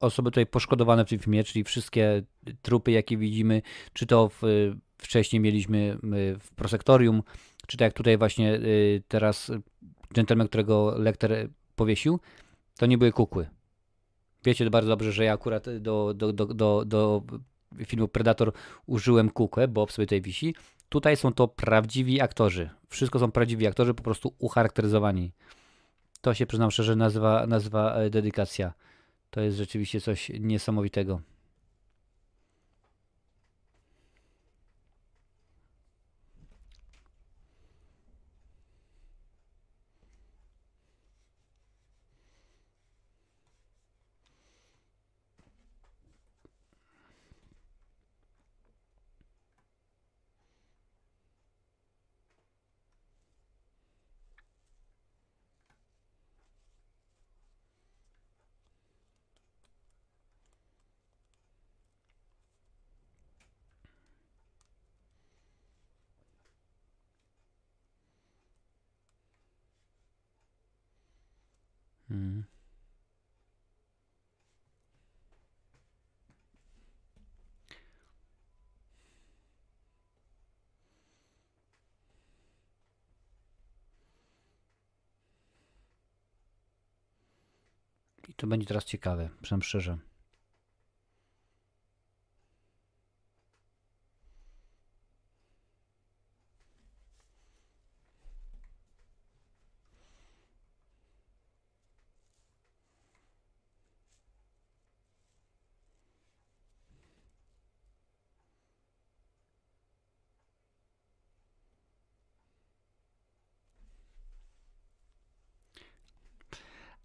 [0.00, 2.22] osoby tutaj poszkodowane w tym filmie, czyli wszystkie
[2.62, 4.42] trupy, jakie widzimy, czy to w,
[4.98, 5.98] wcześniej mieliśmy
[6.40, 7.22] w prosektorium,
[7.66, 9.52] czy tak jak tutaj właśnie y, teraz
[10.10, 11.30] gentleman, którego lektor
[11.76, 12.20] powiesił,
[12.78, 13.48] To nie były kukły.
[14.44, 17.22] Wiecie bardzo dobrze, że ja akurat do, do, do, do, do
[17.86, 18.52] filmu Predator
[18.86, 20.54] użyłem kukłę, bo sobie tutaj wisi.
[20.88, 22.70] Tutaj są to prawdziwi aktorzy.
[22.88, 25.32] Wszystko są prawdziwi aktorzy, po prostu ucharakteryzowani.
[26.20, 28.72] To się przyznam szczerze nazywa, nazywa e, dedykacja.
[29.30, 31.20] To jest rzeczywiście coś niesamowitego.
[88.38, 89.98] To będzie teraz ciekawe, przynajmniej szczerze.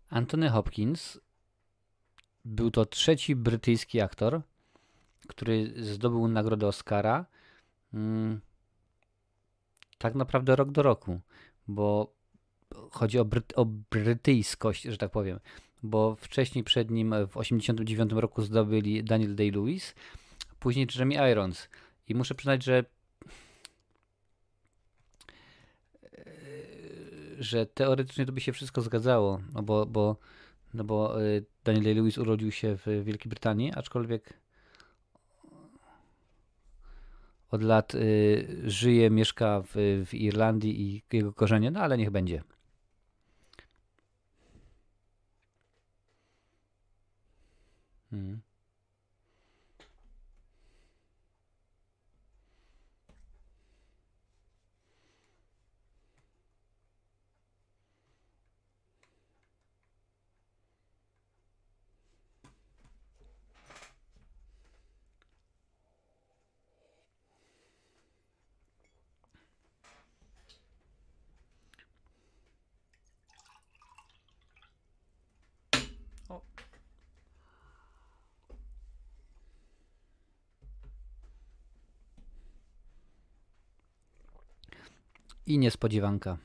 [0.10, 1.20] Anthony Hopkins
[2.46, 4.42] był to trzeci brytyjski aktor,
[5.28, 7.26] który zdobył nagrodę Oscara.
[7.94, 8.42] Mm,
[9.98, 11.20] tak naprawdę rok do roku,
[11.68, 12.14] bo
[12.92, 15.40] chodzi o, bryt, o brytyjskość, że tak powiem.
[15.84, 19.94] Bo wcześniej przed nim w 1989 roku zdobyli Daniel Day-Lewis,
[20.60, 21.70] później Jeremy Irons.
[22.08, 22.86] I muszę przyznać, że
[27.40, 30.18] że teoretycznie to by się wszystko zgadzało, no bo, bo,
[30.74, 34.34] no bo y, Daniel Day-Lewis urodził się w Wielkiej Brytanii, aczkolwiek
[37.52, 42.44] od lat y, żyje, mieszka w, w Irlandii i jego korzenie, no ale niech będzie.
[48.10, 48.53] Hmm.
[85.48, 86.38] I niespodziewanka.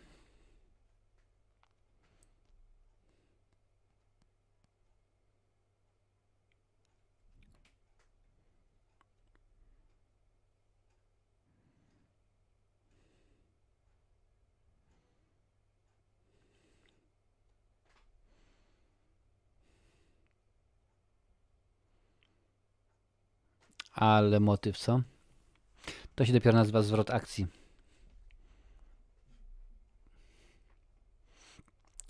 [23.93, 25.03] Ale motyw, co?
[26.15, 27.58] To się dopiero nazywa zwrot akcji.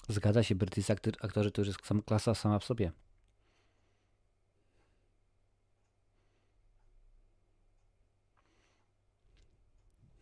[0.09, 2.93] Zgadza się, brytyjscy aktor, aktorzy to już jest klasa sama w sobie.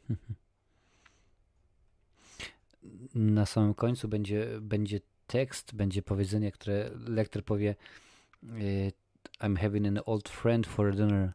[3.14, 7.74] Na samym końcu będzie, będzie tekst, będzie powiedzenie, które lektor powie
[8.44, 8.92] y,
[9.40, 11.32] I'm having an old friend for dinner,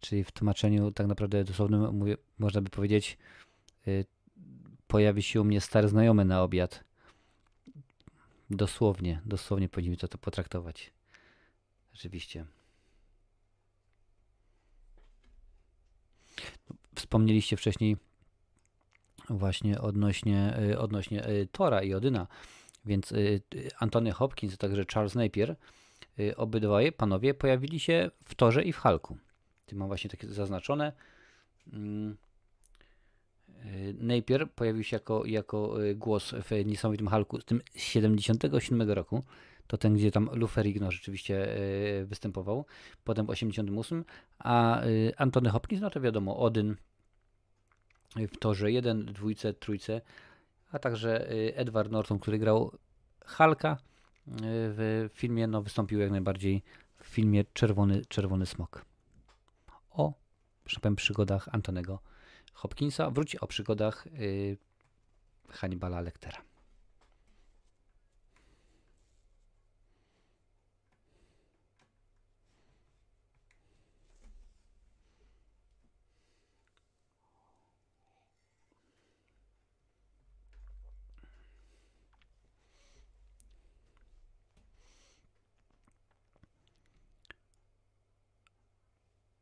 [0.00, 3.18] czyli w tłumaczeniu tak naprawdę dosłownym mówię, można by powiedzieć
[3.88, 4.04] y,
[4.86, 6.84] pojawi się u mnie stary znajomy na obiad.
[8.50, 10.92] Dosłownie, dosłownie powinniśmy to, to potraktować.
[11.92, 12.46] Rzeczywiście.
[16.94, 17.96] Wspomnieliście wcześniej
[19.30, 22.26] właśnie odnośnie, y, odnośnie y, Tora i Odyna,
[22.84, 23.42] więc y,
[23.78, 25.56] Antony Hopkins, a także Charles Napier,
[26.36, 29.18] obydwoje panowie pojawili się w Torze i w Halku.
[29.66, 30.92] Tu mam właśnie takie zaznaczone.
[33.64, 39.22] Mm, Napier pojawił się jako, jako y, głos w niesamowitym Hulku z tym 77 roku.
[39.66, 42.64] To ten, gdzie tam Lou Ferrigno rzeczywiście y, występował.
[43.04, 44.04] Potem w 88.
[44.38, 44.80] A
[45.16, 46.76] Antony Hopkins, no to wiadomo, Odyn
[48.16, 50.00] w torze 1, dwójce, trójce,
[50.72, 52.72] a także Edward Norton, który grał
[53.24, 53.78] Halka
[54.48, 56.62] w filmie, no wystąpił jak najbardziej
[56.96, 58.84] w filmie Czerwony, Czerwony Smok.
[59.90, 60.12] O,
[60.64, 61.98] proszę powiem, przygodach Antonego
[62.56, 63.10] Hopkinsa.
[63.10, 64.56] Wróci o przygodach yy,
[65.48, 66.42] Hannibala Lectera.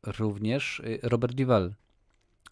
[0.07, 1.75] również y, Robert Duvall.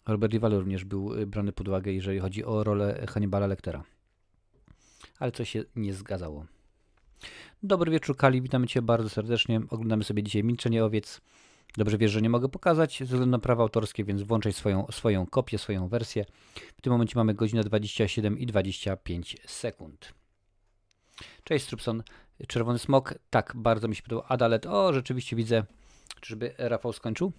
[0.07, 3.83] Robert Duvall również był y, brany pod uwagę, jeżeli chodzi o rolę Hannibala Lectera.
[5.19, 6.45] Ale coś się nie zgadzało.
[7.63, 8.41] Dobry wieczór, Kali.
[8.41, 9.61] Witamy Cię bardzo serdecznie.
[9.69, 11.21] Oglądamy sobie dzisiaj Milczenie Owiec.
[11.77, 15.25] Dobrze wiesz, że nie mogę pokazać ze względu na prawa autorskie, więc włączaj swoją, swoją
[15.25, 16.25] kopię, swoją wersję.
[16.77, 20.13] W tym momencie mamy godzinę 27 i 25 sekund.
[21.43, 22.03] Cześć, Strupson.
[22.47, 23.13] Czerwony smok.
[23.29, 24.25] Tak, bardzo mi się podobał.
[24.29, 24.65] Adalet.
[24.65, 25.63] O, rzeczywiście widzę
[26.21, 27.31] Czyżby Rafał skończył?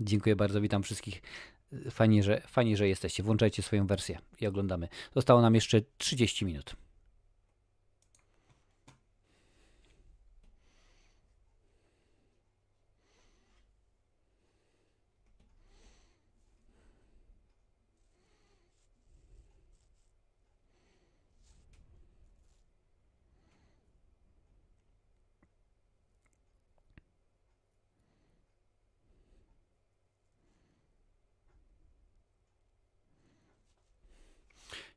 [0.00, 1.22] Dziękuję bardzo, witam wszystkich.
[1.90, 3.22] Fajnie że, fajnie, że jesteście.
[3.22, 4.88] Włączajcie swoją wersję i oglądamy.
[5.14, 6.76] Zostało nam jeszcze 30 minut.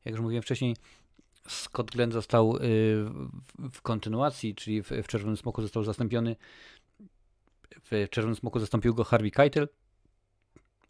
[0.06, 0.76] Jak już mówiłem wcześniej,
[1.48, 2.60] Scott Glenn został y,
[3.72, 6.36] w kontynuacji, czyli w, Czerwonym Smoku został zastąpiony,
[7.82, 9.68] w Czerwonym Smoku zastąpił go Harvey Keitel,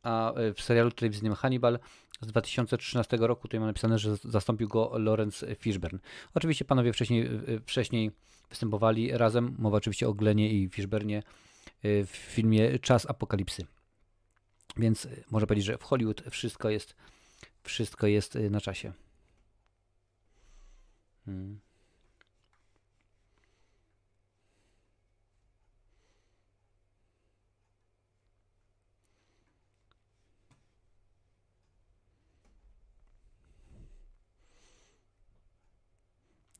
[0.04, 1.80] a y, w serialu telewizyjnym Hannibal
[2.22, 6.00] z 2013 roku tutaj ma napisane, że zastąpił go Lawrence Fishburne.
[6.34, 8.12] Oczywiście panowie wcześniej, y, wcześniej
[8.50, 11.24] występowali razem, mowa oczywiście o Glenie i Fishburnie
[11.84, 13.66] w filmie Czas Apokalipsy.
[14.78, 16.96] Więc można powiedzieć, że w Hollywood wszystko jest
[17.64, 18.94] wszystko jest y, na czasie.
[21.26, 21.60] Hmm.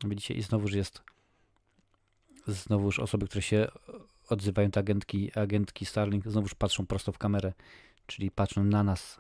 [0.04, 1.02] Widzicie, i znowuż jest
[2.48, 3.68] znowuż osoby, które się
[4.30, 7.54] odzywają, te agentki, agentki Starlink, znowuż patrzą prosto w kamerę,
[8.08, 9.20] czyli patrzą na nas,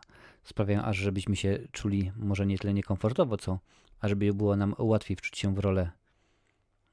[0.49, 3.59] sprawiają aż żebyśmy się czuli może nie tyle niekomfortowo, co
[3.99, 5.91] ażeby było nam łatwiej wczuć się w rolę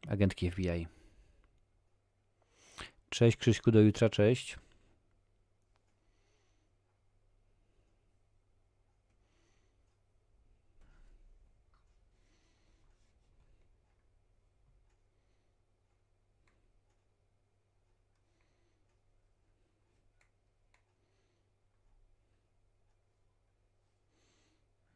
[0.09, 0.87] agentki FBI.
[3.11, 4.59] Cześć Krzyśku, do jutra, cześć.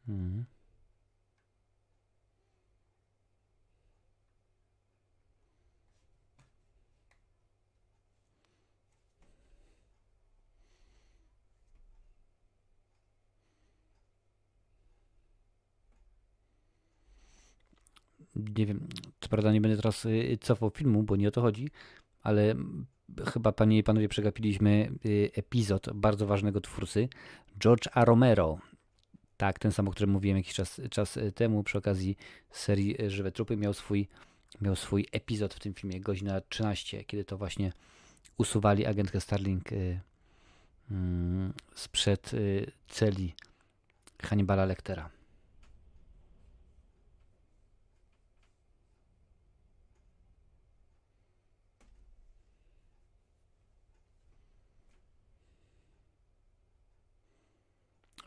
[0.07, 0.45] Mhm.
[18.57, 18.87] Nie wiem,
[19.19, 21.69] co prawda nie będę teraz y, cofał filmu, bo nie o to chodzi,
[22.23, 22.55] ale
[23.33, 27.09] chyba panie i panowie przegapiliśmy y, epizod bardzo ważnego twórcy,
[27.59, 28.05] George A.
[28.05, 28.57] Romero,
[29.37, 32.17] tak, ten sam, o którym mówiłem jakiś czas, czas e, temu przy okazji
[32.51, 34.07] serii Żywe Trupy miał swój,
[34.61, 37.71] miał swój epizod w tym filmie, godzina 13, kiedy to właśnie
[38.37, 39.99] usuwali agentkę Starling y, y,
[41.75, 43.33] sprzed y, celi
[44.21, 45.20] Hannibala Lectera.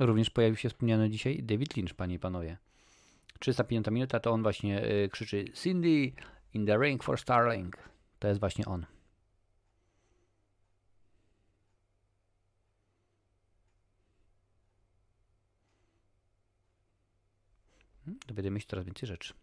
[0.06, 2.56] Również pojawił się wspomniany dzisiaj David Lynch, panie i panowie.
[3.38, 6.12] 305 minuta to on właśnie y, krzyczy Cindy
[6.54, 7.76] in the ring for Starling.
[8.18, 8.86] To jest właśnie on.
[18.04, 19.34] Hmm, dowiadujemy się coraz więcej rzeczy.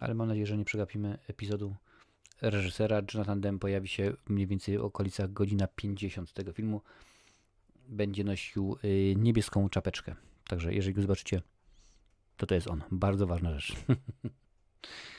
[0.00, 1.76] Ale mam nadzieję, że nie przegapimy epizodu
[2.42, 3.02] reżysera.
[3.14, 6.80] Jonathan Demme pojawi się mniej więcej w okolicach godzina 50 tego filmu.
[7.88, 10.14] Będzie nosił y, niebieską czapeczkę.
[10.48, 11.42] Także jeżeli go zobaczycie,
[12.36, 12.82] to to jest on.
[12.90, 13.76] Bardzo ważna rzecz.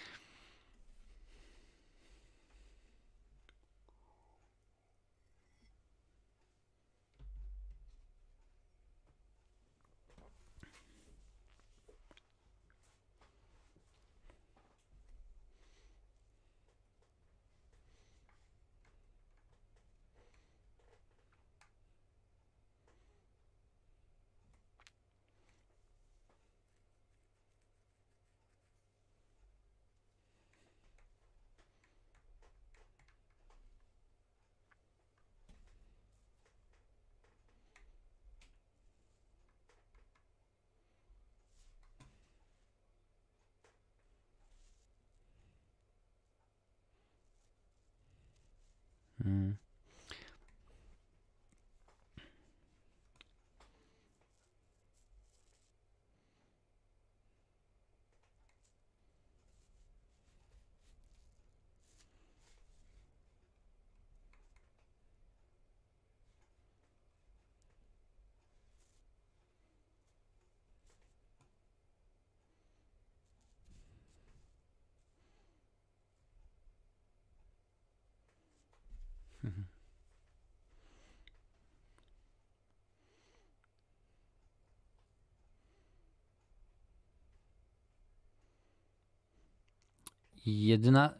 [90.45, 91.13] Jedyna,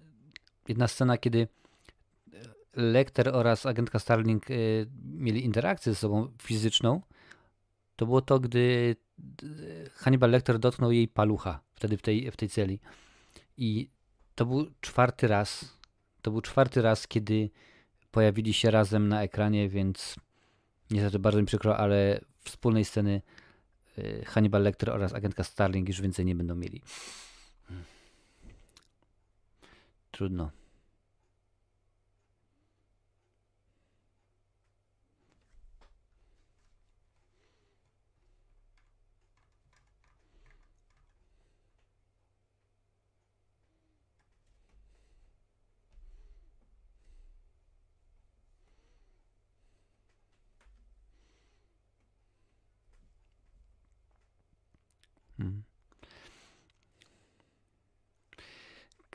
[0.67, 1.47] jedna scena, kiedy
[2.73, 7.01] Lecter oraz agentka Starling y, mieli interakcję ze sobą fizyczną,
[7.95, 8.95] to było to, gdy
[9.93, 12.79] Hannibal Lecter dotknął jej palucha wtedy w tej, w tej celi.
[13.57, 13.89] I
[14.35, 15.77] to był czwarty raz.
[16.21, 17.49] To był czwarty raz, kiedy
[18.11, 20.15] pojawili się razem na ekranie, więc
[20.91, 23.21] niestety bardzo mi przykro, ale wspólnej sceny
[23.97, 26.81] y, Hannibal Lecter oraz agentka Starling już więcej nie będą mieli.
[30.11, 30.51] Trudno.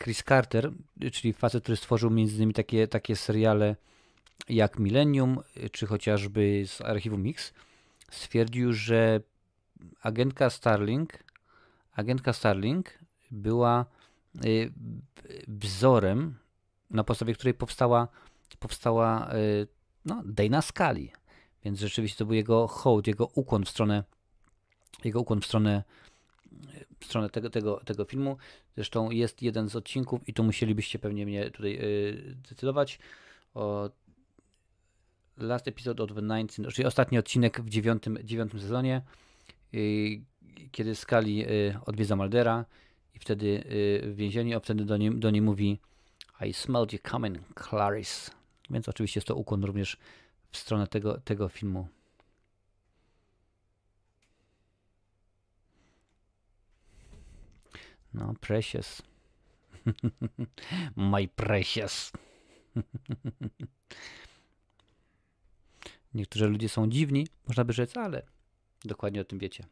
[0.03, 0.73] Chris Carter,
[1.13, 3.77] czyli facet, który stworzył między innymi takie, takie seriale
[4.49, 5.41] jak Millennium,
[5.73, 7.53] czy chociażby z Archiwum Mix,
[8.11, 9.21] stwierdził, że
[10.03, 11.25] agentka Starling,
[11.93, 12.99] agentka Starling
[13.31, 13.87] była
[14.45, 14.73] y,
[15.49, 16.39] wzorem,
[16.91, 18.09] na podstawie której powstała,
[18.59, 19.67] powstała y,
[20.05, 21.09] no, Dana Scully.
[21.65, 24.05] Więc rzeczywiście to był jego hołd, jego ukłon w stronę,
[25.05, 25.83] jego ukłon w stronę
[27.05, 28.37] stronę tego, tego, tego filmu.
[28.75, 32.99] Zresztą jest jeden z odcinków i tu musielibyście pewnie mnie tutaj yy, decydować
[33.55, 33.91] o
[35.37, 39.03] Last Episode of the Ninth, czyli ostatni odcinek w dziewiątym, dziewiątym sezonie,
[39.73, 39.81] yy,
[40.73, 42.65] kiedy Skali yy, odwiedza Maldera
[43.15, 45.79] i wtedy yy, w więzieniu, a wtedy do niej, do niej mówi
[46.47, 47.39] I smelled you coming,
[47.69, 48.31] Clarice.
[48.71, 49.97] Więc oczywiście jest to ukłon również
[50.51, 51.89] w stronę tego, tego filmu.
[58.15, 59.03] No, precious.
[60.97, 62.13] My precious.
[66.15, 68.23] Niektórzy ludzie są dziwni, można by rzec, ale
[68.85, 69.65] dokładnie o tym wiecie.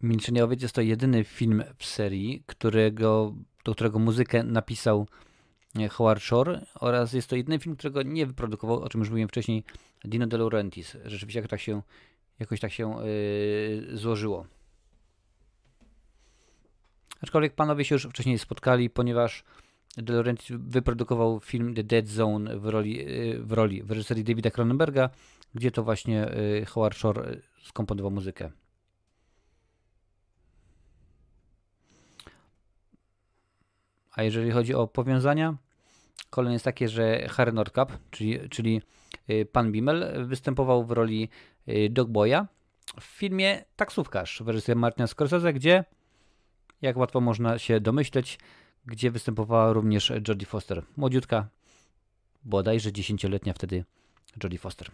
[0.00, 3.34] Milczenie Owiec jest to jedyny film w serii, którego,
[3.64, 5.06] do którego muzykę napisał
[5.90, 9.64] Howard Shore oraz jest to jedyny film, którego nie wyprodukował, o czym już mówiłem wcześniej,
[10.04, 10.96] Dino De Laurentiis.
[11.04, 11.82] Rzeczywiście tak się,
[12.38, 14.46] jakoś tak się yy, złożyło.
[17.22, 19.44] Aczkolwiek panowie się już wcześniej spotkali, ponieważ
[19.96, 24.50] De Laurentiis wyprodukował film The Dead Zone w roli, yy, w roli w reżyserii Davida
[24.50, 25.10] Cronenberga,
[25.54, 26.30] gdzie to właśnie
[26.66, 28.50] Howard Shore skomponował muzykę.
[34.20, 35.56] A jeżeli chodzi o powiązania,
[36.30, 38.82] kolejne jest takie, że Harry Nordkap, czyli, czyli
[39.30, 41.28] y, pan Bimmel, występował w roli
[41.68, 42.46] y, Dogboya
[43.00, 45.84] w filmie Taksówkarz w wersji Martina Scorsese, gdzie,
[46.82, 48.38] jak łatwo można się domyśleć,
[48.86, 50.82] gdzie występowała również Jodie Foster.
[50.96, 51.48] Młodziutka,
[52.44, 53.84] bodajże dziesięcioletnia wtedy
[54.44, 54.90] Jodie Foster.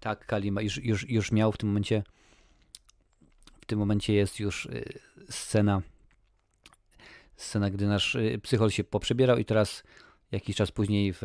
[0.00, 2.02] Tak, Kalima już, już, już miał w tym momencie.
[3.60, 5.00] W tym momencie jest już y,
[5.30, 5.82] scena.
[7.36, 9.82] Scena, gdy nasz y, psychol się poprzebierał i teraz
[10.32, 11.20] jakiś czas później w,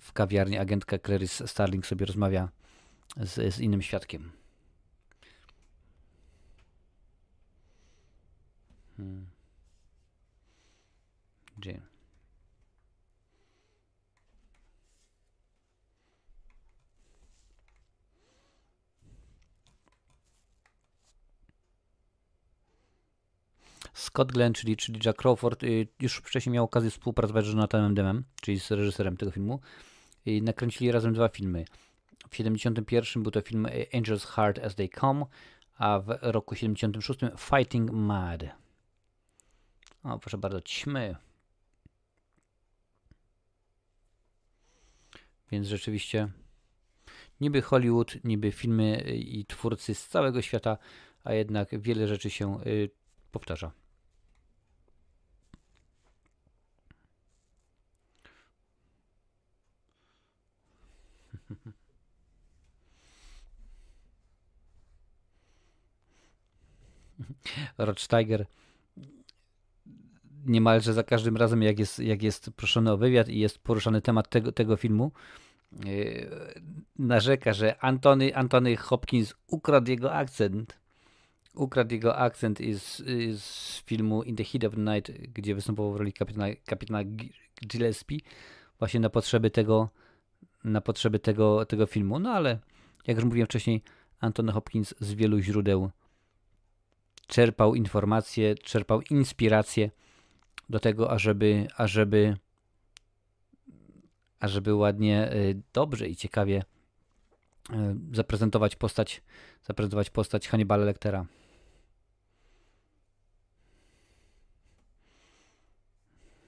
[0.00, 2.48] w kawiarni agentka Clarice Starling sobie rozmawia
[3.16, 4.32] z, z innym świadkiem.
[8.96, 9.26] Hmm.
[23.94, 28.24] Scott Glenn, czyli, czyli Jack Crawford, y, już wcześniej miał okazję współpracować z Jonathanem Demem,
[28.40, 29.60] czyli z reżyserem tego filmu.
[30.26, 31.64] I nakręcili razem dwa filmy.
[32.30, 35.26] W 71 był to film Angel's Heart as They Come,
[35.78, 38.42] a w roku 76 Fighting Mad.
[40.02, 41.16] O, proszę bardzo, ćmy.
[45.52, 46.28] Więc rzeczywiście
[47.40, 50.78] niby Hollywood, niby filmy i twórcy z całego świata,
[51.24, 52.90] a jednak wiele rzeczy się y,
[53.30, 53.72] powtarza.
[67.78, 68.46] Rothsteiger
[70.46, 74.28] niemalże za każdym razem, jak jest, jak jest proszony o wywiad i jest poruszany temat
[74.28, 75.12] tego, tego filmu,
[75.84, 76.30] yy,
[76.98, 80.80] narzeka, że Antony, Antony Hopkins ukradł jego akcent.
[81.54, 82.96] Ukradł jego akcent z,
[83.40, 87.00] z filmu In the Heat of the Night, gdzie występował w roli kapitana, kapitana
[87.66, 88.20] Gillespie,
[88.78, 89.88] właśnie na potrzeby tego,
[90.64, 92.18] na potrzeby tego, tego filmu.
[92.18, 92.58] No ale,
[93.06, 93.82] jak już mówiłem wcześniej,
[94.20, 95.90] Antony Hopkins z wielu źródeł
[97.26, 99.90] czerpał informacje, czerpał inspiracje
[100.68, 102.36] do tego, ażeby, ażeby,
[104.40, 106.62] ażeby ładnie, y, dobrze i ciekawie
[107.70, 107.74] y,
[108.12, 109.22] zaprezentować postać,
[109.62, 111.26] zaprezentować postać Hannibala Lectera.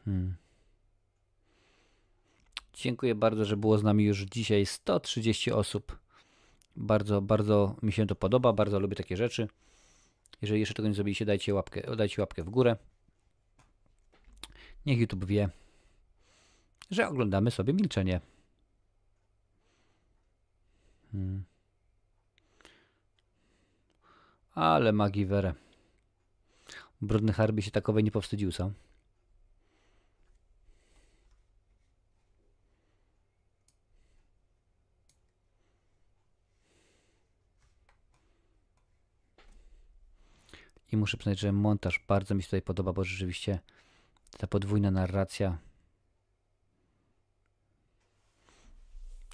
[0.05, 0.41] Hmm.
[2.74, 5.99] Dziękuję bardzo, że było z nami już dzisiaj 130 osób.
[6.77, 9.49] Bardzo, bardzo mi się to podoba, bardzo lubię takie rzeczy.
[10.43, 12.77] Jeżeli jeszcze tego nie zrobiliście, dajcie łapkę, dajcie łapkę w górę.
[14.86, 15.49] Niech YouTube wie,
[16.90, 18.20] że oglądamy sobie milczenie.
[21.12, 21.44] Hmm.
[24.55, 25.55] Ale magiwerę.
[27.01, 28.70] Brudny Harby się takowej nie powstydził, co?
[40.93, 43.59] I muszę przyznać, że montaż bardzo mi się tutaj podoba, bo rzeczywiście
[44.39, 45.59] ta podwójna narracja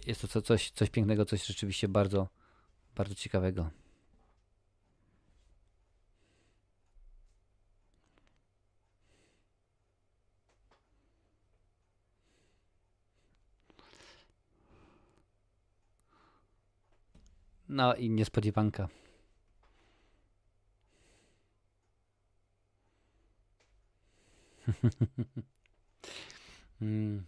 [0.07, 2.29] jest to coś, coś pięknego, coś rzeczywiście bardzo,
[2.97, 3.71] bardzo ciekawego.
[17.69, 18.89] No i niespodziewanka.
[26.79, 27.27] Hmm.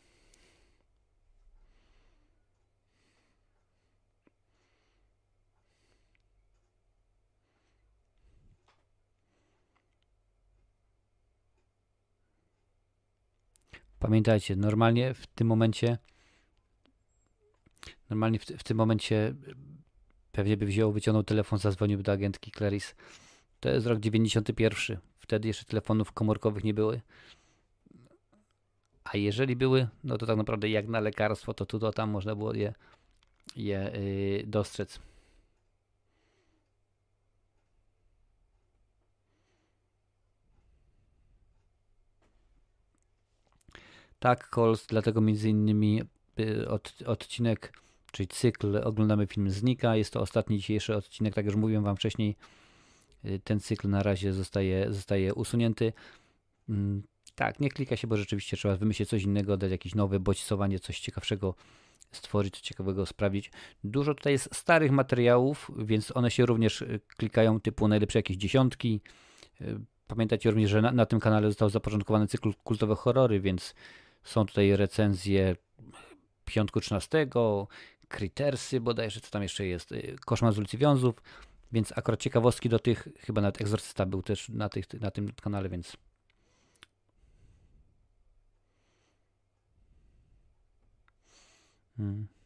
[13.99, 15.99] Pamiętajcie, normalnie w tym momencie
[18.11, 19.35] normalnie w, w tym momencie
[20.33, 22.95] pewnie by wziął, wyciągnął telefon, zadzwonił do agentki Clarice.
[23.61, 24.99] To jest rok 91.
[25.16, 27.01] Wtedy jeszcze telefonów komórkowych nie były.
[29.05, 32.35] A jeżeli były, no to tak naprawdę jak na lekarstwo, to tu, to tam można
[32.35, 32.74] było je,
[33.57, 35.01] je yy, dostrzec.
[44.19, 46.03] Tak, Coles, dlatego między innymi
[46.41, 47.73] y, od, odcinek,
[48.12, 49.97] czyli cykl Oglądamy film Znika.
[49.97, 52.37] Jest to ostatni dzisiejszy odcinek, tak jak już mówiłem Wam wcześniej.
[53.24, 55.92] Y, ten cykl na razie zostaje, zostaje usunięty.
[56.68, 57.02] Mm,
[57.34, 61.01] tak, nie klika się, bo rzeczywiście trzeba wymyślić coś innego, dać jakieś nowe bodźcowanie, coś
[61.01, 61.55] ciekawszego
[62.12, 63.51] stworzyć, coś ciekawego sprawić.
[63.84, 69.01] Dużo tutaj jest starych materiałów, więc one się również y, klikają typu najlepsze jakieś dziesiątki.
[70.06, 73.74] Pamiętajcie również, że na, na tym kanale został zapoczątkowany cykl kultowe horrory, więc
[74.24, 75.56] są tutaj recenzje
[76.44, 77.26] Piątku 13,
[78.09, 81.14] Kritersy bodajże, co tam jeszcze jest, y, Koszmar z ulicy Wiązów,
[81.72, 85.68] więc akurat ciekawostki do tych, chyba nawet Egzorcysta był też na, tych, na tym kanale,
[85.68, 85.97] więc
[91.97, 92.40] hmm.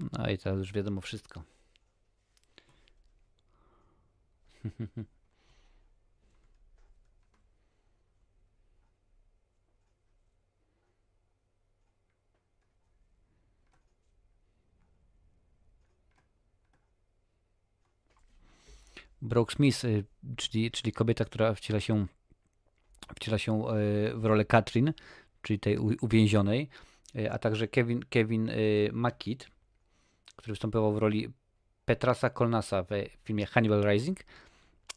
[0.00, 1.42] No i teraz już wiadomo wszystko.
[19.22, 20.04] Brooke Smith, y,
[20.36, 22.06] czyli, czyli kobieta, która wciela się,
[23.16, 24.92] wciela się y, w rolę Katrin,
[25.42, 26.68] czyli tej uwięzionej,
[27.16, 28.50] y, a także Kevin, Kevin
[28.92, 29.55] McKitt,
[30.36, 31.28] który występował w roli
[31.84, 32.88] Petrasa Kolnasa w
[33.24, 34.18] filmie Hannibal Rising.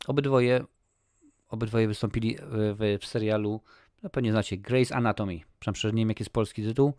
[0.07, 0.63] Obydwoje,
[1.49, 3.61] obydwoje wystąpili w, w serialu,
[4.03, 5.39] no pewnie znacie, Grey's Anatomy.
[5.59, 6.93] Przynajmniej nie wiem jaki jest polski tytuł.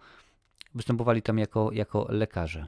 [0.75, 2.67] Występowali tam jako, jako lekarze.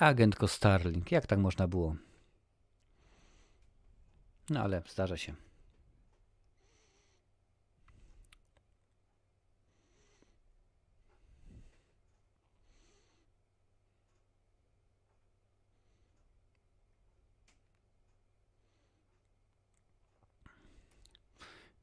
[0.00, 1.96] Agentko Starling, jak tak można było?
[4.50, 5.34] No ale zdarza się.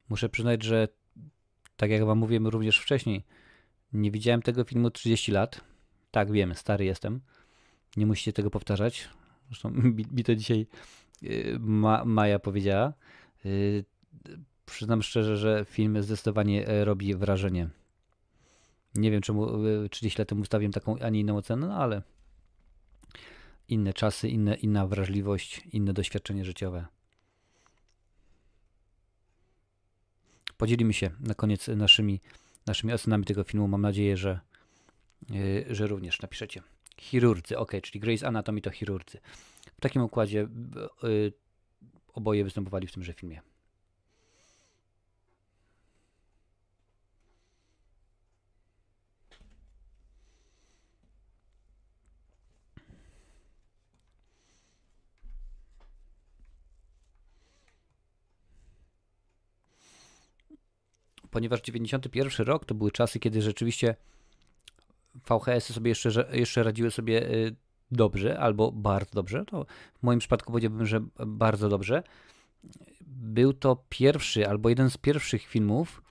[0.08, 0.88] Muszę przyznać, że
[1.76, 3.24] tak jak wam mówiłem również wcześniej,
[3.92, 5.60] nie widziałem tego filmu 30 lat.
[6.10, 7.20] Tak, wiem, stary jestem.
[7.98, 9.08] Nie musicie tego powtarzać.
[9.48, 9.70] Zresztą
[10.16, 10.66] mi to dzisiaj
[11.22, 12.92] y, Ma, Maja powiedziała.
[13.46, 13.84] Y,
[14.66, 17.68] przyznam szczerze, że film zdecydowanie e, robi wrażenie.
[18.94, 19.46] Nie wiem, czemu
[19.90, 22.02] 30 y, lat temu ustawiłem taką, a nie inną ocenę, no ale
[23.68, 26.86] inne czasy, inne, inna wrażliwość, inne doświadczenie życiowe.
[30.56, 32.20] Podzielimy się na koniec naszymi,
[32.66, 33.68] naszymi ocenami tego filmu.
[33.68, 34.40] Mam nadzieję, że,
[35.70, 36.62] że również napiszecie.
[36.98, 39.18] Chirurdzy, ok, czyli Grey's Anatomy to chirurdzy.
[39.76, 40.48] W takim układzie
[41.04, 41.32] y,
[42.14, 43.40] oboje występowali w tymże filmie.
[61.30, 63.96] Ponieważ 91 rok to były czasy, kiedy rzeczywiście
[65.24, 67.56] VHS-y sobie jeszcze, jeszcze radziły sobie y,
[67.90, 69.44] dobrze albo bardzo dobrze.
[69.44, 69.66] To
[69.98, 72.02] w moim przypadku powiedziałbym, że bardzo dobrze.
[73.06, 76.02] Był to pierwszy albo jeden z pierwszych filmów,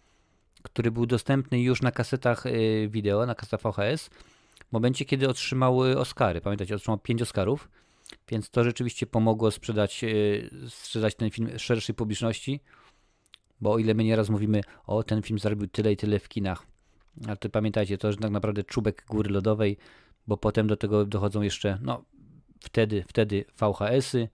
[0.63, 4.09] który był dostępny już na kasetach y, wideo, na kasetach VHS,
[4.69, 6.41] w momencie, kiedy otrzymały Oscary.
[6.41, 7.69] Pamiętacie, otrzymał 5 Oscarów,
[8.27, 12.59] więc to rzeczywiście pomogło sprzedać, y, sprzedać ten film szerszej publiczności,
[13.61, 16.65] bo o ile my nieraz mówimy, o ten film zarobił tyle i tyle w kinach,
[17.27, 19.77] ale to pamiętajcie, to jest tak naprawdę czubek góry lodowej,
[20.27, 22.03] bo potem do tego dochodzą jeszcze, no
[22.59, 24.29] wtedy, wtedy VHS-y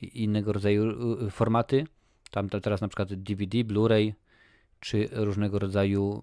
[0.00, 0.90] i innego rodzaju
[1.26, 1.86] y, formaty.
[2.30, 4.12] Tam teraz na przykład DVD, Blu-ray,
[4.80, 6.22] czy różnego rodzaju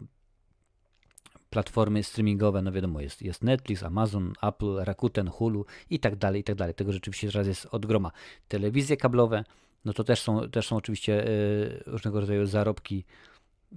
[1.49, 6.43] platformy streamingowe, no wiadomo, jest, jest Netflix, Amazon, Apple, Rakuten, Hulu i tak dalej, i
[6.43, 6.75] tak dalej.
[6.75, 8.11] Tego rzeczywiście teraz jest od groma.
[8.47, 9.43] Telewizje kablowe,
[9.85, 13.05] no to też są, też są oczywiście y, różnego rodzaju zarobki,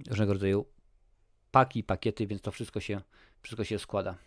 [0.09, 0.65] różnego rodzaju
[1.51, 3.01] paki, pakiety, więc to wszystko się,
[3.41, 4.17] wszystko się składa.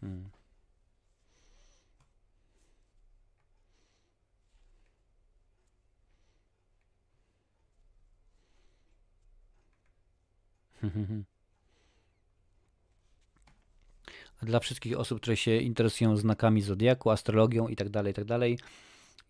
[0.00, 0.30] Hmm.
[14.46, 18.68] dla wszystkich osób, które się interesują znakami zodiaku, astrologią itd., tak itd., tak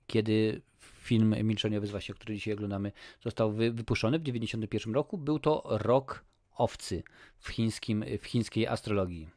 [0.07, 2.93] kiedy film Milczeniowy, właśnie, który dzisiaj oglądamy,
[3.25, 6.25] został wypuszczony w 1991 roku, był to rok
[6.57, 7.03] owcy
[7.39, 9.29] w, chińskim, w chińskiej astrologii.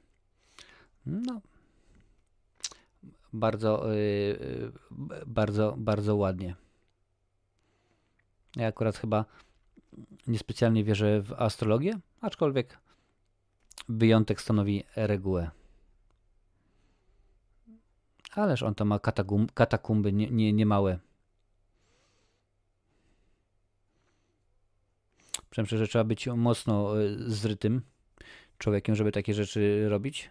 [1.05, 1.41] No,
[3.33, 4.71] bardzo, yy,
[5.25, 6.55] bardzo, bardzo ładnie.
[8.55, 9.25] Ja akurat chyba
[10.27, 12.77] niespecjalnie wierzę w astrologię, aczkolwiek
[13.89, 15.58] wyjątek stanowi regułę.
[18.31, 20.99] Ależ on to ma katakumby, katakumby nie, nie, nie małe.
[25.49, 27.81] Przemyślę, że trzeba być mocno e, zrytym
[28.57, 30.29] człowiekiem, żeby takie rzeczy robić.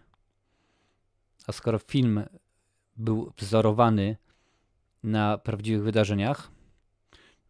[1.46, 2.24] A skoro film
[2.96, 4.16] był wzorowany
[5.02, 6.50] na prawdziwych wydarzeniach,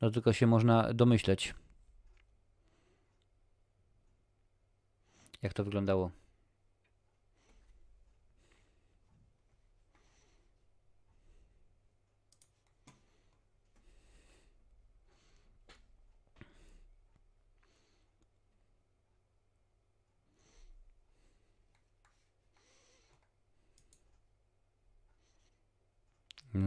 [0.01, 1.55] no tylko się można domyśleć,
[5.43, 6.11] jak to wyglądało.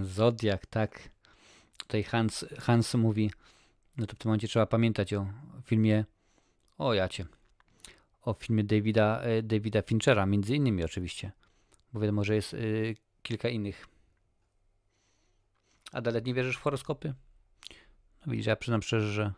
[0.02, 1.10] Zodiak, tak.
[1.78, 3.32] Tutaj Hans, Hans mówi,
[3.98, 5.28] no to w tym momencie trzeba pamiętać o
[5.66, 6.06] filmie,
[6.78, 7.26] o jacie,
[8.22, 11.32] o filmie Davida, e, Davida Finchera, między innymi oczywiście,
[11.94, 13.88] bo wiadomo, że jest y, kilka innych.
[15.92, 17.14] A dalej nie wierzysz w horoskopy?
[18.26, 19.34] No widzisz, ja przyznam szczerze, że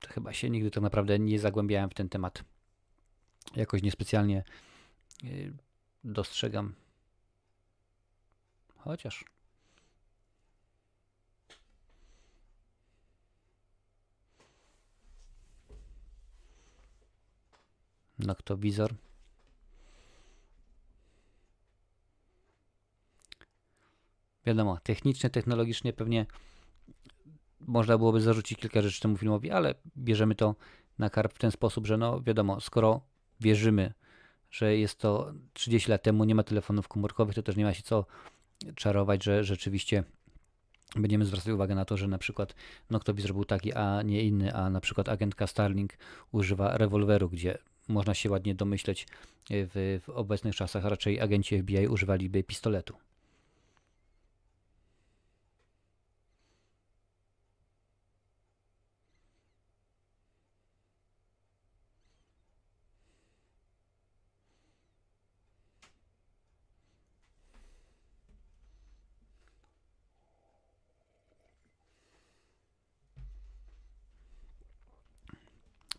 [0.00, 2.44] to chyba się nigdy tak naprawdę nie zagłębiałem w ten temat.
[3.56, 4.44] Jakoś niespecjalnie
[5.24, 5.52] y,
[6.04, 6.74] dostrzegam.
[8.86, 9.24] Chociaż.
[18.18, 18.94] Noktowizor.
[24.46, 26.26] Wiadomo, technicznie, technologicznie pewnie
[27.60, 30.54] można byłoby zarzucić kilka rzeczy temu filmowi, ale bierzemy to
[30.98, 33.00] na karp w ten sposób, że no wiadomo, skoro
[33.40, 33.92] wierzymy,
[34.50, 37.82] że jest to 30 lat temu, nie ma telefonów komórkowych, to też nie ma się
[37.82, 38.06] co
[38.74, 40.04] czarować, że rzeczywiście
[40.96, 42.54] będziemy zwracać uwagę na to, że na przykład
[42.90, 45.92] noktowizor był taki, a nie inny, a na przykład agentka Starling
[46.32, 47.58] używa rewolweru, gdzie
[47.88, 49.06] można się ładnie domyśleć
[49.50, 52.96] w, w obecnych czasach raczej agenci FBI używaliby pistoletu.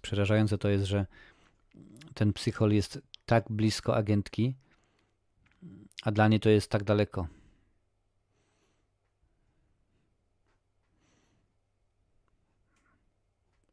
[0.08, 1.06] Przerażające to jest, że
[2.14, 4.56] ten psychol jest tak blisko agentki,
[6.04, 7.28] a dla niej to jest tak daleko.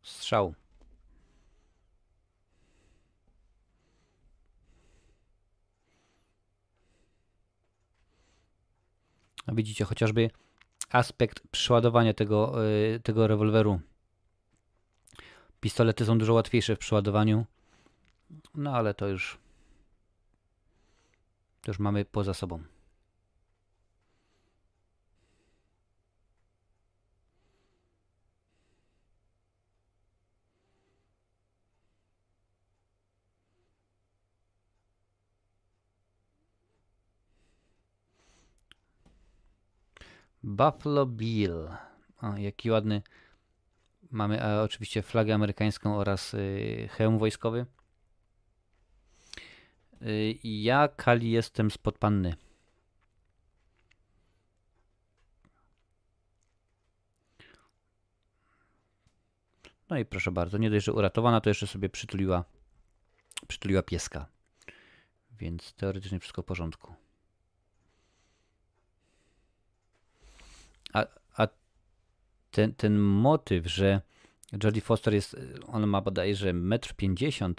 [0.03, 0.55] Strzał.
[9.47, 10.31] A widzicie chociażby
[10.91, 13.81] aspekt przeładowania tego, y, tego rewolweru.
[15.65, 17.47] Pistolety są dużo łatwiejsze w przeładowaniu.
[18.55, 19.39] No ale to już
[21.63, 22.63] to już mamy poza sobą.
[40.43, 41.69] Buffalo Bill.
[42.23, 43.03] O, jaki ładny.
[44.15, 47.67] Mamy a, oczywiście flagę amerykańską oraz y, hełm wojskowy.
[50.03, 52.37] Y, ja, Kali, jestem spod panny.
[59.91, 62.45] No i proszę bardzo, nie dość, że uratowana, to jeszcze sobie przytuliła,
[63.49, 64.27] przytuliła pieska.
[65.31, 66.95] Więc teoretycznie wszystko w porządku.
[70.93, 71.07] A
[72.55, 74.01] ten, ten motyw, że
[74.65, 75.37] Jodie Foster jest,
[75.67, 77.55] ona ma bodajże 1,50 m,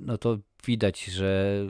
[0.00, 1.60] no to widać, że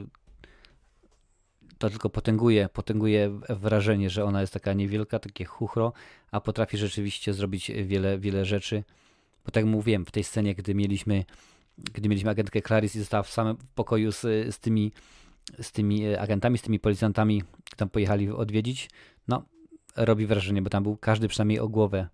[1.78, 5.92] to tylko potęguje, potęguje wrażenie, że ona jest taka niewielka, takie chuchro,
[6.30, 8.84] a potrafi rzeczywiście zrobić wiele, wiele rzeczy.
[9.44, 11.24] Bo tak jak mówiłem, w tej scenie, gdy mieliśmy,
[11.78, 14.20] gdy mieliśmy agentkę Clarice i została w samym pokoju z,
[14.54, 14.92] z, tymi,
[15.62, 17.42] z tymi agentami, z tymi policjantami,
[17.76, 18.90] tam pojechali odwiedzić,
[19.28, 19.44] no
[20.04, 22.08] robi wrażenie, bo tam był każdy przynajmniej o głowę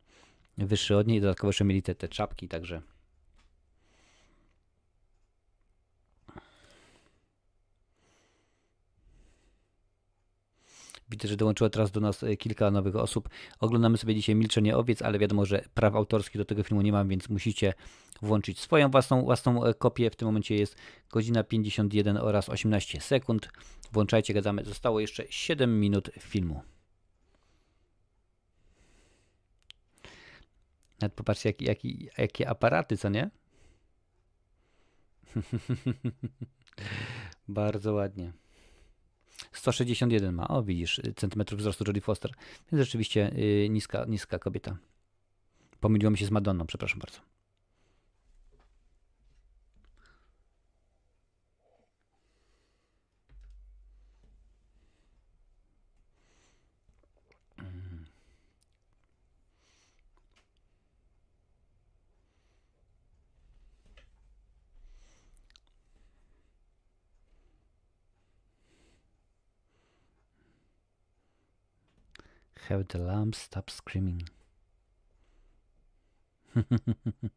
[0.58, 2.82] wyższy od niej, dodatkowo jeszcze mieli te, te czapki, także
[11.10, 13.28] Widzę, że dołączyło teraz do nas e, kilka nowych osób.
[13.60, 17.08] Oglądamy sobie dzisiaj Milczenie Owiec, ale wiadomo, że praw autorskich do tego filmu nie mam,
[17.08, 17.74] więc musicie
[18.22, 20.10] włączyć swoją własną, własną e, kopię.
[20.10, 20.76] W tym momencie jest
[21.12, 23.48] godzina 51 oraz 18 sekund.
[23.92, 24.64] Włączajcie, gadamy.
[24.64, 26.73] Zostało jeszcze 7 minut filmu.
[31.00, 33.30] Nawet popatrzcie, jaki, jaki, jakie aparaty, co nie?
[37.48, 38.32] Bardzo ładnie.
[39.52, 42.32] 161 ma, o widzisz, centymetrów wzrostu Jodie Foster.
[42.72, 44.76] Więc rzeczywiście yy, niska, niska kobieta.
[45.80, 47.33] Pomyliło mi się z Madonną, przepraszam bardzo.
[72.68, 74.22] Have the lamb stop screaming.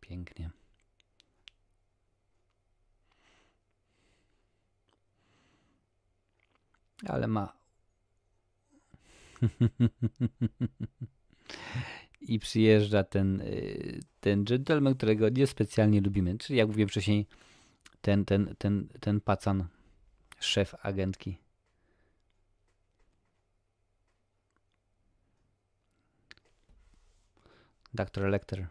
[0.00, 0.50] Pięknie.
[7.06, 7.52] Ale ma.
[12.28, 16.38] I przyjeżdża ten, y, ten gentleman, którego niespecjalnie lubimy.
[16.38, 17.26] Czyli jak mówiłem wcześniej,
[18.00, 19.68] ten, ten, ten, ten pacan,
[20.40, 21.38] szef agentki.
[27.94, 28.28] Dr.
[28.28, 28.66] Lecter.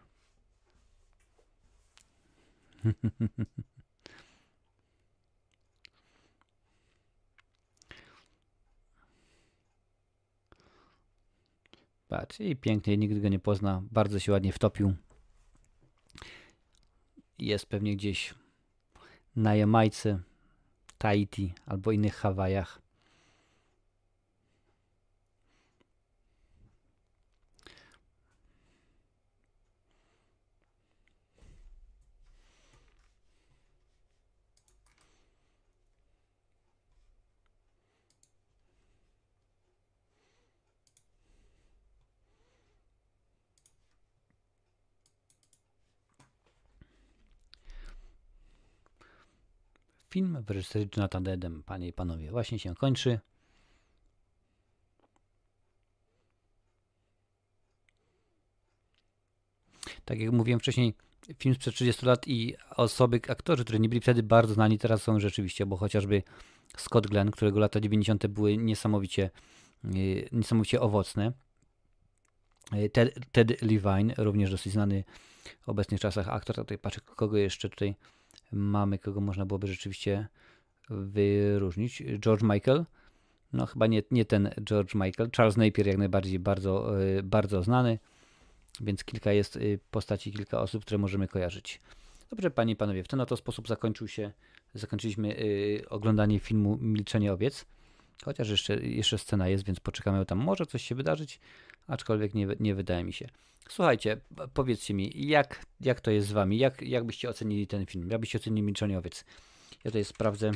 [12.14, 13.82] Patrz, i pięknie, nikt go nie pozna.
[13.90, 14.94] Bardzo się ładnie wtopił.
[17.38, 18.34] Jest pewnie gdzieś
[19.36, 20.18] na Jamajce,
[20.98, 22.83] Tahiti albo innych Hawajach.
[50.14, 53.20] Film w reżyserii Jonathan Dedem, panie i panowie, właśnie się kończy.
[60.04, 60.94] Tak jak mówiłem wcześniej,
[61.38, 65.20] film sprzed 30 lat i osoby, aktorzy, którzy nie byli wtedy bardzo znani, teraz są
[65.20, 66.22] rzeczywiście, bo chociażby
[66.76, 68.26] Scott Glenn, którego lata 90.
[68.26, 69.30] były niesamowicie,
[69.84, 71.32] yy, niesamowicie owocne.
[72.72, 75.04] Yy, Ted, Ted Levine, również dosyć znany
[75.60, 76.56] w obecnych czasach aktor.
[76.56, 77.94] Tutaj patrzę, kogo jeszcze tutaj
[78.52, 80.28] mamy, kogo można byłoby rzeczywiście
[80.90, 82.02] wyróżnić.
[82.20, 82.84] George Michael,
[83.52, 85.30] no chyba nie, nie ten George Michael.
[85.36, 87.98] Charles Napier jak najbardziej bardzo, y, bardzo znany,
[88.80, 91.80] więc kilka jest y, postaci, kilka osób, które możemy kojarzyć.
[92.30, 94.32] Dobrze, panie i panowie, w ten oto sposób zakończył się,
[94.74, 97.66] zakończyliśmy y, oglądanie filmu Milczenie owiec.
[98.24, 101.40] Chociaż jeszcze, jeszcze scena jest, więc poczekamy, tam może coś się wydarzyć,
[101.86, 103.28] aczkolwiek nie, nie wydaje mi się.
[103.68, 104.16] Słuchajcie,
[104.54, 106.58] powiedzcie mi, jak, jak to jest z wami?
[106.58, 108.10] Jak, jak byście ocenili ten film?
[108.10, 109.24] Jak byście ocenili Milczenie owiec?
[109.70, 110.50] Ja tutaj sprawdzę,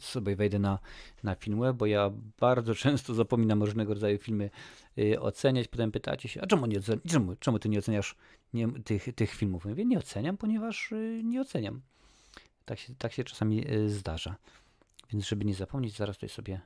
[0.00, 0.78] sobie wejdę na,
[1.22, 4.50] na Filmweb, bo ja bardzo często zapominam różnego rodzaju filmy
[4.98, 5.68] y, oceniać.
[5.68, 8.16] Potem pytacie się, a czemu, nie czemu, czemu ty nie oceniasz
[8.54, 9.64] nie, tych, tych filmów?
[9.64, 11.80] Mówię, nie oceniam, ponieważ y, nie oceniam.
[12.64, 14.36] Tak się, tak się czasami y, zdarza.
[15.12, 16.60] Więc żeby nie zapomnieć, zaraz tutaj sobie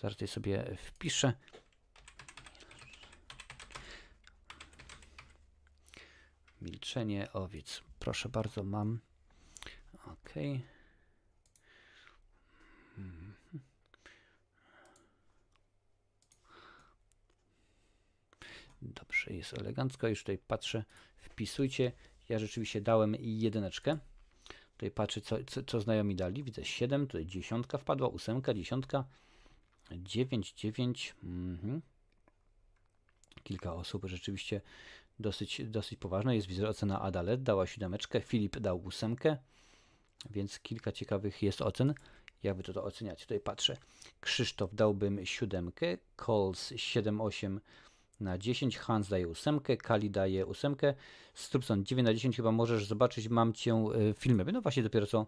[0.00, 1.32] zaraz tutaj sobie wpiszę.
[6.60, 7.82] Milczenie owiec.
[7.98, 9.00] Proszę bardzo, mam.
[10.06, 10.30] Ok.
[18.82, 20.08] Dobrze, jest elegancko.
[20.08, 20.84] Już tutaj patrzę.
[21.16, 21.92] Wpisujcie.
[22.28, 23.98] Ja rzeczywiście dałem jedyneczkę.
[24.80, 26.42] Tutaj patrzę, co, co, co znajomi dali.
[26.42, 29.04] Widzę 7, tutaj dziesiątka wpadła, ósemka, dziesiątka,
[29.92, 31.14] 9, 9.
[31.22, 31.82] Mhm.
[33.42, 34.60] Kilka osób rzeczywiście
[35.18, 36.36] dosyć, dosyć poważne.
[36.36, 39.36] Jest widzę ocena Adalet, dała siódemeczkę, Filip dał ósemkę,
[40.30, 41.94] więc kilka ciekawych jest ocen.
[42.42, 43.22] Jak wy to, to oceniacie?
[43.22, 43.76] Tutaj patrzę.
[44.20, 47.58] Krzysztof dałbym siódemkę, Coles 7,8
[48.20, 50.94] na 10, Hans daje ósemkę, Kali daje ósemkę,
[51.34, 54.44] Strupson 9 na 10 chyba możesz zobaczyć, mam cię w filmie.
[54.44, 55.26] No właśnie dopiero co,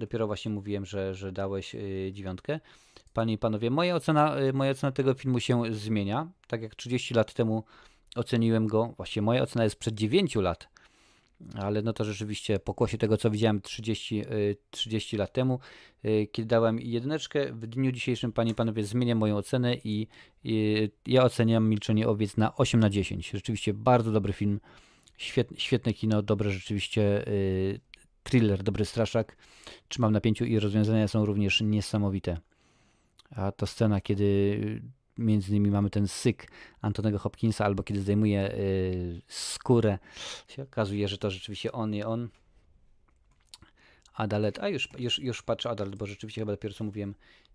[0.00, 2.60] dopiero właśnie mówiłem, że, że dałeś y, dziewiątkę.
[3.12, 6.28] Panie i panowie, moja ocena, y, moja ocena tego filmu się zmienia.
[6.46, 7.64] Tak jak 30 lat temu
[8.16, 10.68] oceniłem go, właściwie moja ocena jest przed 9 lat,
[11.54, 14.24] ale no to rzeczywiście pokłosie tego, co widziałem 30,
[14.70, 15.58] 30 lat temu,
[16.32, 20.06] kiedy dałem jedyneczkę, w dniu dzisiejszym, panie i panowie, zmieniam moją ocenę i,
[20.44, 23.30] i ja oceniam Milczenie Owiec na 8 na 10.
[23.30, 24.60] Rzeczywiście bardzo dobry film,
[25.16, 27.80] świetne, świetne kino, dobre rzeczywiście y,
[28.22, 29.36] thriller, dobry straszak.
[29.88, 32.38] Trzymam na pięciu i rozwiązania są również niesamowite.
[33.30, 34.82] A to scena, kiedy
[35.20, 39.98] między innymi mamy ten syk Antonego Hopkinsa, albo kiedy zdejmuje y, skórę,
[40.48, 42.28] się okazuje, że to rzeczywiście on i on.
[44.14, 47.14] Adalet, a już, już, już patrzę Adalet, bo rzeczywiście chyba dopiero co mówiłem,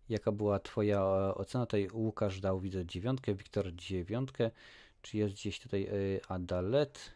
[0.10, 1.04] jaka była twoja
[1.36, 1.66] ocena.
[1.66, 4.52] Tutaj Łukasz dał, widzę, dziewiątkę, Wiktor dziewiątkę.
[5.02, 7.12] Czy jest gdzieś tutaj y, Adalet?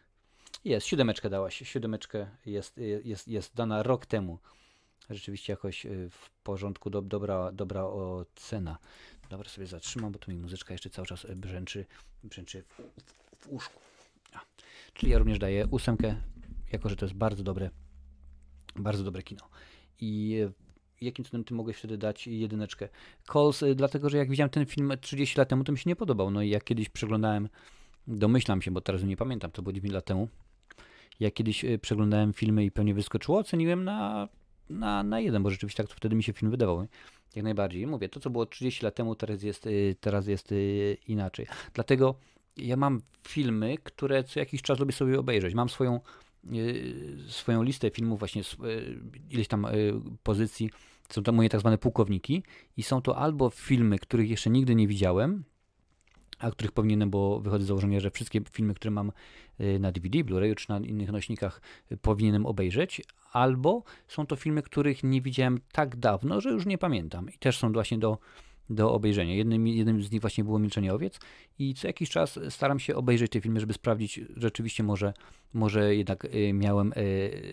[0.64, 1.58] Jest, siódemeczkę dałaś.
[1.58, 4.38] Siódemeczkę jest, y, jest, jest dana rok temu.
[5.10, 8.78] Rzeczywiście jakoś w porządku, do, dobra, dobra ocena.
[9.30, 11.86] Dobra, sobie zatrzymam, bo tu mi muzyczka jeszcze cały czas brzęczy,
[12.24, 13.80] brzęczy w, w, w uszku.
[14.32, 14.40] A,
[14.94, 16.16] czyli ja również daję ósemkę,
[16.72, 17.70] jako że to jest bardzo dobre,
[18.76, 19.48] bardzo dobre kino.
[20.00, 20.38] I
[21.00, 22.88] jakim cudem ty mogłeś wtedy dać jedyneczkę?
[23.32, 26.30] Calls, dlatego że jak widziałem ten film 30 lat temu, to mi się nie podobał.
[26.30, 27.48] No i jak kiedyś przeglądałem
[28.06, 30.28] domyślam się, bo teraz nie pamiętam, to było 9 lat temu.
[31.20, 34.28] Ja kiedyś przeglądałem filmy i pewnie wyskoczyło, oceniłem na,
[34.70, 36.86] na, na jeden, bo rzeczywiście tak to wtedy mi się film wydawał.
[37.34, 37.86] Jak najbardziej.
[37.86, 41.46] Mówię, to co było 30 lat temu, teraz jest, y, teraz jest y, inaczej.
[41.74, 42.14] Dlatego
[42.56, 45.54] ja mam filmy, które co jakiś czas lubię sobie obejrzeć.
[45.54, 46.00] Mam swoją,
[47.28, 48.42] swoją listę filmów, właśnie
[49.30, 49.66] ileś tam
[50.22, 50.70] pozycji.
[51.08, 52.42] Są to moje tak zwane pułkowniki
[52.76, 55.44] i są to albo filmy, których jeszcze nigdy nie widziałem,
[56.40, 59.12] a których powinienem, bo wychodzę z założenia, że wszystkie filmy, które mam
[59.60, 61.62] y, na DVD, Blu-rayu czy na innych nośnikach
[61.92, 63.02] y, powinienem obejrzeć,
[63.32, 67.58] albo są to filmy, których nie widziałem tak dawno, że już nie pamiętam i też
[67.58, 68.18] są właśnie do,
[68.70, 69.34] do obejrzenia.
[69.34, 71.20] Jednym, jednym z nich właśnie było Milczenie Owiec
[71.58, 75.12] i co jakiś czas staram się obejrzeć te filmy, żeby sprawdzić rzeczywiście może,
[75.52, 76.92] może jednak y, miałem,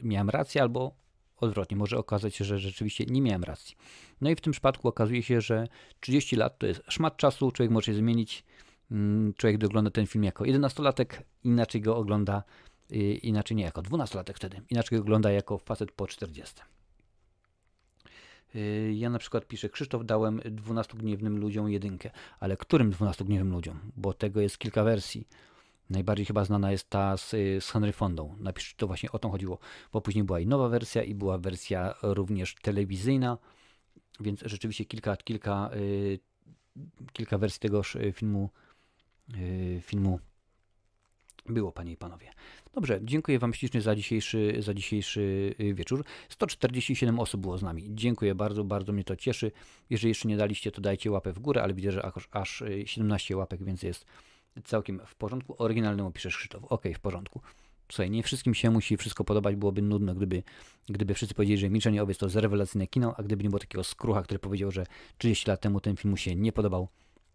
[0.04, 1.08] miałem rację albo
[1.38, 3.76] odwrotnie, może okazać się, że rzeczywiście nie miałem racji.
[4.22, 5.68] No i w tym przypadku okazuje się, że
[6.00, 8.44] 30 lat to jest szmat czasu, człowiek może się zmienić,
[9.38, 12.44] człowiek ogląda ten film jako 11-latek, inaczej go ogląda,
[13.22, 16.62] inaczej nie jako 12-latek wtedy, inaczej go ogląda jako facet po 40.
[18.56, 23.52] Y, ja na przykład piszę, Krzysztof dałem 12 gniewnym ludziom jedynkę, ale którym 12 gniewnym
[23.52, 23.80] ludziom?
[23.98, 25.28] Bo tego jest kilka wersji.
[25.90, 27.30] Najbardziej chyba znana jest ta z,
[27.64, 28.36] z Henry Fondą.
[28.40, 29.60] Napisz, to właśnie o to chodziło,
[29.94, 33.38] bo później była i nowa wersja i była wersja również telewizyjna,
[34.20, 36.20] więc rzeczywiście kilka, kilka, y,
[37.14, 38.67] kilka wersji tegoż filmu Y,
[39.82, 40.20] filmu
[41.54, 42.32] było, panie i panowie.
[42.74, 46.06] Dobrze, dziękuję wam ślicznie za dzisiejszy, za dzisiejszy y, wieczór.
[46.30, 47.84] 147 osób było z nami.
[47.90, 49.52] Dziękuję bardzo, bardzo mnie to cieszy.
[49.90, 53.34] Jeżeli jeszcze nie daliście, to dajcie łapę w górę, ale widzę, że aż, aż 17
[53.34, 54.06] y, łapek, więc jest
[54.64, 55.56] całkiem w porządku.
[55.58, 56.64] Oryginalnemu piszesz Krzysztof.
[56.64, 57.42] Ok, w porządku.
[57.92, 60.44] Słuchaj, nie wszystkim się musi wszystko podobać, byłoby nudno, gdyby,
[60.90, 63.84] gdyby wszyscy powiedzieli, że Milczenie Owiec to jest rewelacyjne kino, a gdyby nie było takiego
[63.84, 64.86] skrucha, który powiedział, że
[65.18, 66.88] 30 lat temu ten film mu się nie podobał,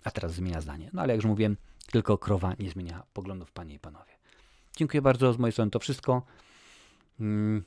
[0.05, 0.91] a teraz zmienia zdanie.
[0.93, 1.57] No ale jak już mówiłem,
[1.93, 4.13] tylko krowa nie zmienia poglądów, panie i panowie.
[4.77, 6.23] Dziękuję bardzo z mojej strony to wszystko.
[7.21, 7.65] Mm,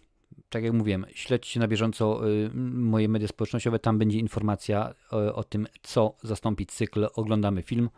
[0.49, 3.79] tak jak mówiłem, śledźcie na bieżąco y, moje media społecznościowe.
[3.79, 7.89] Tam będzie informacja o, tym, co zastąpić cykl Oglądamy film.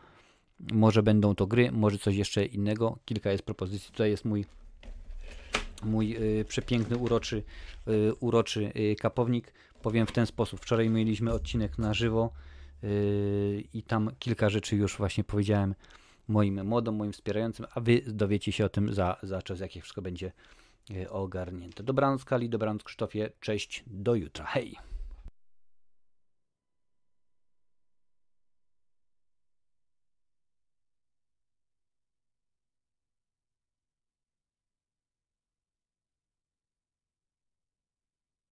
[0.74, 3.00] Może będą to gry, może coś jeszcze innego.
[3.06, 3.92] Kilka jest propozycji.
[3.92, 4.46] Tutaj jest mój
[5.84, 7.44] mój y, przepiękny, uroczy,
[7.88, 9.54] y, uroczy kapownik.
[9.82, 10.60] Powiem w ten sposób.
[10.60, 12.32] Wczoraj mieliśmy odcinek na żywo
[13.74, 15.76] i tam kilka rzeczy już właśnie powiedziałem
[16.28, 20.02] moim młodym, moim wspierającym, a wy dowiecie się o tym za, za czas, jak wszystko
[20.02, 20.32] będzie
[20.96, 21.84] e, ogarnięte.
[21.84, 24.76] Dobranoc Kali, dobranoc Krzysztofie, cześć, do jutra, hej!